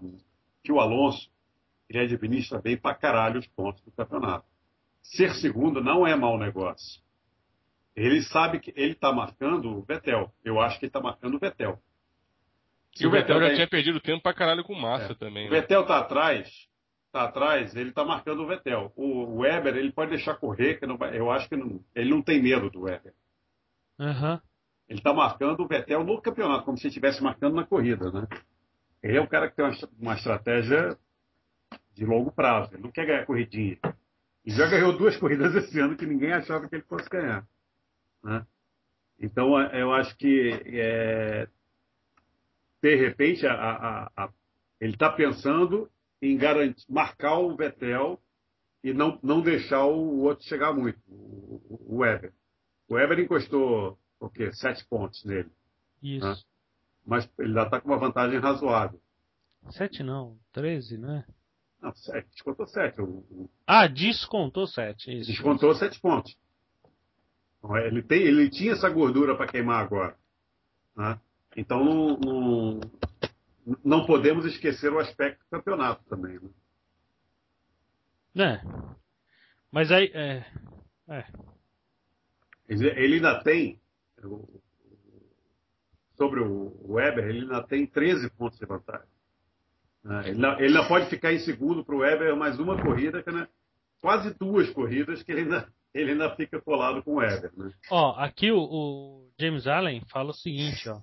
que 0.62 0.70
o 0.70 0.78
Alonso 0.78 1.34
ele 1.88 2.00
administra 2.00 2.60
bem 2.60 2.76
pra 2.76 2.94
caralho 2.94 3.38
os 3.38 3.46
pontos 3.48 3.82
do 3.82 3.92
campeonato. 3.92 4.46
Ser 5.02 5.34
segundo 5.34 5.82
não 5.82 6.06
é 6.06 6.16
mau 6.16 6.36
negócio. 6.38 7.00
Ele 7.94 8.22
sabe 8.22 8.60
que 8.60 8.72
ele 8.76 8.92
está 8.92 9.12
marcando 9.12 9.78
o 9.78 9.82
Vettel. 9.82 10.30
Eu 10.44 10.60
acho 10.60 10.78
que 10.78 10.84
ele 10.84 10.90
está 10.90 11.00
marcando 11.00 11.36
o 11.36 11.38
Vettel. 11.38 11.80
Se 12.94 13.06
o, 13.06 13.08
o 13.08 13.12
Vettel, 13.12 13.36
Vettel 13.36 13.40
já 13.40 13.46
tem... 13.46 13.56
tinha 13.56 13.68
perdido 13.68 14.00
tempo 14.00 14.22
pra 14.22 14.34
caralho 14.34 14.64
com 14.64 14.74
massa 14.74 15.12
é. 15.12 15.14
também. 15.14 15.48
O 15.48 15.50
né? 15.50 15.60
Vettel 15.60 15.86
tá 15.86 15.98
atrás, 15.98 16.68
tá 17.12 17.22
atrás, 17.22 17.74
ele 17.74 17.92
tá 17.92 18.04
marcando 18.04 18.42
o 18.42 18.46
Vettel. 18.46 18.92
O 18.96 19.40
Weber, 19.40 19.76
ele 19.76 19.92
pode 19.92 20.10
deixar 20.10 20.34
correr, 20.34 20.78
que 20.78 20.86
não 20.86 20.96
vai, 20.96 21.16
eu 21.16 21.30
acho 21.30 21.48
que 21.48 21.56
não, 21.56 21.80
ele 21.94 22.10
não 22.10 22.20
tem 22.20 22.42
medo 22.42 22.68
do 22.68 22.82
Weber. 22.82 23.14
Uhum. 23.98 24.38
Ele 24.88 25.00
tá 25.00 25.12
marcando 25.12 25.60
o 25.60 25.66
Vettel 25.66 26.04
no 26.04 26.20
campeonato, 26.20 26.64
como 26.64 26.76
se 26.76 26.88
estivesse 26.88 27.22
marcando 27.22 27.54
na 27.54 27.64
corrida, 27.64 28.10
né? 28.10 28.26
Ele 29.02 29.16
é 29.16 29.20
um 29.20 29.26
cara 29.26 29.48
que 29.48 29.56
tem 29.56 29.64
uma, 29.64 29.74
uma 29.98 30.14
estratégia 30.14 30.98
de 31.96 32.04
longo 32.04 32.30
prazo. 32.30 32.74
Ele 32.74 32.82
não 32.82 32.90
quer 32.90 33.06
ganhar 33.06 33.26
corridinha. 33.26 33.78
E 34.44 34.50
já 34.50 34.66
ganhou 34.66 34.96
duas 34.96 35.16
corridas 35.18 35.54
esse 35.54 35.80
ano 35.80 35.96
que 35.96 36.06
ninguém 36.06 36.32
achava 36.32 36.68
que 36.68 36.74
ele 36.74 36.84
fosse 36.84 37.08
ganhar. 37.08 37.46
Né? 38.22 38.46
Então, 39.18 39.58
eu 39.72 39.92
acho 39.92 40.14
que 40.16 40.50
é, 40.66 41.48
de 42.82 42.94
repente, 42.96 43.46
a, 43.46 43.54
a, 43.54 44.10
a, 44.16 44.30
ele 44.78 44.92
está 44.92 45.10
pensando 45.10 45.90
em 46.20 46.36
garantir, 46.36 46.84
marcar 46.88 47.38
o 47.38 47.56
Vettel 47.56 48.20
e 48.84 48.92
não, 48.92 49.18
não 49.22 49.40
deixar 49.40 49.84
o 49.86 50.20
outro 50.20 50.44
chegar 50.44 50.74
muito, 50.74 51.00
o, 51.08 51.80
o 51.88 51.96
Weber. 51.98 52.32
O 52.88 52.94
Weber 52.94 53.20
encostou 53.20 53.98
o 54.20 54.28
quê? 54.28 54.52
Sete 54.52 54.84
pontos 54.86 55.24
nele. 55.24 55.50
Isso. 56.02 56.26
Né? 56.26 56.36
Mas 57.06 57.30
ele 57.38 57.54
já 57.54 57.62
está 57.62 57.80
com 57.80 57.88
uma 57.88 57.98
vantagem 57.98 58.38
razoável. 58.38 59.00
Sete 59.70 60.02
não, 60.02 60.38
treze, 60.52 60.98
né? 60.98 61.24
Não, 61.86 61.94
sete. 61.94 62.28
Descontou 62.32 62.66
sete. 62.66 63.00
O, 63.00 63.48
Ah, 63.64 63.86
descontou 63.86 64.66
sete. 64.66 65.16
Isso, 65.16 65.30
descontou 65.30 65.70
isso. 65.70 65.78
sete 65.78 66.00
pontos. 66.00 66.36
Então, 67.58 67.76
ele, 67.76 68.02
tem, 68.02 68.22
ele 68.22 68.50
tinha 68.50 68.72
essa 68.72 68.88
gordura 68.90 69.36
para 69.36 69.46
queimar 69.46 69.84
agora. 69.84 70.16
Né? 70.96 71.20
Então 71.56 71.84
não, 71.84 72.18
não, 72.18 72.80
não, 73.84 74.04
podemos 74.04 74.44
esquecer 74.46 74.92
o 74.92 74.98
aspecto 74.98 75.38
do 75.44 75.50
campeonato 75.50 76.02
também. 76.06 76.40
Né? 78.34 78.54
É. 78.54 78.60
Mas 79.70 79.92
aí. 79.92 80.10
É, 80.12 80.44
é. 81.08 81.24
Ele 82.68 83.14
ainda 83.14 83.44
tem. 83.44 83.80
Sobre 86.16 86.40
o 86.40 86.94
Weber, 86.94 87.26
ele 87.26 87.42
ainda 87.42 87.62
tem 87.62 87.86
13 87.86 88.28
pontos 88.30 88.58
de 88.58 88.66
vantagem. 88.66 89.06
Né? 90.06 90.28
Ele 90.28 90.38
não, 90.38 90.60
ele 90.60 90.86
pode 90.86 91.10
ficar 91.10 91.32
em 91.32 91.40
segundo 91.40 91.84
para 91.84 91.94
o 91.96 91.98
Weber 91.98 92.36
mais 92.36 92.60
uma 92.60 92.80
corrida, 92.80 93.24
né, 93.26 93.48
quase 94.00 94.32
duas 94.38 94.70
corridas 94.70 95.20
que 95.22 95.32
ele 95.32 95.40
ainda, 95.40 95.68
ele 95.92 96.12
ainda 96.12 96.34
fica 96.36 96.60
colado 96.60 97.02
com 97.02 97.14
o 97.14 97.16
Weber. 97.16 97.50
Né? 97.56 97.72
Ó, 97.90 98.14
aqui 98.16 98.52
o, 98.52 98.58
o 98.60 99.30
James 99.38 99.66
Allen 99.66 100.00
fala 100.08 100.30
o 100.30 100.34
seguinte, 100.34 100.88
ó. 100.88 101.00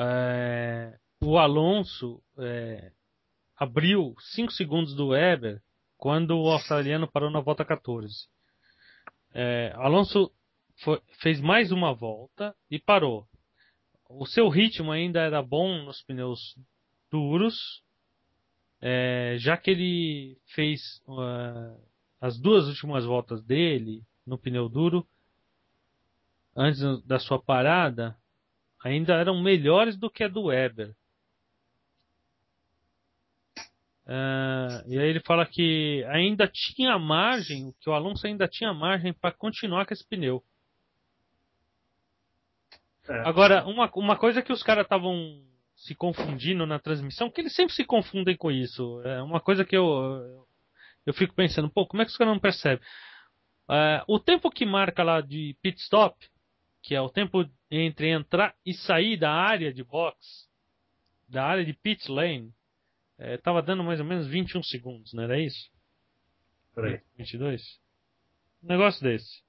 É, 0.00 0.98
o 1.20 1.38
Alonso 1.38 2.20
é, 2.38 2.90
abriu 3.56 4.14
5 4.18 4.52
segundos 4.52 4.94
do 4.94 5.08
Weber 5.08 5.62
quando 5.96 6.36
o 6.36 6.50
australiano 6.50 7.06
parou 7.06 7.30
na 7.30 7.40
volta 7.40 7.64
14. 7.64 8.26
É, 9.32 9.72
Alonso 9.76 10.32
foi, 10.82 11.00
fez 11.20 11.40
mais 11.40 11.70
uma 11.70 11.94
volta 11.94 12.52
e 12.68 12.80
parou. 12.80 13.26
O 14.08 14.26
seu 14.26 14.48
ritmo 14.48 14.90
ainda 14.90 15.20
era 15.20 15.40
bom 15.40 15.84
nos 15.84 16.02
pneus 16.02 16.56
duros, 17.10 17.82
é, 18.80 19.36
já 19.38 19.56
que 19.56 19.70
ele 19.70 20.38
fez 20.54 21.02
uh, 21.06 21.80
as 22.20 22.38
duas 22.38 22.66
últimas 22.66 23.04
voltas 23.04 23.42
dele 23.42 24.02
no 24.26 24.38
pneu 24.38 24.68
duro 24.68 25.06
antes 26.54 26.80
da 27.04 27.18
sua 27.18 27.40
parada, 27.40 28.16
ainda 28.82 29.14
eram 29.14 29.40
melhores 29.40 29.96
do 29.96 30.10
que 30.10 30.24
a 30.24 30.28
do 30.28 30.44
Weber. 30.44 30.94
Uh, 34.06 34.80
e 34.86 34.98
aí 34.98 35.08
ele 35.08 35.20
fala 35.20 35.44
que 35.44 36.02
ainda 36.08 36.48
tinha 36.48 36.98
margem, 36.98 37.74
que 37.78 37.90
o 37.90 37.92
Alonso 37.92 38.26
ainda 38.26 38.48
tinha 38.48 38.72
margem 38.72 39.12
para 39.12 39.34
continuar 39.34 39.84
com 39.84 39.92
esse 39.92 40.06
pneu. 40.06 40.42
É. 43.06 43.20
Agora, 43.20 43.66
uma, 43.66 43.90
uma 43.94 44.16
coisa 44.16 44.42
que 44.42 44.52
os 44.52 44.62
caras 44.62 44.84
estavam 44.84 45.42
se 45.78 45.94
confundindo 45.94 46.66
na 46.66 46.78
transmissão, 46.78 47.30
que 47.30 47.40
eles 47.40 47.54
sempre 47.54 47.74
se 47.74 47.84
confundem 47.84 48.36
com 48.36 48.50
isso. 48.50 49.00
É 49.04 49.22
uma 49.22 49.40
coisa 49.40 49.64
que 49.64 49.76
eu, 49.76 50.44
eu 51.06 51.14
fico 51.14 51.34
pensando, 51.34 51.70
pô, 51.70 51.86
como 51.86 52.02
é 52.02 52.04
que 52.04 52.10
os 52.10 52.16
caras 52.16 52.34
não 52.34 52.40
percebem? 52.40 52.84
Uh, 53.68 54.02
o 54.08 54.18
tempo 54.18 54.50
que 54.50 54.66
marca 54.66 55.04
lá 55.04 55.20
de 55.20 55.56
pit 55.62 55.80
stop, 55.80 56.16
que 56.82 56.94
é 56.94 57.00
o 57.00 57.08
tempo 57.08 57.48
entre 57.70 58.08
entrar 58.08 58.56
e 58.66 58.74
sair 58.74 59.16
da 59.16 59.30
área 59.30 59.72
de 59.72 59.84
box, 59.84 60.48
da 61.28 61.44
área 61.44 61.64
de 61.64 61.74
pit 61.74 62.10
lane, 62.10 62.52
estava 63.18 63.60
é, 63.60 63.62
dando 63.62 63.84
mais 63.84 64.00
ou 64.00 64.06
menos 64.06 64.26
21 64.26 64.62
segundos, 64.64 65.12
não 65.12 65.22
era 65.22 65.38
isso? 65.38 65.70
Peraí. 66.74 67.00
22? 67.16 67.62
Um 68.64 68.68
negócio 68.68 69.02
desse. 69.02 69.42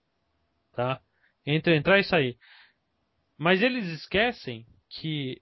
Tá? 0.76 1.02
Entre 1.46 1.76
entrar 1.76 1.98
e 1.98 2.04
sair. 2.04 2.38
Mas 3.38 3.64
eles 3.64 3.88
esquecem 3.88 4.68
que 4.90 5.42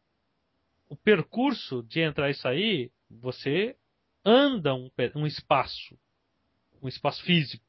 o 0.90 0.96
percurso 0.96 1.84
de 1.84 2.02
entrar 2.02 2.30
e 2.30 2.34
sair, 2.34 2.92
você 3.10 3.76
anda 4.24 4.74
um, 4.74 4.90
um 5.16 5.26
espaço, 5.26 5.98
um 6.82 6.88
espaço 6.88 7.24
físico. 7.24 7.66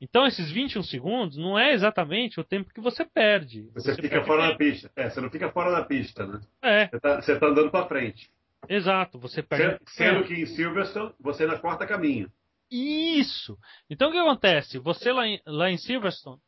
Então, 0.00 0.26
esses 0.26 0.50
21 0.50 0.82
segundos 0.82 1.38
não 1.38 1.58
é 1.58 1.72
exatamente 1.72 2.38
o 2.38 2.44
tempo 2.44 2.72
que 2.72 2.80
você 2.80 3.04
perde. 3.04 3.70
Você, 3.72 3.94
você 3.94 4.02
fica 4.02 4.22
fora 4.24 4.48
da 4.48 4.54
pista. 4.54 4.90
É, 4.94 5.08
você 5.08 5.20
não 5.20 5.30
fica 5.30 5.50
fora 5.50 5.70
da 5.70 5.84
pista, 5.84 6.26
né? 6.26 6.40
É. 6.60 6.88
Você 6.88 6.96
está 7.32 7.40
tá 7.40 7.46
andando 7.46 7.70
para 7.70 7.86
frente. 7.86 8.30
Exato, 8.68 9.18
você 9.18 9.42
perde. 9.42 9.78
Sendo, 9.86 10.24
que 10.24 10.34
em 10.34 10.46
Silverstone, 10.46 11.14
você 11.18 11.44
ainda 11.44 11.58
corta 11.58 11.86
caminho. 11.86 12.30
Isso! 12.70 13.56
Então, 13.88 14.08
o 14.08 14.12
que 14.12 14.18
acontece? 14.18 14.78
Você 14.78 15.12
lá 15.12 15.26
em, 15.26 15.40
lá 15.46 15.70
em 15.70 15.78
Silverstone, 15.78 16.40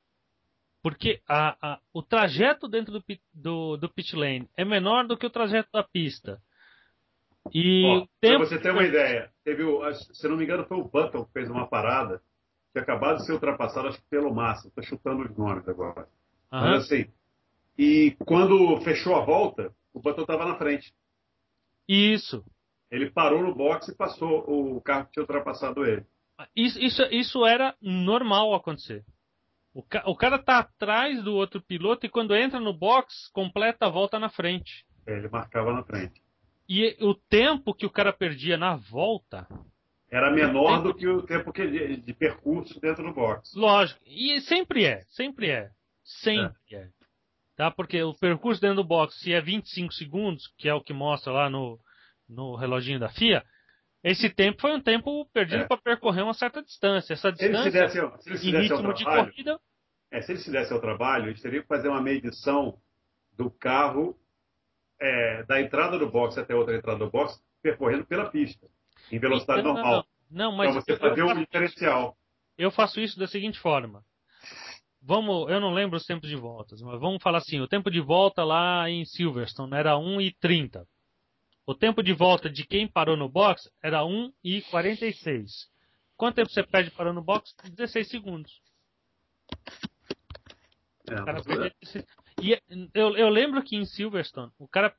porque 0.88 1.20
a, 1.28 1.56
a, 1.60 1.80
o 1.92 2.02
trajeto 2.02 2.66
dentro 2.66 2.92
do, 2.92 3.04
do, 3.34 3.76
do 3.76 3.88
pit 3.90 4.16
lane 4.16 4.48
é 4.56 4.64
menor 4.64 5.06
do 5.06 5.18
que 5.18 5.26
o 5.26 5.30
trajeto 5.30 5.68
da 5.70 5.82
pista. 5.82 6.40
E 7.52 7.84
Ó, 7.84 8.06
tempo... 8.20 8.38
Pra 8.38 8.46
você 8.46 8.58
ter 8.58 8.70
uma 8.70 8.84
ideia, 8.84 9.30
teve 9.44 9.62
o, 9.64 9.92
se 9.92 10.26
não 10.26 10.36
me 10.36 10.44
engano, 10.44 10.64
foi 10.64 10.78
o 10.78 10.88
Button 10.88 11.24
que 11.26 11.32
fez 11.32 11.50
uma 11.50 11.66
parada 11.66 12.22
tinha 12.72 12.82
acabado 12.82 13.16
de 13.16 13.26
ser 13.26 13.32
ultrapassado, 13.32 13.88
acho 13.88 13.98
que 13.98 14.08
pelo 14.08 14.34
Massa. 14.34 14.68
Estou 14.68 14.84
chutando 14.84 15.24
os 15.24 15.36
nomes 15.36 15.68
agora. 15.68 16.02
Uhum. 16.52 16.60
Mas 16.60 16.84
assim, 16.84 17.06
e 17.76 18.16
quando 18.24 18.80
fechou 18.82 19.16
a 19.16 19.24
volta, 19.24 19.74
o 19.92 20.00
Button 20.00 20.22
estava 20.22 20.46
na 20.46 20.56
frente. 20.56 20.92
Isso. 21.88 22.44
Ele 22.90 23.10
parou 23.10 23.42
no 23.42 23.54
box 23.54 23.88
e 23.88 23.96
passou 23.96 24.44
o 24.46 24.80
carro 24.80 25.06
que 25.06 25.12
tinha 25.12 25.22
ultrapassado 25.22 25.84
ele. 25.84 26.06
Isso, 26.54 26.78
isso, 26.78 27.02
isso 27.10 27.46
era 27.46 27.74
normal 27.80 28.54
acontecer. 28.54 29.04
O, 29.78 29.82
ca 29.84 30.02
o 30.06 30.16
cara 30.16 30.40
tá 30.40 30.58
atrás 30.58 31.22
do 31.22 31.36
outro 31.36 31.62
piloto 31.62 32.04
e 32.04 32.08
quando 32.08 32.34
entra 32.34 32.58
no 32.58 32.72
box, 32.72 33.30
completa 33.32 33.86
a 33.86 33.88
volta 33.88 34.18
na 34.18 34.28
frente. 34.28 34.84
É, 35.06 35.16
ele 35.16 35.28
marcava 35.28 35.72
na 35.72 35.84
frente. 35.84 36.20
E 36.68 36.96
o 37.00 37.14
tempo 37.14 37.72
que 37.72 37.86
o 37.86 37.90
cara 37.90 38.12
perdia 38.12 38.56
na 38.56 38.74
volta 38.74 39.46
era 40.10 40.32
menor 40.32 40.82
do 40.82 40.92
que 40.92 41.06
o 41.06 41.22
tempo 41.22 41.52
que 41.52 41.64
de, 41.64 41.96
de, 41.98 42.12
percurso 42.12 42.80
dentro 42.80 43.04
do 43.04 43.14
box. 43.14 43.54
Lógico. 43.54 44.00
E 44.04 44.40
sempre 44.40 44.84
é, 44.84 45.04
sempre 45.10 45.48
é. 45.48 45.70
Sempre 46.02 46.56
é. 46.72 46.76
é. 46.76 46.88
tá? 47.54 47.70
Porque 47.70 48.02
o 48.02 48.12
percurso 48.14 48.60
dentro 48.60 48.78
do 48.78 48.84
box, 48.84 49.20
se 49.20 49.32
é 49.32 49.40
25 49.40 49.94
segundos, 49.94 50.52
que 50.58 50.68
é 50.68 50.74
o 50.74 50.82
que 50.82 50.92
mostra 50.92 51.32
lá 51.32 51.48
no, 51.48 51.78
no 52.28 52.56
reloginho 52.56 52.98
da 52.98 53.10
FIA, 53.10 53.44
esse 54.02 54.28
tempo 54.28 54.60
foi 54.60 54.72
um 54.72 54.80
tempo 54.80 55.24
perdido 55.32 55.62
é. 55.62 55.66
para 55.68 55.76
percorrer 55.76 56.24
uma 56.24 56.34
certa 56.34 56.60
distância. 56.64 57.12
Essa 57.12 57.30
distância, 57.30 57.88
se 57.88 57.94
se 57.94 58.22
se 58.24 58.28
ele 58.28 58.38
se 58.38 58.48
em 58.48 58.60
ritmo 58.60 58.92
de 58.92 59.04
corrida... 59.04 59.60
É, 60.10 60.22
se 60.22 60.32
ele 60.32 60.40
se 60.40 60.50
desse 60.50 60.72
ao 60.72 60.80
trabalho, 60.80 61.28
eles 61.28 61.42
teriam 61.42 61.62
que 61.62 61.68
fazer 61.68 61.88
uma 61.88 62.00
medição 62.00 62.78
do 63.36 63.50
carro 63.50 64.18
é, 65.00 65.44
da 65.44 65.60
entrada 65.60 65.98
do 65.98 66.10
box 66.10 66.38
até 66.38 66.54
outra 66.54 66.76
entrada 66.76 66.98
do 66.98 67.10
box, 67.10 67.40
percorrendo 67.62 68.04
pela 68.06 68.30
pista, 68.30 68.66
em 69.12 69.18
velocidade 69.18 69.60
então, 69.60 69.74
normal. 69.74 70.06
Não, 70.30 70.50
não. 70.50 70.56
mas 70.56 70.70
então 70.70 70.82
você 70.82 70.96
fazer 70.96 71.22
um 71.22 71.34
diferencial. 71.34 72.16
Eu 72.56 72.70
faço 72.70 73.00
isso 73.00 73.18
da 73.18 73.26
seguinte 73.26 73.58
forma. 73.58 74.02
Vamos, 75.00 75.48
eu 75.50 75.60
não 75.60 75.72
lembro 75.72 75.96
os 75.96 76.04
tempos 76.04 76.28
de 76.28 76.36
voltas, 76.36 76.82
mas 76.82 77.00
vamos 77.00 77.22
falar 77.22 77.38
assim, 77.38 77.60
o 77.60 77.68
tempo 77.68 77.90
de 77.90 78.00
volta 78.00 78.44
lá 78.44 78.90
em 78.90 79.04
Silverstone 79.04 79.74
era 79.74 79.96
1 79.96 80.20
e 80.20 80.32
30. 80.34 80.86
O 81.64 81.74
tempo 81.74 82.02
de 82.02 82.12
volta 82.12 82.50
de 82.50 82.66
quem 82.66 82.88
parou 82.88 83.16
no 83.16 83.28
box 83.28 83.70
era 83.82 84.04
1 84.04 84.32
e 84.42 84.62
46. 84.62 85.68
Quanto 86.16 86.36
tempo 86.36 86.50
você 86.50 86.62
perde 86.62 86.90
parando 86.90 87.20
no 87.20 87.24
box? 87.24 87.54
16 87.70 88.08
segundos. 88.08 88.60
É, 91.12 91.72
e 92.42 92.52
eu, 92.94 93.16
eu, 93.16 93.28
lembro 93.28 93.62
que 93.62 93.76
em 93.76 93.84
Silverstone 93.84 94.52
o 94.58 94.68
cara 94.68 94.90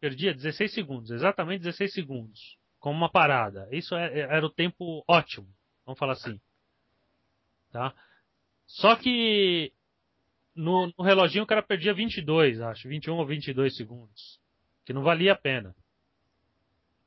perdia 0.00 0.34
16 0.34 0.72
segundos, 0.72 1.10
exatamente 1.10 1.62
16 1.62 1.92
segundos, 1.92 2.56
com 2.78 2.90
uma 2.90 3.10
parada. 3.10 3.68
Isso 3.72 3.94
é, 3.94 4.06
é, 4.06 4.20
era 4.20 4.44
o 4.44 4.50
tempo 4.50 5.04
ótimo, 5.08 5.48
vamos 5.84 5.98
falar 5.98 6.12
assim. 6.12 6.40
Tá? 7.72 7.94
Só 8.66 8.94
que 8.96 9.72
no, 10.54 10.92
no 10.96 11.04
reloginho 11.04 11.44
o 11.44 11.46
cara 11.46 11.62
perdia 11.62 11.92
22, 11.92 12.60
acho, 12.60 12.88
21 12.88 13.16
ou 13.16 13.26
22 13.26 13.76
segundos, 13.76 14.40
que 14.84 14.92
não 14.92 15.02
valia 15.02 15.32
a 15.32 15.36
pena. 15.36 15.74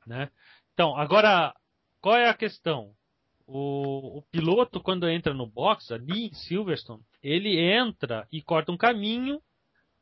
Né? 0.06 0.30
Então, 0.74 0.96
agora, 0.96 1.54
qual 2.00 2.16
é 2.16 2.28
a 2.28 2.34
questão? 2.34 2.94
O, 3.46 4.18
o, 4.18 4.22
piloto, 4.30 4.80
quando 4.80 5.08
entra 5.08 5.32
no 5.32 5.46
box, 5.46 5.90
ali 5.92 6.26
em 6.26 6.34
Silverstone, 6.34 7.02
ele 7.22 7.58
entra 7.58 8.26
e 8.32 8.42
corta 8.42 8.72
um 8.72 8.76
caminho, 8.76 9.40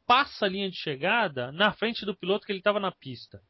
passa 0.06 0.46
a 0.46 0.48
linha 0.48 0.70
de 0.70 0.76
chegada 0.76 1.50
na 1.52 1.72
frente 1.72 2.04
do 2.04 2.16
piloto 2.16 2.46
que 2.46 2.52
ele 2.52 2.60
estava 2.60 2.80
na 2.80 2.92
pista. 2.92 3.38
O 3.38 3.40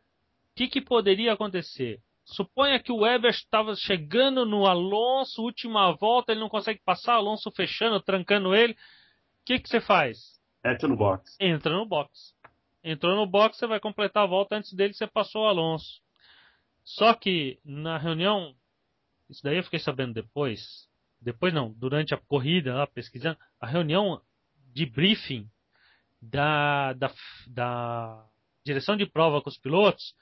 que, 0.56 0.68
que 0.68 0.80
poderia 0.80 1.32
acontecer? 1.32 2.00
Suponha 2.24 2.80
que 2.80 2.90
o 2.90 3.00
Weber 3.00 3.30
estava 3.30 3.76
chegando 3.76 4.44
no 4.44 4.66
Alonso, 4.66 5.42
última 5.42 5.92
volta, 5.92 6.32
ele 6.32 6.40
não 6.40 6.48
consegue 6.48 6.80
passar, 6.84 7.14
Alonso 7.14 7.50
fechando, 7.52 8.00
trancando 8.00 8.54
ele. 8.54 8.72
O 8.72 8.76
que, 9.44 9.60
que 9.60 9.68
você 9.68 9.80
faz? 9.80 10.36
Entra 10.64 10.88
no 10.88 10.96
box. 10.96 11.36
Entra 11.38 11.72
no 11.72 11.86
box. 11.86 12.34
Entrou 12.82 13.16
no 13.16 13.26
box, 13.26 13.58
você 13.58 13.66
vai 13.66 13.80
completar 13.80 14.22
a 14.22 14.28
volta 14.28 14.56
antes 14.56 14.72
dele, 14.72 14.94
você 14.94 15.08
passou 15.08 15.42
o 15.42 15.48
Alonso. 15.48 16.00
Só 16.84 17.14
que 17.14 17.58
na 17.64 17.98
reunião, 17.98 18.54
isso 19.28 19.42
daí 19.42 19.56
eu 19.56 19.64
fiquei 19.64 19.80
sabendo 19.80 20.14
depois, 20.14 20.88
depois 21.26 21.52
não, 21.52 21.72
durante 21.72 22.14
a 22.14 22.16
corrida 22.16 22.72
lá 22.72 22.86
pesquisando, 22.86 23.36
a 23.60 23.66
reunião 23.66 24.22
de 24.72 24.86
briefing 24.86 25.50
da, 26.22 26.92
da, 26.92 27.12
da 27.48 28.24
direção 28.64 28.96
de 28.96 29.06
prova 29.06 29.42
com 29.42 29.50
os 29.50 29.58
pilotos 29.58 30.14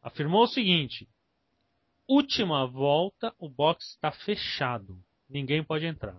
afirmou 0.00 0.44
o 0.44 0.46
seguinte: 0.46 1.06
última 2.08 2.66
volta, 2.66 3.34
o 3.38 3.46
box 3.46 3.90
está 3.90 4.10
fechado. 4.10 4.98
Ninguém 5.28 5.62
pode 5.62 5.84
entrar. 5.84 6.18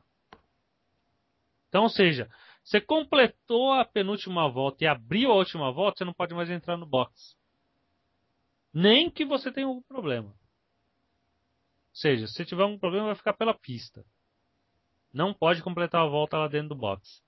Então, 1.67 1.81
ou 1.81 1.89
seja, 1.89 2.29
você 2.63 2.79
completou 2.79 3.71
a 3.73 3.83
penúltima 3.83 4.47
volta 4.47 4.83
e 4.83 4.87
abriu 4.87 5.31
a 5.31 5.35
última 5.37 5.71
volta, 5.71 5.97
você 5.97 6.05
não 6.05 6.13
pode 6.13 6.35
mais 6.35 6.51
entrar 6.51 6.77
no 6.77 6.85
box. 6.85 7.35
Nem 8.71 9.09
que 9.09 9.25
você 9.25 9.51
tenha 9.51 9.65
algum 9.65 9.81
problema. 9.81 10.31
Ou 11.93 11.97
seja, 11.97 12.25
se 12.25 12.43
tiver 12.43 12.65
um 12.65 12.79
problema, 12.79 13.07
vai 13.07 13.15
ficar 13.15 13.33
pela 13.33 13.53
pista. 13.53 14.03
Não 15.13 15.31
pode 15.31 15.61
completar 15.61 16.01
a 16.01 16.09
volta 16.09 16.39
lá 16.39 16.47
dentro 16.47 16.69
do 16.69 16.75
box. 16.75 17.21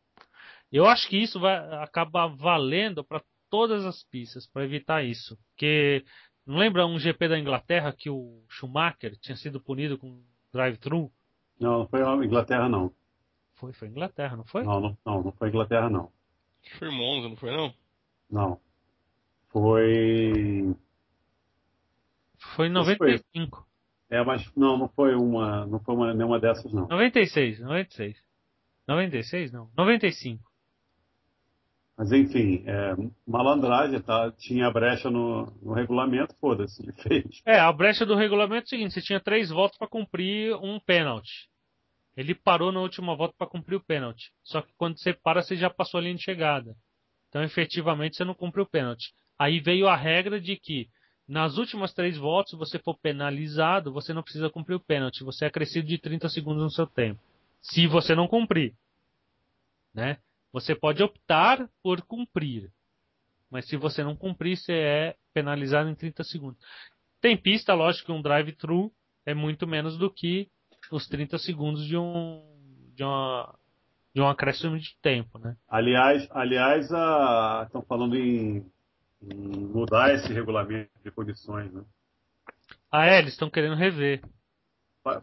Eu 0.71 0.87
acho 0.87 1.07
que 1.07 1.17
isso 1.17 1.39
vai 1.39 1.55
acabar 1.83 2.25
valendo 2.27 3.03
para 3.03 3.23
todas 3.47 3.85
as 3.85 4.03
pistas, 4.05 4.47
para 4.47 4.65
evitar 4.65 5.03
isso. 5.05 5.37
Porque 5.49 6.03
não 6.47 6.57
lembra 6.57 6.87
um 6.87 6.97
GP 6.97 7.27
da 7.27 7.37
Inglaterra 7.37 7.93
que 7.93 8.09
o 8.09 8.43
Schumacher 8.49 9.15
tinha 9.19 9.37
sido 9.37 9.61
punido 9.61 9.99
com 9.99 10.19
drive-thru? 10.51 11.11
Não, 11.59 11.79
não 11.79 11.87
foi 11.87 12.01
a 12.01 12.15
Inglaterra, 12.15 12.67
não. 12.67 12.91
Foi, 13.53 13.71
foi 13.71 13.87
Inglaterra, 13.87 14.35
não 14.35 14.45
foi? 14.45 14.63
Não, 14.63 14.79
não, 14.79 14.97
não, 15.05 15.23
não 15.25 15.31
foi 15.31 15.49
Inglaterra, 15.49 15.91
não. 15.91 16.11
Foi 16.79 16.89
Monza, 16.89 17.29
não 17.29 17.37
foi, 17.37 17.55
não? 17.55 17.73
Não. 18.31 18.59
Foi. 19.49 20.75
Foi 22.55 22.65
em 22.65 22.71
95. 22.71 23.64
É, 24.09 24.23
mas 24.23 24.49
não, 24.55 24.77
não 24.77 24.87
foi 24.89 25.15
uma, 25.15 25.65
não 25.65 25.79
foi 25.79 25.95
uma, 25.95 26.13
nenhuma 26.13 26.39
dessas, 26.39 26.71
não. 26.71 26.87
96, 26.87 27.59
96. 27.59 28.15
96, 28.87 29.51
não. 29.51 29.69
95. 29.75 30.43
Mas 31.97 32.11
enfim, 32.11 32.63
é, 32.67 32.93
malandragem, 33.25 34.01
tá? 34.01 34.31
Tinha 34.37 34.69
brecha 34.69 35.09
no, 35.09 35.45
no 35.61 35.73
regulamento, 35.73 36.35
foda-se, 36.41 36.83
ele 36.83 36.91
fez. 36.91 37.41
É, 37.45 37.57
a 37.57 37.71
brecha 37.71 38.05
do 38.05 38.15
regulamento 38.15 38.63
é 38.63 38.65
o 38.65 38.69
seguinte: 38.69 38.93
você 38.93 39.01
tinha 39.01 39.19
três 39.19 39.49
votos 39.49 39.77
para 39.77 39.87
cumprir 39.87 40.55
um 40.57 40.79
pênalti. 40.79 41.49
Ele 42.15 42.35
parou 42.35 42.71
na 42.71 42.81
última 42.81 43.15
volta 43.15 43.33
para 43.37 43.47
cumprir 43.47 43.75
o 43.75 43.83
pênalti. 43.83 44.31
Só 44.43 44.61
que 44.61 44.73
quando 44.77 44.97
você 44.97 45.13
para, 45.13 45.41
você 45.41 45.55
já 45.55 45.69
passou 45.69 45.99
a 45.99 46.03
linha 46.03 46.15
de 46.15 46.23
chegada. 46.23 46.75
Então, 47.29 47.43
efetivamente, 47.43 48.15
você 48.15 48.23
não 48.23 48.33
cumpriu 48.33 48.63
o 48.63 48.69
pênalti. 48.69 49.13
Aí 49.37 49.59
veio 49.59 49.87
a 49.87 49.95
regra 49.95 50.39
de 50.39 50.55
que 50.55 50.87
nas 51.27 51.57
últimas 51.57 51.93
três 51.93 52.17
voltas, 52.17 52.51
se 52.51 52.55
você 52.55 52.77
for 52.77 52.95
penalizado, 52.97 53.91
você 53.91 54.13
não 54.13 54.21
precisa 54.21 54.49
cumprir 54.49 54.75
o 54.75 54.79
pênalti. 54.79 55.23
Você 55.23 55.45
é 55.45 55.47
acrescido 55.47 55.87
de 55.87 55.97
30 55.97 56.29
segundos 56.29 56.63
no 56.63 56.69
seu 56.69 56.85
tempo. 56.85 57.19
Se 57.61 57.87
você 57.87 58.13
não 58.13 58.27
cumprir. 58.27 58.75
Né? 59.93 60.17
Você 60.51 60.75
pode 60.75 61.01
optar 61.01 61.69
por 61.81 62.01
cumprir, 62.01 62.71
mas 63.49 63.67
se 63.67 63.75
você 63.75 64.03
não 64.03 64.15
cumprir, 64.15 64.57
você 64.57 64.73
é 64.73 65.15
penalizado 65.33 65.89
em 65.89 65.95
30 65.95 66.23
segundos. 66.23 66.59
Tem 67.19 67.35
pista, 67.35 67.73
lógico 67.73 68.07
que 68.07 68.11
um 68.11 68.21
drive-thru 68.21 68.91
é 69.25 69.33
muito 69.33 69.65
menos 69.65 69.97
do 69.97 70.09
que 70.09 70.49
os 70.91 71.07
30 71.07 71.37
segundos 71.39 71.85
de 71.85 71.97
um 71.97 72.41
de 72.93 73.03
uma 73.03 73.53
de 74.13 74.21
um 74.21 74.29
acréscimo 74.29 74.79
de 74.79 74.95
tempo, 75.01 75.37
né? 75.39 75.57
Aliás, 75.67 76.25
aliás, 76.31 76.85
estão 76.85 77.81
falando 77.81 78.15
em 78.15 78.65
mudar 79.33 80.13
esse 80.13 80.31
regulamento 80.31 80.91
de 81.03 81.11
condições, 81.11 81.71
né? 81.73 81.83
Ah, 82.91 83.07
é, 83.07 83.19
eles 83.19 83.33
estão 83.33 83.49
querendo 83.49 83.75
rever. 83.75 84.21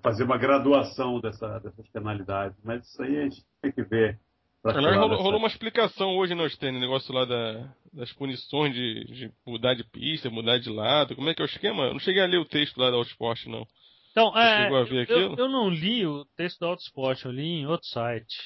Fazer 0.02 0.24
uma 0.24 0.38
graduação 0.38 1.20
dessa, 1.20 1.58
dessas 1.58 1.88
penalidades, 1.88 2.56
mas 2.62 2.86
isso 2.86 3.02
aí 3.02 3.18
a 3.18 3.22
gente 3.22 3.44
tem 3.60 3.72
que 3.72 3.82
ver 3.82 4.18
Aliás, 4.64 4.96
rolou, 4.96 5.18
rolou, 5.20 5.38
uma 5.38 5.48
explicação 5.48 6.16
hoje 6.16 6.36
no 6.36 6.48
Stênio, 6.48 6.80
negócio 6.80 7.12
lá 7.12 7.24
da, 7.24 7.68
das 7.92 8.12
punições 8.12 8.72
de, 8.72 9.04
de, 9.06 9.32
mudar 9.44 9.74
de 9.74 9.82
pista, 9.82 10.30
mudar 10.30 10.58
de 10.58 10.70
lado. 10.70 11.16
Como 11.16 11.28
é 11.28 11.34
que 11.34 11.42
é 11.42 11.44
o 11.44 11.46
esquema? 11.46 11.86
Eu 11.86 11.94
não 11.94 11.98
cheguei 11.98 12.22
a 12.22 12.26
ler 12.26 12.38
o 12.38 12.44
texto 12.44 12.78
lá 12.78 12.88
da 12.88 12.96
Autosport, 12.96 13.44
não. 13.46 13.66
Então, 14.12 14.38
é, 14.38 14.68
eu, 15.08 15.34
eu, 15.36 15.48
não 15.48 15.68
li 15.68 16.06
o 16.06 16.24
texto 16.36 16.60
da 16.60 16.68
Autosport, 16.68 17.24
eu 17.24 17.32
li 17.32 17.42
em 17.42 17.66
outro 17.66 17.88
site. 17.88 18.36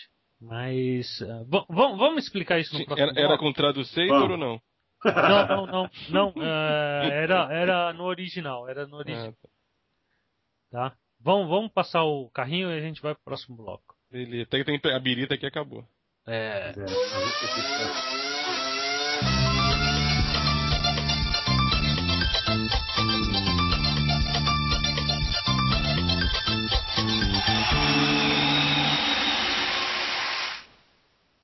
Mas. 0.41 1.21
Uh, 1.21 1.67
vamos 1.69 2.25
explicar 2.25 2.61
isso 2.61 2.79
no 2.79 2.85
próximo 2.85 3.11
Era, 3.11 3.21
era 3.21 3.39
com 3.39 3.53
tradutor 3.53 4.31
ou 4.31 4.39
não? 4.39 4.61
Não, 5.05 5.47
não, 5.47 5.67
não. 5.67 5.91
não 6.09 6.29
uh, 6.31 6.43
era, 6.43 7.53
era 7.53 7.93
no 7.93 8.05
original. 8.05 8.69
Era 8.69 8.87
no 8.87 8.97
original. 8.97 9.35
Ah, 9.39 9.49
tá. 10.71 10.91
tá? 10.91 10.97
Vamos, 11.21 11.49
vamos 11.49 11.73
passar 11.73 12.05
o 12.05 12.31
carrinho 12.31 12.71
e 12.71 12.79
a 12.79 12.81
gente 12.81 13.03
vai 13.03 13.15
pro 13.15 13.25
próximo 13.25 13.57
bloco. 13.57 13.95
Beleza. 14.11 14.47
Tem, 14.47 14.65
tem 14.65 14.95
a 14.95 14.99
birita 14.99 15.37
que 15.37 15.47
acabou. 15.47 15.87
É. 16.27 16.73
é 16.73 18.26